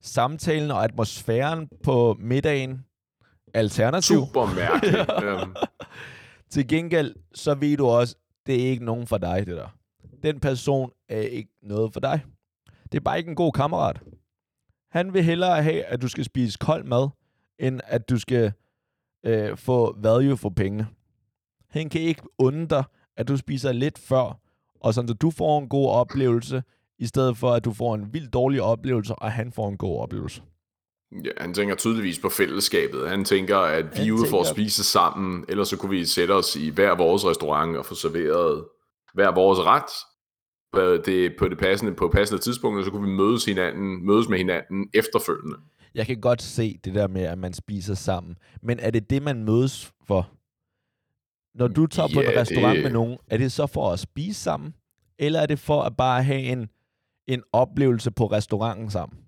samtalen 0.00 0.70
og 0.70 0.84
atmosfæren 0.84 1.68
på 1.84 2.16
middagen 2.20 2.84
alternativ. 3.54 4.16
Super 4.16 4.54
mærkeligt. 4.54 5.10
øhm, 5.24 5.54
Til 6.50 6.68
gengæld, 6.68 7.14
så 7.34 7.54
ved 7.54 7.76
du 7.76 7.86
også, 7.86 8.16
det 8.46 8.54
er 8.54 8.70
ikke 8.70 8.84
nogen 8.84 9.06
for 9.06 9.18
dig, 9.18 9.46
det 9.46 9.56
der. 9.56 9.76
Den 10.22 10.40
person 10.40 10.90
er 11.08 11.20
ikke 11.20 11.50
noget 11.62 11.92
for 11.92 12.00
dig. 12.00 12.24
Det 12.92 12.98
er 12.98 13.02
bare 13.02 13.18
ikke 13.18 13.30
en 13.30 13.36
god 13.36 13.52
kammerat. 13.52 14.00
Han 14.90 15.14
vil 15.14 15.24
hellere 15.24 15.62
have, 15.62 15.84
at 15.84 16.02
du 16.02 16.08
skal 16.08 16.24
spise 16.24 16.58
kold 16.58 16.84
mad, 16.84 17.08
end 17.58 17.80
at 17.84 18.08
du 18.08 18.18
skal 18.18 18.52
øh, 19.24 19.56
få 19.56 19.96
value 19.98 20.36
for 20.36 20.50
pengene. 20.50 20.86
Han 21.70 21.88
kan 21.88 22.00
ikke 22.00 22.22
unde 22.38 22.68
dig, 22.68 22.84
at 23.16 23.28
du 23.28 23.36
spiser 23.36 23.72
lidt 23.72 23.98
før, 23.98 24.38
og 24.80 24.94
sådan, 24.94 25.08
så 25.08 25.14
du 25.14 25.30
får 25.30 25.58
en 25.58 25.68
god 25.68 25.90
oplevelse, 25.90 26.62
i 26.98 27.06
stedet 27.06 27.36
for, 27.36 27.50
at 27.52 27.64
du 27.64 27.72
får 27.72 27.94
en 27.94 28.12
vildt 28.12 28.32
dårlig 28.32 28.62
oplevelse, 28.62 29.14
og 29.14 29.32
han 29.32 29.52
får 29.52 29.68
en 29.68 29.76
god 29.76 30.00
oplevelse. 30.00 30.42
Ja, 31.24 31.30
han 31.40 31.54
tænker 31.54 31.74
tydeligvis 31.74 32.18
på 32.18 32.28
fællesskabet. 32.28 33.08
Han 33.08 33.24
tænker, 33.24 33.56
at 33.58 33.98
vi 33.98 34.08
er 34.08 34.12
ude 34.12 34.26
for 34.30 34.40
at 34.40 34.46
spise 34.46 34.84
sammen, 34.84 35.44
ellers 35.48 35.68
så 35.68 35.76
kunne 35.76 35.90
vi 35.90 36.04
sætte 36.04 36.32
os 36.32 36.56
i 36.56 36.68
hver 36.70 36.96
vores 36.96 37.24
restaurant 37.26 37.76
og 37.76 37.86
få 37.86 37.94
serveret 37.94 38.64
hver 39.14 39.34
vores 39.34 39.58
ret 39.58 39.92
øh, 40.82 41.04
det, 41.04 41.34
på 41.38 41.48
det 41.48 41.58
passende, 41.58 41.94
på 41.94 42.08
passende 42.08 42.42
tidspunkt, 42.42 42.78
og 42.78 42.84
så 42.84 42.90
kunne 42.90 43.08
vi 43.10 43.16
mødes, 43.16 43.44
hinanden, 43.44 44.06
mødes 44.06 44.28
med 44.28 44.38
hinanden 44.38 44.88
efterfølgende. 44.94 45.56
Jeg 45.94 46.06
kan 46.06 46.20
godt 46.20 46.42
se 46.42 46.78
det 46.84 46.94
der 46.94 47.08
med, 47.08 47.22
at 47.22 47.38
man 47.38 47.52
spiser 47.52 47.94
sammen. 47.94 48.36
Men 48.62 48.78
er 48.80 48.90
det 48.90 49.10
det, 49.10 49.22
man 49.22 49.44
mødes 49.44 49.92
for? 50.06 50.30
når 51.54 51.68
du 51.68 51.86
tager 51.86 52.08
på 52.14 52.20
Ja, 52.20 52.30
en 52.32 52.38
restaurant 52.40 52.74
det- 52.76 52.82
med 52.84 52.90
nogen, 52.92 53.18
er 53.30 53.36
det 53.36 53.52
så 53.52 53.66
for 53.66 53.92
at 53.92 53.98
spise 53.98 54.40
sammen, 54.40 54.74
eller 55.18 55.40
er 55.40 55.46
det 55.46 55.58
for 55.58 55.82
at 55.82 55.96
bare 55.96 56.22
have 56.22 56.40
en, 56.40 56.68
en 57.28 57.42
oplevelse 57.52 58.10
på 58.10 58.26
restauranten 58.26 58.90
sammen? 58.90 59.18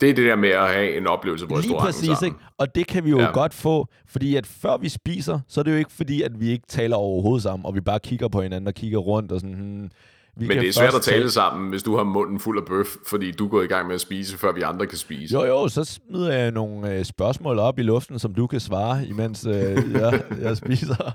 Det 0.00 0.10
er 0.10 0.14
det 0.14 0.24
der 0.26 0.36
med 0.36 0.48
at 0.48 0.68
have 0.68 0.96
en 0.96 1.06
oplevelse 1.06 1.46
på 1.46 1.54
Lige 1.54 1.58
restauranten 1.58 1.86
præcis, 1.86 2.08
sammen. 2.18 2.26
ikke? 2.26 2.44
Og 2.58 2.74
det 2.74 2.86
kan 2.86 3.04
vi 3.04 3.10
jo 3.10 3.18
Ja. 3.20 3.30
godt 3.32 3.54
få, 3.54 3.86
fordi 4.08 4.36
at 4.36 4.46
før 4.46 4.76
vi 4.76 4.88
spiser, 4.88 5.40
så 5.48 5.60
er 5.60 5.64
det 5.64 5.72
jo 5.72 5.76
ikke 5.76 5.92
fordi, 5.92 6.22
at 6.22 6.40
vi 6.40 6.50
ikke 6.50 6.64
taler 6.68 6.96
overhovedet 6.96 7.42
sammen, 7.42 7.66
og 7.66 7.74
vi 7.74 7.80
bare 7.80 7.98
kigger 8.00 8.28
på 8.28 8.42
hinanden 8.42 8.68
og 8.68 8.74
kigger 8.74 8.98
rundt 8.98 9.32
og 9.32 9.40
sådan, 9.40 9.54
hmm, 9.56 9.90
vi 10.36 10.46
Men 10.46 10.58
det 10.58 10.68
er 10.68 10.72
svært 10.72 10.94
at 10.94 11.02
tale 11.02 11.30
sammen, 11.30 11.70
hvis 11.70 11.82
du 11.82 11.96
har 11.96 12.04
munden 12.04 12.40
fuld 12.40 12.58
af 12.58 12.64
bøf, 12.66 12.86
fordi 13.06 13.30
du 13.30 13.48
gået 13.48 13.64
i 13.64 13.68
gang 13.68 13.86
med 13.86 13.94
at 13.94 14.00
spise, 14.00 14.38
før 14.38 14.52
vi 14.52 14.60
andre 14.62 14.86
kan 14.86 14.98
spise. 14.98 15.34
Jo, 15.34 15.44
jo, 15.44 15.68
så 15.68 15.84
smider 15.84 16.32
jeg 16.32 16.50
nogle 16.50 16.94
øh, 16.94 17.04
spørgsmål 17.04 17.58
op 17.58 17.78
i 17.78 17.82
luften, 17.82 18.18
som 18.18 18.34
du 18.34 18.46
kan 18.46 18.60
svare, 18.60 19.06
imens 19.06 19.46
øh, 19.46 19.54
jeg, 19.92 20.22
jeg 20.42 20.56
spiser. 20.56 21.12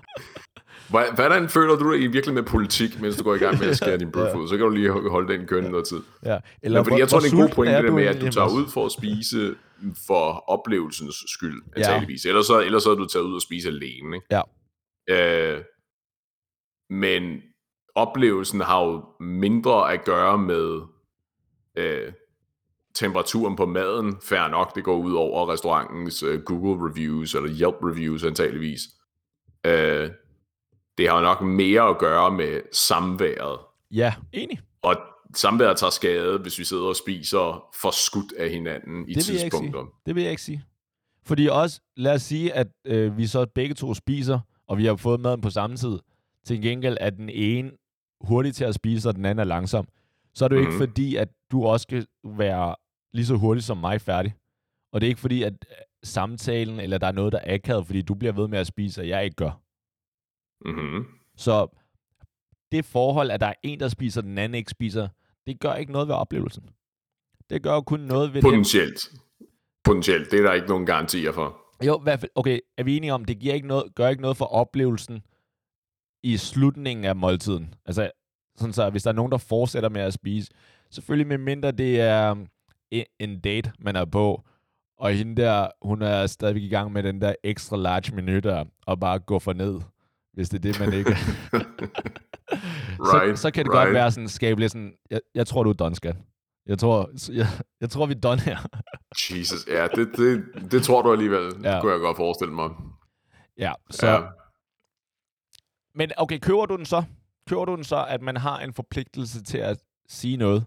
Hvordan 0.89 1.49
føler 1.49 1.75
du 1.75 1.93
dig 1.93 2.01
i 2.01 2.07
virkelig 2.07 2.33
med 2.35 2.43
politik, 2.43 3.01
mens 3.01 3.15
du 3.17 3.23
går 3.23 3.35
i 3.35 3.37
gang 3.37 3.59
med 3.59 3.67
at 3.69 3.77
skære 3.81 3.97
din 3.97 4.11
bøf 4.11 4.35
ud? 4.35 4.47
Så 4.47 4.57
kan 4.57 4.65
du 4.65 4.69
lige 4.71 5.09
holde 5.09 5.33
den 5.33 5.47
kørende 5.47 5.69
noget 5.69 5.87
tid. 5.87 6.01
Ja. 6.25 6.37
Eller 6.63 6.83
fordi 6.83 6.99
jeg 6.99 7.07
tror, 7.09 7.19
det 7.19 7.27
er 7.27 7.31
en 7.35 7.41
god 7.41 7.49
pointe, 7.49 7.81
det 7.81 7.93
med, 7.93 8.03
at 8.05 8.21
du 8.21 8.31
tager 8.31 8.49
ud 8.55 8.67
for 8.67 8.85
at 8.85 8.91
spise 8.91 9.55
for 10.07 10.43
oplevelsens 10.49 11.15
skyld, 11.27 11.61
Ja. 11.77 11.81
antageligvis. 11.81 12.25
Ellers, 12.25 12.45
så, 12.45 12.59
ellers 12.61 12.83
så 12.83 12.91
er 12.91 12.95
du 12.95 13.05
taget 13.05 13.25
ud 13.25 13.35
og 13.35 13.41
spise 13.41 13.67
alene. 13.69 14.15
Ikke? 14.15 14.27
Ja. 14.31 14.41
Øh, 15.55 15.61
men 16.89 17.41
oplevelsen 17.95 18.61
har 18.61 18.83
jo 18.85 19.05
mindre 19.19 19.93
at 19.93 20.05
gøre 20.05 20.37
med 20.37 20.81
øh, 21.77 22.13
temperaturen 22.95 23.55
på 23.55 23.65
maden. 23.65 24.15
Færre 24.23 24.49
nok, 24.49 24.75
det 24.75 24.83
går 24.83 24.97
ud 24.97 25.13
over 25.13 25.51
restaurantens 25.53 26.23
øh, 26.23 26.41
Google 26.41 26.89
reviews 26.89 27.35
eller 27.35 27.49
Yelp 27.49 27.75
reviews 27.83 28.23
antageligvis. 28.23 28.81
Øh, 29.65 30.09
det 30.97 31.09
har 31.09 31.15
jo 31.15 31.21
nok 31.23 31.41
mere 31.41 31.89
at 31.89 31.97
gøre 31.97 32.31
med 32.31 32.61
samværet. 32.73 33.59
Ja, 33.91 34.13
enig. 34.33 34.59
Og 34.81 34.95
samværet 35.35 35.77
tager 35.77 35.91
skade, 35.91 36.37
hvis 36.37 36.59
vi 36.59 36.63
sidder 36.63 36.83
og 36.83 36.95
spiser 36.95 37.67
for 37.81 37.91
skudt 37.91 38.33
af 38.39 38.49
hinanden 38.49 39.09
i 39.09 39.13
Det 39.13 39.23
tidspunkter. 39.25 39.85
Det 40.05 40.15
vil 40.15 40.21
jeg 40.23 40.29
ikke 40.31 40.41
sige. 40.43 40.63
Fordi 41.25 41.47
også, 41.47 41.81
lad 41.97 42.13
os 42.13 42.21
sige, 42.21 42.53
at 42.53 42.67
øh, 42.85 43.17
vi 43.17 43.27
så 43.27 43.45
begge 43.55 43.75
to 43.75 43.93
spiser, 43.93 44.39
og 44.67 44.77
vi 44.77 44.85
har 44.85 44.95
fået 44.95 45.19
maden 45.19 45.41
på 45.41 45.49
samme 45.49 45.75
tid. 45.77 45.99
Til 46.45 46.61
gengæld 46.61 46.97
er 47.01 47.09
den 47.09 47.29
ene 47.29 47.71
hurtig 48.21 48.55
til 48.55 48.63
at 48.63 48.75
spise, 48.75 49.09
og 49.09 49.15
den 49.15 49.25
anden 49.25 49.39
er 49.39 49.43
langsom. 49.43 49.87
Så 50.35 50.45
er 50.45 50.49
det 50.49 50.55
jo 50.55 50.61
Mhm. 50.61 50.69
ikke 50.71 50.77
fordi, 50.77 51.15
at 51.15 51.27
du 51.51 51.65
også 51.65 51.83
skal 51.83 52.05
være 52.23 52.75
lige 53.13 53.25
så 53.25 53.35
hurtig 53.35 53.63
som 53.63 53.77
mig 53.77 54.01
færdig. 54.01 54.35
Og 54.93 55.01
det 55.01 55.07
er 55.07 55.09
ikke 55.09 55.21
fordi, 55.21 55.43
at 55.43 55.53
øh, 55.53 55.75
samtalen, 56.03 56.79
eller 56.79 56.97
der 56.97 57.07
er 57.07 57.11
noget, 57.11 57.33
der 57.33 57.39
er 57.39 57.53
akavet, 57.53 57.85
fordi 57.85 58.01
du 58.01 58.13
bliver 58.13 58.33
ved 58.33 58.47
med 58.47 58.59
at 58.59 58.67
spise, 58.67 59.01
og 59.01 59.07
jeg 59.07 59.23
ikke 59.23 59.35
gør. 59.35 59.61
Mm-hmm. 60.65 61.05
Så 61.35 61.67
det 62.71 62.85
forhold, 62.85 63.31
at 63.31 63.39
der 63.39 63.47
er 63.47 63.53
en, 63.63 63.79
der 63.79 63.87
spiser, 63.87 64.21
den 64.21 64.37
anden 64.37 64.55
ikke 64.55 64.71
spiser, 64.71 65.07
det 65.47 65.59
gør 65.59 65.73
ikke 65.73 65.91
noget 65.91 66.07
ved 66.07 66.15
oplevelsen. 66.15 66.69
Det 67.49 67.63
gør 67.63 67.73
jo 67.73 67.81
kun 67.81 67.99
noget 67.99 68.33
ved. 68.33 68.41
Potentielt. 68.41 68.99
Potentielt. 69.83 70.31
Det 70.31 70.39
er 70.39 70.43
der 70.43 70.53
ikke 70.53 70.67
nogen 70.67 70.85
garantier 70.85 71.31
for. 71.31 71.57
Jo, 71.85 71.99
i 71.99 72.03
hvert 72.03 72.19
fald, 72.19 72.31
okay, 72.35 72.59
er 72.77 72.83
vi 72.83 72.97
enige 72.97 73.13
om, 73.13 73.25
det 73.25 73.39
giver 73.39 73.53
ikke 73.53 73.67
noget, 73.67 73.95
gør 73.95 74.07
ikke 74.07 74.21
noget 74.21 74.37
for 74.37 74.45
oplevelsen 74.45 75.23
i 76.23 76.37
slutningen 76.37 77.05
af 77.05 77.15
måltiden. 77.15 77.73
Altså, 77.85 78.11
sådan 78.55 78.73
så, 78.73 78.89
hvis 78.89 79.03
der 79.03 79.09
er 79.09 79.13
nogen, 79.15 79.31
der 79.31 79.37
fortsætter 79.37 79.89
med 79.89 80.01
at 80.01 80.13
spise, 80.13 80.51
selvfølgelig 80.89 81.27
med 81.27 81.37
mindre 81.37 81.71
det 81.71 82.01
er 82.01 82.31
um, 82.31 82.47
en- 83.19 83.39
date, 83.39 83.71
man 83.79 83.95
er 83.95 84.05
på, 84.05 84.43
og 84.97 85.11
hende 85.13 85.41
der, 85.41 85.67
hun 85.81 86.01
er 86.01 86.27
stadigvæk 86.27 86.63
i 86.63 86.69
gang 86.69 86.91
med 86.91 87.03
den 87.03 87.21
der 87.21 87.35
extra 87.43 87.77
large 87.77 88.15
menu 88.15 88.39
der, 88.39 88.65
og 88.85 88.99
bare 88.99 89.19
gå 89.19 89.39
for 89.39 89.53
ned, 89.53 89.81
hvis 90.35 90.49
det 90.49 90.57
er 90.57 90.71
det, 90.71 90.79
man 90.79 90.93
ikke... 90.93 91.11
Right, 92.99 93.37
så, 93.39 93.41
så 93.41 93.51
kan 93.51 93.65
det 93.65 93.73
right. 93.73 93.85
godt 93.85 93.93
være 93.93 94.11
sådan, 94.11 94.29
skabe 94.29 94.59
lidt 94.59 94.71
sådan, 94.71 94.93
jeg, 95.09 95.21
jeg 95.35 95.47
tror, 95.47 95.63
du 95.63 95.69
er 95.69 95.73
done, 95.73 95.95
skat. 95.95 96.15
Jeg 96.65 96.79
tror, 96.79 97.09
jeg, 97.31 97.47
jeg 97.81 97.89
tror, 97.89 98.05
vi 98.05 98.13
er 98.13 98.19
done 98.19 98.41
her. 98.41 98.57
Jesus, 99.31 99.67
ja, 99.67 99.87
det, 99.87 100.17
det, 100.17 100.45
det 100.71 100.83
tror 100.83 101.01
du 101.01 101.11
alligevel. 101.11 101.53
Ja. 101.63 101.69
Ja. 101.69 101.73
Det 101.73 101.81
kunne 101.81 101.91
jeg 101.91 101.99
godt 101.99 102.17
forestille 102.17 102.53
mig. 102.53 102.69
ja, 103.57 103.73
så... 103.89 104.07
Ja. 104.07 104.21
Men 105.95 106.11
okay, 106.17 106.39
køber 106.39 106.65
du 106.65 106.77
den 106.77 106.85
så? 106.85 107.03
Køber 107.49 107.65
du 107.65 107.75
den 107.75 107.83
så, 107.83 108.05
at 108.09 108.21
man 108.21 108.37
har 108.37 108.59
en 108.59 108.73
forpligtelse 108.73 109.43
til 109.43 109.57
at 109.57 109.77
sige 110.09 110.37
noget? 110.37 110.65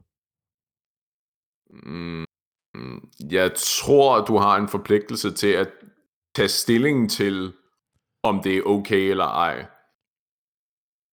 Mm, 1.71 2.25
mm, 2.75 3.11
jeg 3.31 3.53
tror, 3.57 4.25
du 4.25 4.37
har 4.37 4.57
en 4.57 4.69
forpligtelse 4.69 5.31
til 5.31 5.49
at 5.49 5.69
tage 6.35 6.49
stilling 6.49 7.11
til, 7.11 7.53
om 8.23 8.43
det 8.43 8.57
er 8.57 8.63
okay 8.63 9.11
eller 9.11 9.25
ej. 9.25 9.67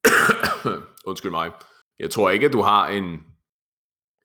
Undskyld 1.09 1.31
mig. 1.31 1.51
Jeg 1.99 2.11
tror 2.11 2.29
ikke, 2.29 2.45
at 2.45 2.53
du 2.53 2.61
har 2.61 2.87
en... 2.87 3.19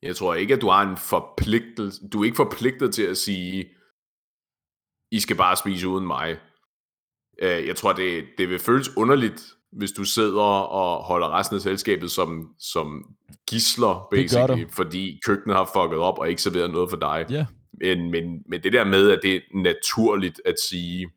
Jeg 0.01 0.15
tror 0.15 0.33
ikke, 0.35 0.53
at 0.53 0.61
du 0.61 0.69
har 0.69 0.81
en 0.89 0.97
forpligtelse... 0.97 2.09
Du 2.09 2.21
er 2.21 2.25
ikke 2.25 2.35
forpligtet 2.35 2.93
til 2.93 3.03
at 3.03 3.17
sige, 3.17 3.69
I 5.11 5.19
skal 5.19 5.35
bare 5.37 5.55
spise 5.55 5.87
uden 5.87 6.07
mig. 6.07 6.39
Øh, 7.41 7.67
Jeg 7.67 7.75
tror, 7.75 7.93
det, 7.93 8.25
det 8.37 8.49
vil 8.49 8.59
føles 8.59 8.97
underligt, 8.97 9.41
hvis 9.71 9.91
du 9.91 10.03
sidder 10.03 10.43
og 10.43 11.03
holder 11.03 11.29
resten 11.39 11.55
af 11.55 11.61
selskabet 11.61 12.11
som, 12.11 12.55
som 12.59 13.15
gisler, 13.47 14.07
basically, 14.11 14.69
fordi 14.69 15.19
køkkenet 15.25 15.55
har 15.57 15.69
fucket 15.75 15.99
op 15.99 16.17
og 16.19 16.29
ikke 16.29 16.41
serveret 16.41 16.71
noget 16.71 16.89
for 16.89 16.97
dig. 16.97 17.25
Ja. 17.29 17.45
Men, 17.73 18.11
men, 18.11 18.43
men 18.49 18.63
det 18.63 18.73
der 18.73 18.83
med, 18.83 19.11
at 19.11 19.19
det 19.23 19.35
er 19.35 19.39
naturligt 19.53 20.41
at 20.45 20.55
sige, 20.69 21.09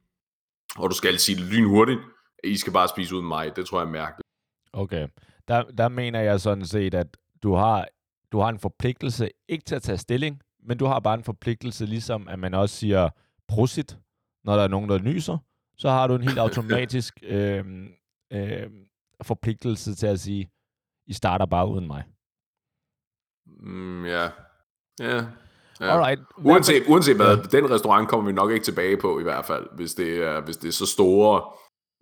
og 0.78 0.90
du 0.90 0.94
skal 0.94 1.18
sige 1.18 1.36
det 1.36 1.44
lynhurtigt, 1.44 2.00
at 2.44 2.50
I 2.50 2.56
skal 2.56 2.72
bare 2.72 2.88
spise 2.88 3.14
uden 3.14 3.28
mig, 3.28 3.56
det 3.56 3.66
tror 3.66 3.80
jeg 3.80 3.86
er 3.86 3.90
mærkeligt. 3.90 4.28
Okay. 4.72 5.08
Der, 5.48 5.62
der 5.62 5.88
mener 5.88 6.20
jeg 6.20 6.40
sådan 6.40 6.66
set, 6.66 6.94
at 6.94 7.16
du 7.42 7.54
har, 7.54 7.88
du 8.32 8.38
har 8.40 8.48
en 8.48 8.58
forpligtelse, 8.58 9.30
ikke 9.48 9.64
til 9.64 9.74
at 9.74 9.82
tage 9.82 9.98
stilling, 9.98 10.40
men 10.62 10.78
du 10.78 10.84
har 10.86 11.00
bare 11.00 11.14
en 11.14 11.24
forpligtelse, 11.24 11.86
ligesom 11.86 12.28
at 12.28 12.38
man 12.38 12.54
også 12.54 12.76
siger 12.76 13.08
prosit, 13.48 13.98
når 14.44 14.56
der 14.56 14.62
er 14.62 14.68
nogen, 14.68 14.90
der 14.90 14.98
nyser, 14.98 15.38
så 15.76 15.90
har 15.90 16.06
du 16.06 16.14
en 16.14 16.22
helt 16.22 16.38
automatisk 16.46 17.18
øh, 17.22 17.64
øh, 18.32 18.70
forpligtelse 19.22 19.94
til 19.94 20.06
at 20.06 20.20
sige, 20.20 20.50
I 21.06 21.12
starter 21.12 21.46
bare 21.46 21.68
uden 21.68 21.86
mig. 21.86 22.04
Mm, 23.46 24.06
ja. 24.06 24.30
Ja. 25.00 25.26
Ja. 25.80 25.86
Alright. 25.86 26.20
Uanset, 26.38 26.82
uanset 26.88 27.16
hvad, 27.16 27.36
den 27.36 27.70
restaurant 27.70 28.08
kommer 28.08 28.26
vi 28.26 28.32
nok 28.32 28.50
ikke 28.50 28.64
tilbage 28.64 28.96
på 28.96 29.20
i 29.20 29.22
hvert 29.22 29.44
fald, 29.44 29.66
hvis 29.76 29.94
det 29.94 30.16
er, 30.26 30.40
hvis 30.40 30.56
det 30.56 30.68
er 30.68 30.72
så 30.72 30.86
store, 30.86 31.42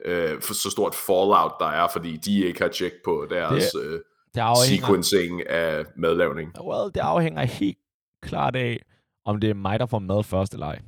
øh, 0.05 0.41
så 0.43 0.71
stort 0.71 0.95
fallout, 0.95 1.53
der 1.61 1.67
er, 1.67 1.89
fordi 1.93 2.17
de 2.17 2.45
ikke 2.45 2.61
har 2.63 2.69
tjek 2.69 2.93
på 3.05 3.27
deres 3.31 3.65
det, 3.73 3.81
øh, 3.85 4.01
det 4.35 4.41
afhænger, 4.41 4.87
sequencing 4.87 5.47
af 5.49 5.85
madlavning. 5.97 6.53
well, 6.61 6.93
det 6.95 7.01
afhænger 7.01 7.45
helt 7.45 7.79
klart 8.23 8.57
af, 8.57 8.83
om 9.25 9.41
det 9.41 9.51
er 9.51 9.55
mig, 9.55 9.81
der 9.81 9.87
får 9.87 9.99
mad 9.99 10.23
først 10.23 10.53
eller 10.53 10.67
ej. 10.67 10.79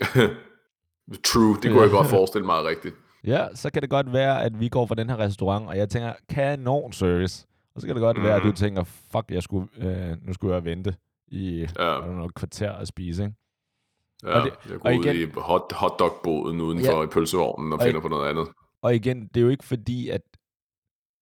True, 1.24 1.56
det 1.62 1.70
kunne 1.70 1.82
jeg 1.82 1.90
godt 1.90 2.06
forestille 2.16 2.46
mig 2.46 2.64
rigtigt. 2.64 2.94
Ja, 3.24 3.46
så 3.54 3.70
kan 3.72 3.82
det 3.82 3.90
godt 3.90 4.12
være, 4.12 4.42
at 4.42 4.60
vi 4.60 4.68
går 4.68 4.86
fra 4.86 4.94
den 4.94 5.10
her 5.10 5.18
restaurant, 5.18 5.68
og 5.68 5.76
jeg 5.76 5.88
tænker, 5.88 6.12
kanon 6.28 6.92
service. 6.92 7.46
Og 7.74 7.80
så 7.80 7.86
kan 7.86 7.96
det 7.96 8.00
godt 8.02 8.16
mm. 8.16 8.22
være, 8.24 8.34
at 8.36 8.42
du 8.42 8.46
Mhm. 8.46 8.56
tænker, 8.56 8.84
fuck, 8.84 9.24
jeg 9.30 9.42
skulle, 9.42 9.68
øh, 9.78 10.16
nu 10.26 10.32
skulle 10.32 10.54
jeg 10.54 10.64
vente 10.64 10.94
i 11.30 11.66
Ja, 11.78 11.94
ja. 12.06 12.06
noget 12.12 12.34
kvarter 12.34 12.72
at 12.72 12.88
spise, 12.88 13.22
ikke? 13.24 13.34
ja 14.22 14.38
og 14.38 14.44
det- 14.44 14.52
jeg 14.68 14.74
og 14.74 14.80
går 14.80 14.90
ud 14.98 15.04
igen- 15.04 15.28
i 15.28 15.32
hot, 15.36 15.72
hotdog-båden 15.72 16.60
udenfor 16.60 16.92
Ja. 16.98 17.04
i 17.04 17.06
pølsevognen 17.06 17.72
og 17.72 17.78
Og 17.78 17.84
finder 17.84 18.00
på 18.00 18.08
noget 18.08 18.28
andet. 18.30 18.48
Og 18.82 18.94
igen, 18.94 19.26
det 19.28 19.36
er 19.36 19.40
jo 19.40 19.48
ikke 19.48 19.64
fordi, 19.64 20.08
at 20.08 20.22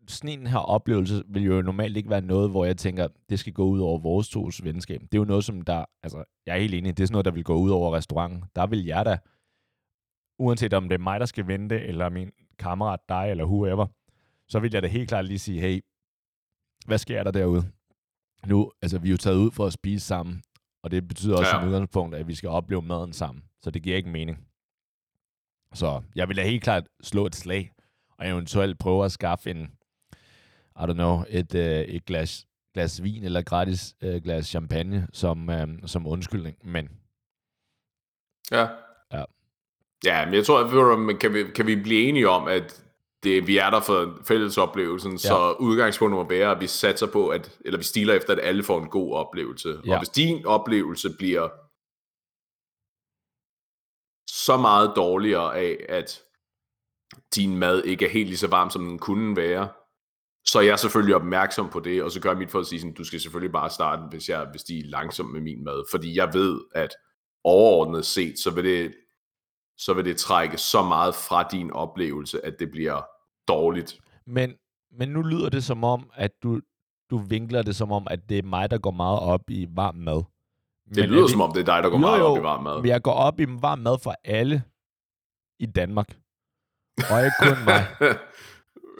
sådan 0.08 0.40
en 0.40 0.46
her 0.46 0.58
oplevelse 0.58 1.22
vil 1.28 1.42
jo 1.44 1.62
normalt 1.62 1.96
ikke 1.96 2.10
være 2.10 2.20
noget, 2.20 2.50
hvor 2.50 2.64
jeg 2.64 2.76
tænker, 2.76 3.08
det 3.28 3.38
skal 3.38 3.52
gå 3.52 3.64
ud 3.64 3.80
over 3.80 3.98
vores 3.98 4.28
tos 4.28 4.64
venskab. 4.64 5.00
Det 5.00 5.14
er 5.14 5.18
jo 5.18 5.24
noget, 5.24 5.44
som 5.44 5.62
der, 5.62 5.84
altså, 6.02 6.24
jeg 6.46 6.54
er 6.56 6.60
helt 6.60 6.74
enig, 6.74 6.96
det 6.96 7.02
er 7.02 7.06
sådan 7.06 7.12
noget, 7.14 7.24
der 7.24 7.30
vil 7.30 7.44
gå 7.44 7.54
ud 7.56 7.70
over 7.70 7.96
restauranten. 7.96 8.44
Der 8.56 8.66
vil 8.66 8.84
jeg 8.84 9.04
da, 9.04 9.18
uanset 10.38 10.72
om 10.74 10.88
det 10.88 10.94
er 10.94 10.98
mig, 11.02 11.20
der 11.20 11.26
skal 11.26 11.46
vente, 11.46 11.80
eller 11.80 12.08
min 12.08 12.30
kammerat, 12.58 13.00
dig, 13.08 13.30
eller 13.30 13.44
whoever, 13.44 13.86
så 14.48 14.58
vil 14.60 14.70
jeg 14.72 14.82
da 14.82 14.88
helt 14.88 15.08
klart 15.08 15.24
lige 15.24 15.38
sige, 15.38 15.60
hey, 15.60 15.80
hvad 16.86 16.98
sker 16.98 17.22
der 17.24 17.30
derude? 17.30 17.70
Nu, 18.46 18.72
altså, 18.82 18.98
vi 18.98 19.08
er 19.08 19.10
jo 19.10 19.16
taget 19.16 19.36
ud 19.36 19.50
for 19.50 19.66
at 19.66 19.72
spise 19.72 20.06
sammen, 20.06 20.42
og 20.82 20.90
det 20.90 21.08
betyder 21.08 21.36
også 21.36 21.48
Ja. 21.56 21.60
som 21.60 21.68
udgangspunkt, 21.68 22.14
at 22.14 22.28
vi 22.28 22.34
skal 22.34 22.48
opleve 22.48 22.82
maden 22.82 23.12
sammen. 23.12 23.44
Så 23.62 23.70
det 23.70 23.82
giver 23.82 23.96
ikke 23.96 24.08
mening. 24.10 24.38
Så 25.74 26.02
jeg 26.14 26.28
vil 26.28 26.36
da 26.36 26.42
helt 26.42 26.62
klart 26.62 26.88
slå 27.02 27.26
et 27.26 27.34
slag, 27.36 27.72
og 28.18 28.28
eventuelt 28.28 28.78
prøve 28.78 29.04
at 29.04 29.12
skaffe 29.12 29.50
en, 29.50 29.62
I 30.76 30.82
don't 30.82 30.92
know, 30.92 31.24
et, 31.28 31.54
øh, 31.54 31.80
et 31.80 32.04
glas, 32.04 32.46
glas 32.74 33.02
vin 33.02 33.24
eller 33.24 33.42
gratis 33.42 33.94
øh, 34.02 34.22
glas 34.22 34.46
champagne 34.46 35.08
som, 35.12 35.50
øh, 35.50 35.68
som 35.86 36.06
undskyldning. 36.06 36.56
Men 36.64 36.88
Ja. 38.50 38.68
Ja. 39.12 39.24
Ja, 40.04 40.24
men 40.24 40.34
jeg 40.34 40.46
tror, 40.46 40.60
at 41.10 41.20
kan 41.20 41.34
vi, 41.34 41.44
kan 41.54 41.66
vi 41.66 41.76
blive 41.82 42.02
enige 42.08 42.28
om, 42.28 42.48
at 42.48 42.84
det, 43.22 43.46
vi 43.46 43.56
er 43.56 43.70
der 43.70 43.80
for 43.80 44.18
fællesoplevelsen, 44.24 45.12
ja. 45.12 45.18
så 45.18 45.56
udgangspunktet 45.60 46.16
må 46.18 46.28
være, 46.28 46.50
at 46.50 46.60
vi 46.60 46.66
satser 46.66 47.06
på, 47.06 47.28
at, 47.28 47.58
eller 47.64 47.78
vi 47.78 47.84
stiler 47.84 48.14
efter, 48.14 48.32
at 48.32 48.40
alle 48.42 48.62
får 48.62 48.82
en 48.82 48.88
god 48.88 49.14
oplevelse. 49.14 49.80
Ja. 49.86 49.92
Og 49.92 49.98
hvis 49.98 50.08
din 50.08 50.46
oplevelse 50.46 51.10
bliver 51.18 51.48
så 54.30 54.56
meget 54.56 54.92
dårligere 54.96 55.58
af, 55.58 55.86
at 55.88 56.22
din 57.34 57.56
mad 57.56 57.84
ikke 57.84 58.04
er 58.06 58.10
helt 58.10 58.28
lige 58.28 58.38
så 58.38 58.46
varm, 58.46 58.70
som 58.70 58.84
den 58.84 58.98
kunne 58.98 59.36
være, 59.36 59.68
så 60.46 60.58
er 60.58 60.62
jeg 60.62 60.78
selvfølgelig 60.78 61.14
opmærksom 61.14 61.70
på 61.70 61.80
det, 61.80 62.02
og 62.02 62.10
så 62.10 62.20
gør 62.20 62.30
jeg 62.30 62.38
mit 62.38 62.50
for 62.50 62.60
at 62.60 62.66
sige, 62.66 62.80
sådan, 62.80 62.94
du 62.94 63.04
skal 63.04 63.20
selvfølgelig 63.20 63.52
bare 63.52 63.70
starte, 63.70 64.02
hvis, 64.10 64.28
jeg, 64.28 64.48
hvis 64.50 64.62
de 64.62 64.78
er 64.78 64.84
langsomme 64.84 65.32
med 65.32 65.40
min 65.40 65.64
mad, 65.64 65.84
fordi 65.90 66.16
jeg 66.16 66.34
ved, 66.34 66.60
at 66.74 66.90
overordnet 67.44 68.04
set, 68.04 68.38
så 68.38 68.50
vil 68.50 68.64
det, 68.64 68.94
så 69.78 69.94
vil 69.94 70.04
det 70.04 70.16
trække 70.16 70.58
så 70.58 70.82
meget 70.82 71.14
fra 71.14 71.42
din 71.42 71.70
oplevelse, 71.70 72.46
at 72.46 72.54
det 72.58 72.70
bliver 72.70 73.02
dårligt. 73.48 74.00
Men, 74.26 74.54
men 74.92 75.08
nu 75.08 75.22
lyder 75.22 75.48
det 75.48 75.64
som 75.64 75.84
om, 75.84 76.10
at 76.14 76.30
du, 76.42 76.60
du 77.10 77.18
vinkler 77.18 77.62
det 77.62 77.76
som 77.76 77.92
om, 77.92 78.06
at 78.10 78.28
det 78.28 78.38
er 78.38 78.42
mig, 78.42 78.70
der 78.70 78.78
går 78.78 78.90
meget 78.90 79.20
op 79.20 79.50
i 79.50 79.66
varm 79.70 79.94
mad. 79.94 80.22
Det 80.88 80.96
men 80.96 81.10
lyder 81.10 81.20
det, 81.20 81.30
som 81.30 81.40
om, 81.40 81.52
det 81.52 81.60
er 81.60 81.64
dig, 81.64 81.82
der 81.82 81.90
går 81.90 81.96
jo, 81.96 82.00
meget 82.00 82.18
jo, 82.18 82.24
op 82.24 82.38
i 82.38 82.42
varm 82.42 82.62
mad. 82.62 82.76
Men 82.76 82.86
jeg 82.86 83.02
går 83.02 83.12
op 83.12 83.40
i 83.40 83.46
varm 83.48 83.78
mad 83.78 83.98
for 84.02 84.14
alle 84.24 84.62
i 85.58 85.66
Danmark. 85.66 86.18
Og 87.10 87.24
ikke 87.24 87.36
kun 87.40 87.64
mig. 87.64 87.86
ja. 88.00 88.12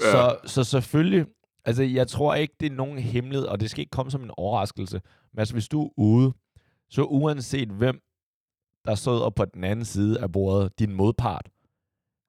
så, 0.01 0.39
så 0.45 0.64
selvfølgelig, 0.64 1.26
altså 1.64 1.83
jeg 1.83 2.09
tror 2.09 2.35
ikke, 2.35 2.55
det 2.61 2.72
er 2.72 2.76
nogen 2.76 2.99
hemmelighed, 2.99 3.47
og 3.47 3.61
det 3.61 3.70
skal 3.70 3.81
ikke 3.81 3.91
komme 3.91 4.11
som 4.11 4.22
en 4.22 4.31
overraskelse. 4.37 5.01
Men 5.33 5.39
altså, 5.39 5.55
hvis 5.55 5.68
du 5.68 5.85
er 5.85 5.91
ude, 5.97 6.33
så 6.91 7.03
uanset 7.03 7.68
hvem, 7.68 8.01
der 8.85 8.95
sidder 8.95 9.31
på 9.31 9.45
den 9.45 9.64
anden 9.64 9.85
side 9.85 10.20
af 10.20 10.33
bordet, 10.33 10.79
din 10.79 10.93
modpart, 10.93 11.49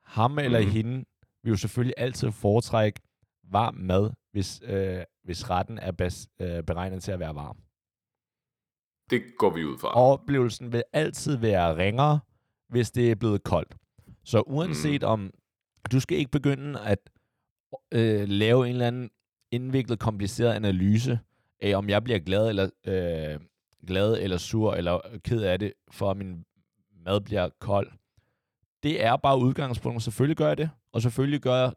ham 0.04 0.32
mm. 0.32 0.40
eller 0.40 0.62
mhm. 0.62 0.70
hende, 0.70 1.06
vil 1.44 1.50
jo 1.50 1.58
selvfølgelig 1.58 1.94
altid 1.98 2.32
foretrække 2.32 3.02
varm 3.52 3.76
mad, 3.76 4.12
hvis, 4.32 4.62
øh, 4.64 5.04
hvis 5.24 5.50
retten 5.50 5.78
er 5.78 5.92
bas, 5.92 6.28
øh, 6.40 6.64
beregnet 6.64 7.04
til 7.04 7.12
at 7.12 7.20
være 7.20 7.36
varm. 7.36 7.58
Det 9.10 9.24
går 9.38 9.50
vi 9.50 9.66
ud 9.66 9.78
fra. 9.78 9.88
Oplevelsen 9.96 10.72
vil 10.72 10.84
altid 10.94 11.38
være 11.38 11.78
ringere, 11.78 12.20
hvis 12.70 12.92
det 12.92 13.12
er 13.12 13.16
blevet 13.16 13.44
koldt. 13.44 13.76
Så 14.24 14.42
uanset 14.42 15.02
mm. 15.02 15.08
om, 15.08 15.32
du 15.92 16.00
skal 16.00 16.18
ikke 16.18 16.32
begynde 16.32 16.82
at 16.82 17.10
øh, 17.92 18.28
lave 18.28 18.66
en 18.68 18.72
eller 18.72 18.88
anden 18.88 19.10
indviklet, 19.52 20.00
kompliceret 20.00 20.54
analyse 20.54 21.20
af, 21.62 21.76
om 21.76 21.90
jeg 21.90 22.04
bliver 22.04 22.20
glad 22.20 22.50
eller, 22.50 22.70
øh, 22.86 23.40
glad 23.88 24.18
eller 24.22 24.38
sur 24.38 24.74
eller 24.74 25.00
ked 25.26 25.42
af 25.42 25.60
det, 25.60 25.74
for 25.92 26.12
at 26.12 26.18
min 26.18 26.46
mad 27.06 27.22
bliver 27.22 27.50
kold. 27.60 27.92
Det 28.84 29.04
er 29.04 29.16
bare 29.16 29.40
udgangspunktet. 29.40 30.04
Selvfølgelig 30.04 30.38
gør 30.38 30.48
jeg 30.48 30.58
det, 30.58 30.70
og 30.94 31.02
selvfølgelig 31.02 31.42
gør 31.42 31.72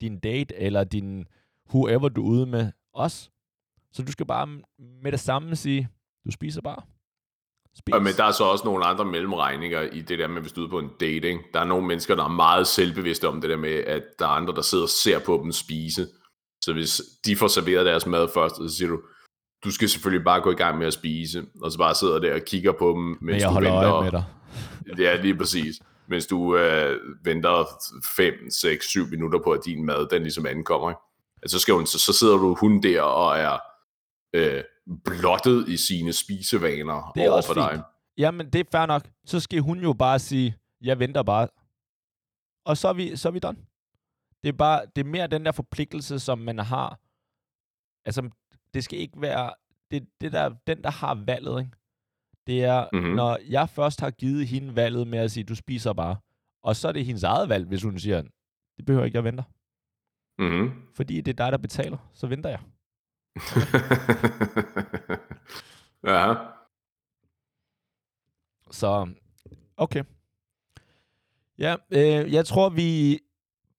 din 0.00 0.18
date 0.18 0.54
eller 0.54 0.84
din 0.84 1.26
whoever 1.70 2.08
du 2.08 2.24
er 2.24 2.28
ude 2.28 2.46
med 2.46 2.72
også. 2.94 3.30
Så 3.92 4.02
du 4.02 4.12
skal 4.12 4.26
bare 4.26 4.46
med 4.78 5.12
det 5.12 5.20
samme 5.20 5.56
sige, 5.56 5.88
du 6.26 6.30
spiser 6.30 6.60
bare. 6.60 6.82
Spis. 7.74 7.94
Men 7.94 8.14
der 8.16 8.24
er 8.24 8.32
så 8.32 8.44
også 8.44 8.64
nogle 8.64 8.84
andre 8.84 9.04
mellemregninger 9.04 9.80
i 9.80 10.00
det 10.00 10.18
der 10.18 10.28
med, 10.28 10.40
hvis 10.40 10.52
du 10.52 10.60
er 10.60 10.64
ude 10.64 10.70
på 10.70 10.78
en 10.78 10.90
dating. 11.00 11.40
Der 11.54 11.60
er 11.60 11.64
nogle 11.64 11.86
mennesker, 11.86 12.14
der 12.14 12.24
er 12.24 12.28
meget 12.28 12.66
selvbevidste 12.66 13.28
om 13.28 13.40
det 13.40 13.50
der 13.50 13.56
med, 13.56 13.70
at 13.70 14.02
der 14.18 14.24
er 14.24 14.30
andre, 14.30 14.54
der 14.54 14.62
sidder 14.62 14.84
og 14.84 14.88
ser 14.88 15.18
på 15.26 15.40
dem 15.42 15.52
spise. 15.52 16.06
Så 16.64 16.72
hvis 16.72 17.00
de 17.26 17.36
får 17.36 17.48
serveret 17.48 17.86
deres 17.86 18.06
mad 18.06 18.28
først, 18.34 18.56
så 18.56 18.68
siger 18.68 18.88
du, 18.88 19.02
du 19.64 19.70
skal 19.70 19.88
selvfølgelig 19.88 20.24
bare 20.24 20.40
gå 20.40 20.50
i 20.50 20.54
gang 20.54 20.78
med 20.78 20.86
at 20.86 20.92
spise, 20.92 21.44
og 21.62 21.72
så 21.72 21.78
bare 21.78 21.94
sidder 21.94 22.18
der 22.18 22.34
og 22.34 22.40
kigger 22.46 22.72
på 22.72 22.88
dem, 22.92 23.02
mens 23.04 23.20
Men 23.20 23.34
jeg 23.34 23.48
du 23.48 23.52
holder 23.52 23.72
venter. 23.72 23.92
Øje 23.92 24.10
med 24.10 24.12
dig. 24.12 24.24
Ja, 24.98 25.16
lige 25.20 25.36
præcis. 25.36 25.80
Mens 26.06 26.26
du 26.26 26.56
øh, 26.56 27.00
venter 27.24 27.64
5, 28.04 28.34
6, 28.50 28.88
7 28.88 29.06
minutter 29.06 29.38
på, 29.44 29.50
at 29.50 29.60
din 29.64 29.86
mad, 29.86 30.08
den 30.08 30.22
ligesom 30.22 30.46
ankommer. 30.46 30.90
Ikke? 30.90 31.00
Altså, 31.42 31.58
så, 31.58 31.62
skal 31.62 31.74
hun, 31.74 31.86
så, 31.86 31.98
så 31.98 32.12
sidder 32.12 32.36
du 32.36 32.54
hun 32.54 32.82
der 32.82 33.02
og 33.02 33.38
er 33.38 33.58
øh, 34.34 34.64
blottet 35.04 35.68
i 35.68 35.76
sine 35.76 36.12
spisevaner 36.12 37.12
det 37.14 37.24
er 37.24 37.30
over 37.30 37.42
for 37.42 37.54
fint. 37.54 37.66
dig. 37.70 37.82
Jamen, 38.18 38.50
det 38.50 38.60
er 38.60 38.64
fair 38.72 38.86
nok. 38.86 39.02
Så 39.26 39.40
skal 39.40 39.60
hun 39.60 39.78
jo 39.78 39.92
bare 39.92 40.18
sige, 40.18 40.56
jeg 40.80 40.98
venter 40.98 41.22
bare. 41.22 41.48
Og 42.64 42.76
så 42.76 42.88
er 42.88 42.92
vi, 42.92 43.16
så 43.16 43.28
er 43.28 43.32
vi 43.32 43.38
done. 43.38 43.58
Det 44.42 44.48
er, 44.48 44.52
bare, 44.52 44.80
det 44.96 45.06
er 45.06 45.08
mere 45.10 45.26
den 45.26 45.44
der 45.44 45.52
forpligtelse, 45.52 46.18
som 46.18 46.38
man 46.38 46.58
har. 46.58 46.98
Altså, 48.04 48.30
det 48.74 48.84
skal 48.84 48.98
ikke 48.98 49.20
være 49.20 49.50
det, 49.90 50.08
det 50.20 50.32
der, 50.32 50.54
den, 50.66 50.82
der 50.82 50.90
har 50.90 51.14
valget. 51.14 51.60
Ikke? 51.60 51.72
Det 52.46 52.64
er, 52.64 52.86
mm-hmm. 52.92 53.10
når 53.10 53.38
jeg 53.48 53.68
først 53.68 54.00
har 54.00 54.10
givet 54.10 54.46
hende 54.46 54.76
valget 54.76 55.06
med 55.08 55.18
at 55.18 55.30
sige, 55.30 55.44
du 55.44 55.54
spiser 55.54 55.92
bare. 55.92 56.16
Og 56.62 56.76
så 56.76 56.88
er 56.88 56.92
det 56.92 57.04
hendes 57.04 57.22
eget 57.22 57.48
valg, 57.48 57.66
hvis 57.66 57.82
hun 57.82 57.98
siger, 57.98 58.22
det 58.76 58.84
behøver 58.86 59.04
ikke, 59.04 59.16
jeg 59.16 59.24
venter. 59.24 59.42
Mm-hmm. 60.38 60.70
Fordi 60.94 61.20
det 61.20 61.32
er 61.32 61.44
dig, 61.44 61.52
der 61.52 61.58
betaler, 61.58 62.10
så 62.14 62.26
venter 62.26 62.50
jeg. 62.50 62.60
ja. 66.12 66.34
Så, 68.70 69.08
okay. 69.76 70.04
Ja, 71.58 71.76
øh, 71.90 72.32
jeg 72.32 72.46
tror, 72.46 72.68
vi 72.68 73.18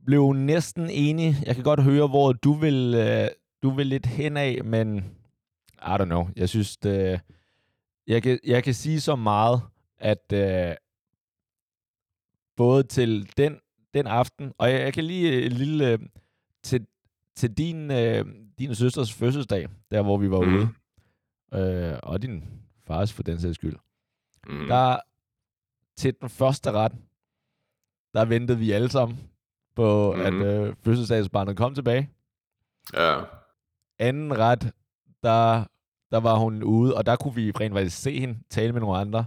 blev 0.06 0.34
næsten 0.34 0.90
enige. 0.90 1.36
Jeg 1.46 1.56
kan 1.56 1.64
godt 1.64 1.84
høre, 1.84 2.08
hvor 2.08 2.34
du 2.34 2.54
vil, 2.54 2.96
øh, 2.96 3.28
du 3.64 3.70
vil 3.70 3.88
lidt 3.88 4.06
hen 4.06 4.38
af, 4.38 4.64
men 4.64 4.98
I 5.82 5.96
don't 6.00 6.06
know. 6.06 6.28
Jeg 6.36 6.50
synes, 6.50 6.78
det, 6.78 7.22
jeg, 8.08 8.24
kan, 8.24 8.40
jeg 8.44 8.64
kan 8.64 8.74
sige 8.74 9.02
så 9.02 9.16
meget, 9.16 9.62
at 9.98 10.34
øh, 10.34 10.76
både 12.56 12.84
til 12.84 13.38
den, 13.38 13.60
den 13.94 14.08
aften, 14.08 14.54
og 14.58 14.72
jeg, 14.72 14.80
jeg 14.80 14.94
kan 14.94 15.04
lige 15.04 15.46
en 15.46 15.52
lille 15.52 15.92
øh, 15.92 16.00
til, 16.64 16.88
til 17.36 17.58
din, 17.58 17.92
øh, 17.92 18.26
din 18.60 18.76
søsters 18.76 19.14
fødselsdag, 19.14 19.68
der 19.92 20.02
hvor 20.02 20.18
vi 20.18 20.32
var 20.32 20.42
mm. 20.42 20.54
ude, 20.54 20.70
øh, 21.54 22.00
og 22.04 22.22
din 22.22 22.44
fars 22.88 23.14
for 23.14 23.24
den 23.24 23.40
sags 23.40 23.56
skyld, 23.56 23.76
mm. 24.48 24.68
der 24.68 25.00
til 25.98 26.16
den 26.22 26.30
første 26.30 26.72
ret, 26.72 26.92
der 28.14 28.26
ventede 28.26 28.58
vi 28.58 28.72
alle 28.72 28.90
sammen 28.90 29.30
på, 29.76 30.14
mm. 30.16 30.22
at 30.22 30.34
øh, 30.34 30.76
fødselsdagsbarnet 30.84 31.58
kom 31.58 31.76
tilbage. 31.76 32.10
Ja. 32.94 33.22
Anden 34.04 34.38
ret, 34.38 34.72
der, 35.24 35.64
der 36.12 36.20
var 36.20 36.36
hun 36.36 36.64
ude, 36.64 36.96
og 36.98 37.06
der 37.06 37.16
kunne 37.16 37.36
vi 37.36 37.52
rent 37.52 37.74
faktisk 37.74 38.02
se 38.02 38.20
hende 38.20 38.40
tale 38.50 38.72
med 38.74 38.82
nogle 38.82 38.98
andre. 38.98 39.26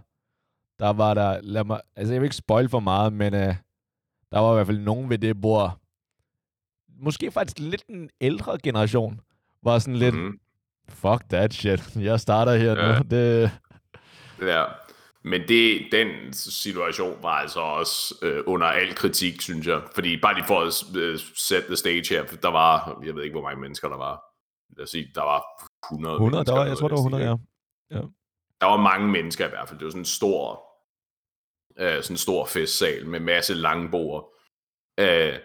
Der 0.78 0.92
var 0.92 1.14
der, 1.14 1.40
lad 1.42 1.64
mig, 1.64 1.80
altså 1.96 2.14
jeg 2.14 2.20
vil 2.20 2.26
ikke 2.26 2.36
spoil 2.36 2.68
for 2.68 2.80
meget, 2.80 3.12
men 3.12 3.34
øh, 3.34 3.54
der 4.32 4.38
var 4.38 4.52
i 4.52 4.54
hvert 4.54 4.66
fald 4.66 4.78
nogen 4.78 5.10
ved 5.10 5.18
det 5.18 5.40
bord, 5.40 5.78
måske 7.00 7.30
faktisk 7.30 7.58
lidt 7.58 7.84
en 7.88 8.10
ældre 8.20 8.58
generation, 8.62 9.20
var 9.62 9.78
sådan 9.78 9.96
lidt, 9.96 10.14
mm. 10.14 10.38
fuck 10.88 11.28
that 11.30 11.54
shit, 11.54 11.96
jeg 11.96 12.20
starter 12.20 12.54
her 12.54 12.72
ja. 12.72 12.98
nu. 12.98 13.04
Det... 13.10 13.50
Ja, 14.42 14.64
men 15.22 15.40
det, 15.48 15.88
den 15.92 16.32
situation 16.32 17.18
var 17.22 17.28
altså 17.28 17.60
også 17.60 18.14
øh, 18.22 18.42
under 18.46 18.66
al 18.66 18.94
kritik, 18.94 19.40
synes 19.42 19.66
jeg. 19.66 19.82
Fordi 19.94 20.20
bare 20.20 20.34
lige 20.34 20.46
for 20.46 20.60
at 20.60 20.96
øh, 20.96 21.18
sætte 21.34 21.68
the 21.68 21.76
stage 21.76 22.04
her, 22.10 22.24
der 22.24 22.50
var, 22.50 23.00
jeg 23.04 23.14
ved 23.14 23.22
ikke, 23.22 23.34
hvor 23.34 23.42
mange 23.42 23.60
mennesker 23.60 23.88
der 23.88 23.96
var. 23.96 24.35
Lad 24.76 24.82
os 24.82 24.90
sige, 24.90 25.10
der 25.14 25.22
var 25.22 25.42
100 25.86 26.14
100, 26.14 26.44
der 26.44 26.52
var, 26.52 26.66
jeg 26.66 26.76
tror, 26.76 26.88
der 26.88 26.94
var 26.94 27.00
100, 27.00 27.24
ja. 27.24 27.34
ja. 27.90 28.02
Der 28.60 28.66
var 28.66 28.76
mange 28.76 29.08
mennesker 29.08 29.46
i 29.46 29.48
hvert 29.48 29.68
fald. 29.68 29.78
Det 29.78 29.84
var 29.84 29.90
sådan 29.90 30.00
en 30.00 30.04
stor, 30.04 30.62
øh, 31.78 32.02
sådan 32.02 32.14
en 32.14 32.18
stor 32.18 32.46
festsal 32.46 33.06
med 33.06 33.20
masse 33.20 33.54
lange 33.54 33.90
bord. 33.90 34.32
Øh, 34.98 35.38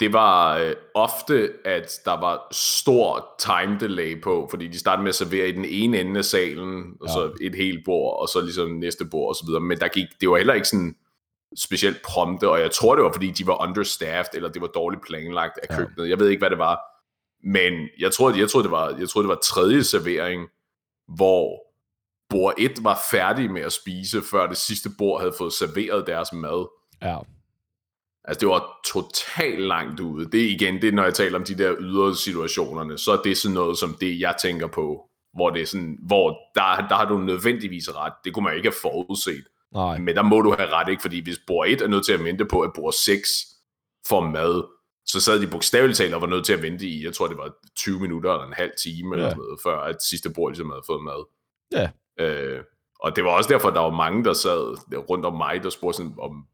det 0.00 0.12
var 0.12 0.58
øh, 0.58 0.74
ofte, 0.94 1.52
at 1.64 2.00
der 2.04 2.20
var 2.20 2.48
stor 2.50 3.34
time 3.38 3.78
delay 3.80 4.22
på, 4.22 4.46
fordi 4.50 4.68
de 4.68 4.78
startede 4.78 5.02
med 5.02 5.08
at 5.08 5.14
servere 5.14 5.48
i 5.48 5.52
den 5.52 5.64
ene 5.64 6.00
ende 6.00 6.18
af 6.18 6.24
salen, 6.24 6.96
og 7.00 7.06
ja. 7.06 7.12
så 7.12 7.32
et 7.40 7.54
helt 7.54 7.84
bord, 7.84 8.20
og 8.20 8.28
så 8.28 8.40
ligesom 8.40 8.70
næste 8.70 9.04
bord 9.04 9.28
og 9.28 9.34
så 9.34 9.44
videre. 9.46 9.60
Men 9.60 9.78
der 9.78 9.88
gik, 9.88 10.06
det 10.20 10.30
var 10.30 10.36
heller 10.36 10.54
ikke 10.54 10.68
sådan 10.68 10.96
specielt 11.56 12.02
prompte, 12.02 12.50
og 12.50 12.60
jeg 12.60 12.70
tror, 12.70 12.94
det 12.94 13.04
var, 13.04 13.12
fordi 13.12 13.30
de 13.30 13.46
var 13.46 13.62
understaffed, 13.68 14.34
eller 14.34 14.48
det 14.48 14.62
var 14.62 14.68
dårligt 14.68 15.02
planlagt 15.06 15.58
af 15.62 15.76
køkkenet. 15.76 16.04
Ja. 16.04 16.10
Jeg 16.10 16.18
ved 16.18 16.28
ikke, 16.28 16.40
hvad 16.40 16.50
det 16.50 16.58
var. 16.58 16.80
Men 17.44 17.88
jeg 17.98 18.12
tror, 18.12 18.30
jeg 18.30 18.50
tror, 18.50 18.62
det 18.62 18.70
var, 18.70 18.96
jeg 18.98 19.08
tror, 19.08 19.20
det 19.20 19.28
var 19.28 19.38
tredje 19.42 19.84
servering, 19.84 20.48
hvor 21.08 21.62
bord 22.28 22.54
1 22.58 22.84
var 22.84 22.98
færdig 23.10 23.50
med 23.50 23.62
at 23.62 23.72
spise, 23.72 24.22
før 24.30 24.46
det 24.46 24.56
sidste 24.56 24.90
bord 24.98 25.20
havde 25.20 25.34
fået 25.38 25.52
serveret 25.52 26.06
deres 26.06 26.32
mad. 26.32 26.68
Ja. 27.02 27.18
Altså, 28.24 28.40
det 28.40 28.48
var 28.48 28.80
totalt 28.86 29.60
langt 29.60 30.00
ude. 30.00 30.30
Det 30.30 30.44
er 30.44 30.50
igen, 30.50 30.82
det 30.82 30.94
når 30.94 31.04
jeg 31.04 31.14
taler 31.14 31.38
om 31.38 31.44
de 31.44 31.58
der 31.58 31.74
ydre 31.78 32.16
situationerne, 32.16 32.98
så 32.98 33.12
er 33.12 33.22
det 33.22 33.38
sådan 33.38 33.54
noget 33.54 33.78
som 33.78 33.96
det, 34.00 34.20
jeg 34.20 34.34
tænker 34.42 34.66
på, 34.66 35.08
hvor 35.34 35.50
det 35.50 35.62
er 35.62 35.66
sådan, 35.66 35.98
hvor 36.06 36.38
der, 36.54 36.86
der 36.88 36.94
har 36.94 37.08
du 37.08 37.18
nødvendigvis 37.18 37.94
ret. 37.94 38.12
Det 38.24 38.34
kunne 38.34 38.44
man 38.44 38.56
ikke 38.56 38.68
have 38.68 38.80
forudset. 38.82 39.44
Nej. 39.74 39.98
Men 39.98 40.16
der 40.16 40.22
må 40.22 40.40
du 40.40 40.54
have 40.58 40.70
ret, 40.70 40.88
ikke? 40.88 41.02
Fordi 41.02 41.22
hvis 41.22 41.40
bord 41.46 41.68
1 41.68 41.82
er 41.82 41.86
nødt 41.86 42.04
til 42.04 42.12
at 42.12 42.24
vente 42.24 42.44
på, 42.44 42.60
at 42.60 42.70
bord 42.74 42.92
6 42.92 43.28
får 44.08 44.20
mad, 44.20 44.64
så 45.06 45.20
sad 45.20 45.40
de 45.40 45.46
bogstaveligt 45.46 45.98
talt 45.98 46.14
og 46.14 46.20
var 46.20 46.26
nødt 46.26 46.46
til 46.46 46.52
at 46.52 46.62
vente 46.62 46.86
i, 46.86 47.04
jeg 47.04 47.14
tror 47.14 47.26
det 47.26 47.38
var 47.38 47.52
20 47.76 48.00
minutter 48.00 48.32
eller 48.32 48.46
en 48.46 48.52
halv 48.52 48.72
time, 48.82 49.08
ja. 49.08 49.14
eller 49.14 49.30
sådan 49.30 49.42
noget, 49.42 49.60
før 49.62 49.80
at 49.80 50.02
sidste 50.02 50.30
bord 50.30 50.50
ligesom 50.50 50.70
havde 50.70 50.82
fået 50.86 51.02
mad. 51.02 51.24
Ja. 51.72 51.90
Øh, 52.24 52.64
og 53.00 53.16
det 53.16 53.24
var 53.24 53.30
også 53.30 53.52
derfor, 53.52 53.68
at 53.68 53.74
der 53.74 53.80
var 53.80 53.90
mange, 53.90 54.24
der 54.24 54.32
sad 54.32 54.76
rundt 55.10 55.26
om 55.26 55.36
mig, 55.36 55.62
der 55.62 55.70
spurgte 55.70 55.96
sådan, 55.96 56.14
om 56.18 56.46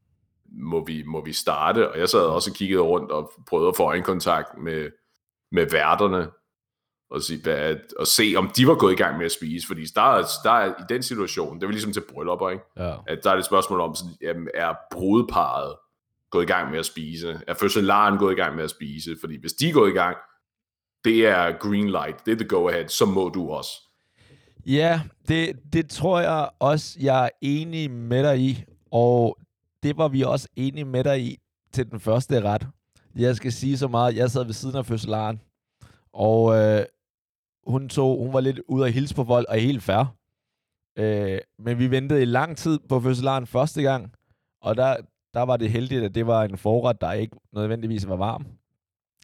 må 0.52 0.84
vi, 0.84 1.02
må 1.02 1.24
vi 1.24 1.32
starte? 1.32 1.90
Og 1.92 1.98
jeg 1.98 2.08
sad 2.08 2.20
også 2.20 2.50
og 2.50 2.56
kiggede 2.56 2.80
rundt 2.80 3.10
og 3.10 3.32
prøvede 3.48 3.68
at 3.68 3.76
få 3.76 3.82
øjenkontakt 3.82 4.58
med, 4.58 4.90
med 5.52 5.70
værterne, 5.70 6.30
og 7.10 7.22
se, 7.22 7.42
hvad, 7.42 7.76
og 7.98 8.06
se, 8.06 8.34
om 8.36 8.50
de 8.56 8.66
var 8.66 8.74
gået 8.74 8.92
i 8.92 8.96
gang 8.96 9.16
med 9.16 9.24
at 9.24 9.32
spise, 9.32 9.66
fordi 9.66 9.84
der 9.94 10.16
er, 10.16 10.26
der 10.44 10.50
er 10.50 10.68
i 10.68 10.84
den 10.88 11.02
situation, 11.02 11.60
det 11.60 11.66
er 11.66 11.70
ligesom 11.70 11.92
til 11.92 12.02
bryllupper, 12.12 12.50
ikke? 12.50 12.64
Ja. 12.76 12.94
at 13.06 13.18
der 13.24 13.30
er 13.30 13.34
et 13.34 13.44
spørgsmål 13.44 13.80
om, 13.80 13.94
sådan, 13.94 14.14
jamen, 14.22 14.48
er 14.54 14.74
brudeparet 14.92 15.76
gået 16.30 16.44
i 16.44 16.46
gang 16.46 16.70
med 16.70 16.78
at 16.78 16.86
spise? 16.86 17.40
Er 17.46 17.54
fødselaren 17.54 18.18
gået 18.18 18.32
i 18.32 18.36
gang 18.36 18.56
med 18.56 18.64
at 18.64 18.70
spise? 18.70 19.16
Fordi 19.20 19.40
hvis 19.40 19.52
de 19.52 19.72
går 19.72 19.86
i 19.86 19.90
gang, 19.90 20.16
det 21.04 21.26
er 21.26 21.58
green 21.58 21.90
light, 21.90 22.26
det 22.26 22.32
er 22.32 22.36
the 22.36 22.48
go 22.48 22.68
ahead, 22.68 22.88
så 22.88 23.06
må 23.06 23.28
du 23.28 23.50
også. 23.50 23.70
Ja, 24.66 25.00
det, 25.28 25.60
det 25.72 25.90
tror 25.90 26.20
jeg 26.20 26.50
også, 26.58 26.98
jeg 27.00 27.24
er 27.24 27.30
enig 27.40 27.90
med 27.90 28.22
dig 28.22 28.40
i. 28.40 28.64
Og 28.90 29.38
det 29.82 29.96
var 29.96 30.08
vi 30.08 30.22
også 30.22 30.48
enige 30.56 30.84
med 30.84 31.04
dig 31.04 31.20
i 31.20 31.38
til 31.72 31.90
den 31.90 32.00
første 32.00 32.42
ret. 32.42 32.66
Jeg 33.16 33.36
skal 33.36 33.52
sige 33.52 33.78
så 33.78 33.88
meget, 33.88 34.16
jeg 34.16 34.30
sad 34.30 34.44
ved 34.44 34.52
siden 34.52 34.76
af 34.76 34.86
fødselaren, 34.86 35.40
og 36.12 36.56
øh, 36.56 36.84
hun, 37.66 37.88
tog, 37.88 38.18
hun 38.18 38.32
var 38.32 38.40
lidt 38.40 38.60
ude 38.68 38.86
at 38.86 38.92
hilse 38.92 39.14
på 39.14 39.24
folk, 39.24 39.46
og 39.48 39.56
helt 39.56 39.82
fair. 39.82 40.16
Øh, 40.98 41.38
men 41.58 41.78
vi 41.78 41.90
ventede 41.90 42.22
i 42.22 42.24
lang 42.24 42.56
tid 42.56 42.78
på 42.88 43.00
fødselaren 43.00 43.46
første 43.46 43.82
gang, 43.82 44.12
og 44.62 44.76
der, 44.76 44.96
der 45.38 45.44
var 45.44 45.56
det 45.56 45.70
heldigt, 45.70 46.04
at 46.04 46.14
det 46.14 46.26
var 46.26 46.44
en 46.44 46.58
forret, 46.58 47.00
der 47.00 47.12
ikke 47.12 47.36
nødvendigvis 47.52 48.08
var 48.08 48.16
varm. 48.16 48.46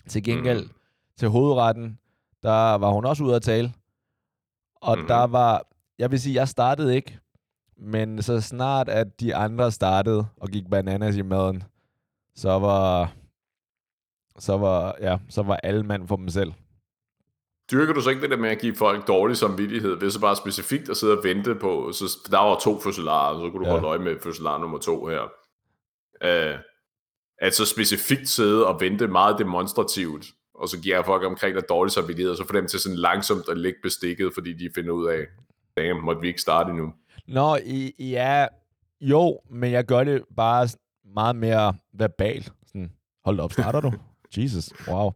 Til 0.08 0.22
gengæld, 0.22 0.64
mm. 0.64 0.70
til 1.16 1.28
hovedretten, 1.28 1.98
der 2.42 2.74
var 2.74 2.90
hun 2.90 3.04
også 3.04 3.24
ude 3.24 3.36
at 3.36 3.42
tale. 3.42 3.72
Og 4.76 4.98
mm. 4.98 5.06
der 5.06 5.26
var, 5.26 5.66
jeg 5.98 6.10
vil 6.10 6.20
sige, 6.20 6.34
jeg 6.34 6.48
startede 6.48 6.96
ikke, 6.96 7.18
men 7.76 8.22
så 8.22 8.40
snart, 8.40 8.88
at 8.88 9.20
de 9.20 9.34
andre 9.34 9.72
startede 9.72 10.26
og 10.36 10.48
gik 10.48 10.70
bananas 10.70 11.16
i 11.16 11.22
maden, 11.22 11.62
så 12.34 12.58
var, 12.58 13.12
så 14.38 14.56
var, 14.56 14.96
ja, 15.00 15.18
så 15.28 15.42
var 15.42 15.56
alle 15.56 15.82
mand 15.82 16.08
for 16.08 16.16
dem 16.16 16.28
selv. 16.28 16.52
Dyrker 17.70 17.94
du 17.94 18.00
så 18.00 18.10
ikke 18.10 18.22
det 18.22 18.30
der 18.30 18.36
med 18.36 18.50
at 18.50 18.60
give 18.60 18.74
folk 18.74 19.08
dårlig 19.08 19.36
samvittighed, 19.36 19.94
ved 20.00 20.10
så 20.10 20.20
bare 20.20 20.36
specifikt 20.36 20.88
at 20.88 20.96
sidde 20.96 21.18
og 21.18 21.24
vente 21.24 21.54
på, 21.54 21.92
så 21.92 22.18
der 22.30 22.38
var 22.38 22.58
to 22.58 22.80
fødselarer, 22.80 23.38
så 23.38 23.50
kunne 23.50 23.64
du 23.64 23.68
ja. 23.68 23.70
holde 23.70 23.86
øje 23.88 23.98
med 23.98 24.16
fødselar 24.22 24.58
nummer 24.58 24.78
to 24.78 25.06
her. 25.06 25.43
Uh, 26.24 26.60
at 27.38 27.54
så 27.54 27.66
specifikt 27.66 28.28
sidde 28.28 28.66
og 28.66 28.80
vente 28.80 29.08
meget 29.08 29.38
demonstrativt, 29.38 30.26
og 30.54 30.68
så 30.68 30.80
giver 30.80 31.02
folk 31.02 31.24
omkring 31.24 31.54
der 31.54 31.60
dårlig 31.60 31.92
samvittighed, 31.92 32.30
og 32.30 32.36
så 32.36 32.44
får 32.46 32.52
dem 32.52 32.66
til 32.66 32.80
sådan 32.80 32.98
langsomt 32.98 33.48
at 33.48 33.58
lægge 33.58 33.78
bestikket, 33.82 34.30
fordi 34.34 34.52
de 34.52 34.68
finder 34.74 34.92
ud 34.92 35.06
af, 35.06 35.26
damn, 35.76 36.04
måtte 36.04 36.20
vi 36.20 36.28
ikke 36.28 36.40
starte 36.40 36.70
endnu. 36.70 36.92
Nå, 37.28 37.56
i, 37.64 37.94
ja, 37.98 38.46
jo, 39.00 39.40
men 39.50 39.72
jeg 39.72 39.84
gør 39.84 40.04
det 40.04 40.22
bare 40.36 40.68
meget 41.14 41.36
mere 41.36 41.74
verbalt. 41.92 42.52
Sådan, 42.66 42.92
hold 43.24 43.40
op, 43.40 43.52
starter 43.52 43.80
du? 43.80 43.92
Jesus, 44.36 44.72
wow. 44.88 45.12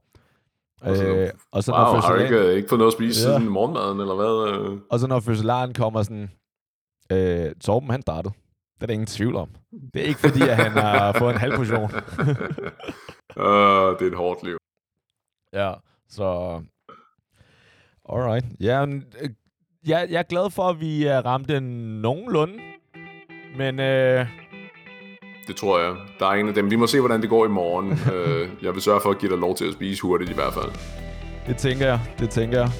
Og 0.80 0.96
så, 0.96 1.04
øh, 1.04 1.30
og 1.52 1.64
så 1.64 1.72
wow, 1.72 1.80
når 1.80 2.00
har 2.00 2.14
du 2.14 2.20
ikke, 2.20 2.56
ikke 2.56 2.68
fået 2.68 2.78
noget 2.78 2.92
at 2.92 2.96
spise 2.96 3.28
ja. 3.28 3.38
siden 3.38 3.52
morgenmaden, 3.52 4.00
eller 4.00 4.14
hvad? 4.14 4.78
Og 4.90 4.98
så 5.00 5.06
når 5.06 5.20
fødselaren 5.20 5.74
kommer 5.74 6.02
sådan, 6.02 6.30
øh, 7.12 7.54
Torben 7.60 7.90
han 7.90 8.02
startede. 8.02 8.34
Det 8.78 8.84
er 8.84 8.86
der 8.86 8.94
ingen 8.94 9.06
tvivl 9.06 9.36
om. 9.36 9.48
Det 9.94 10.02
er 10.02 10.06
ikke 10.06 10.20
fordi, 10.20 10.42
at 10.42 10.56
han 10.56 10.72
har 10.72 11.12
fået 11.18 11.32
en 11.32 11.40
halv 11.40 11.56
portion. 11.56 11.90
uh, 13.36 13.98
det 13.98 14.02
er 14.02 14.10
et 14.10 14.16
hårdt 14.16 14.44
liv. 14.44 14.56
Ja, 15.52 15.72
så... 16.08 16.60
Alright. 18.08 18.44
Ja, 18.60 18.86
øh, 18.86 19.30
jeg, 19.86 20.06
jeg 20.10 20.18
er 20.18 20.22
glad 20.22 20.50
for, 20.50 20.62
at 20.62 20.80
vi 20.80 21.10
ramte 21.10 21.60
nogenlunde. 21.60 22.54
Men... 23.56 23.80
Øh, 23.80 24.26
det 25.46 25.56
tror 25.56 25.80
jeg. 25.80 25.96
Der 26.18 26.26
er 26.26 26.30
en 26.32 26.48
af 26.48 26.54
dem. 26.54 26.70
Vi 26.70 26.76
må 26.76 26.86
se, 26.86 27.00
hvordan 27.00 27.22
det 27.22 27.30
går 27.30 27.44
i 27.44 27.48
morgen. 27.48 27.92
øh, 28.14 28.48
jeg 28.62 28.74
vil 28.74 28.82
sørge 28.82 29.00
for 29.00 29.10
at 29.10 29.18
give 29.18 29.32
dig 29.32 29.38
lov 29.38 29.54
til 29.54 29.64
at 29.64 29.72
spise 29.72 30.02
hurtigt 30.02 30.30
i 30.30 30.34
hvert 30.34 30.54
fald. 30.54 30.72
Det 31.46 31.56
tænker 31.56 31.86
jeg. 31.86 32.00
Det 32.18 32.30
tænker 32.30 32.58
jeg. 32.58 32.70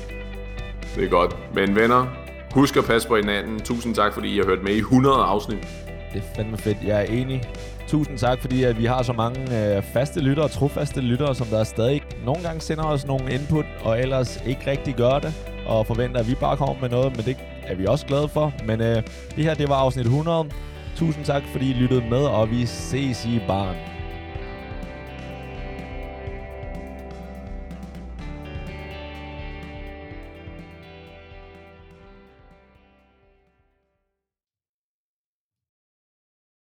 Det 0.95 1.05
er 1.05 1.09
godt. 1.09 1.37
Men 1.55 1.77
venner, 1.77 2.07
husk 2.55 2.77
at 2.77 2.85
passe 2.85 3.09
på 3.09 3.17
hinanden. 3.17 3.61
Tusind 3.61 3.95
tak, 3.95 4.15
fordi 4.15 4.35
I 4.35 4.37
har 4.39 4.45
hørt 4.45 4.63
med 4.63 4.73
i 4.73 4.79
100 4.79 5.17
afsnit. 5.17 5.88
Det 6.13 6.19
er 6.23 6.35
fandme 6.37 6.57
fedt. 6.57 6.79
Jeg 6.85 7.01
er 7.01 7.05
enig. 7.05 7.43
Tusind 7.87 8.19
tak, 8.19 8.41
fordi 8.41 8.65
at 8.65 8.79
vi 8.79 8.85
har 8.85 9.03
så 9.03 9.13
mange 9.13 9.41
øh, 9.77 9.83
faste 9.83 10.21
lyttere, 10.21 10.49
trofaste 10.49 11.01
lyttere, 11.01 11.35
som 11.35 11.47
der 11.47 11.65
stadig 11.65 12.03
nogle 12.25 12.43
gange 12.43 12.61
sender 12.61 12.85
os 12.85 13.07
nogle 13.07 13.33
input, 13.35 13.65
og 13.83 14.01
ellers 14.01 14.43
ikke 14.47 14.71
rigtig 14.71 14.95
gør 14.95 15.19
det, 15.19 15.35
og 15.67 15.87
forventer, 15.87 16.21
at 16.21 16.29
vi 16.29 16.35
bare 16.35 16.57
kommer 16.57 16.75
med 16.81 16.89
noget, 16.89 17.17
men 17.17 17.25
det 17.25 17.37
er 17.67 17.75
vi 17.75 17.87
også 17.87 18.07
glade 18.07 18.29
for. 18.29 18.53
Men 18.67 18.81
øh, 18.81 19.03
det 19.37 19.45
her, 19.45 19.55
det 19.55 19.69
var 19.69 19.75
afsnit 19.77 20.07
100. 20.07 20.51
Tusind 20.97 21.25
tak, 21.25 21.43
fordi 21.53 21.71
I 21.71 21.75
lyttede 21.75 22.05
med, 22.11 22.25
og 22.25 22.51
vi 22.51 22.67
ses 22.67 23.27
i 23.27 23.41
barn. 23.49 23.98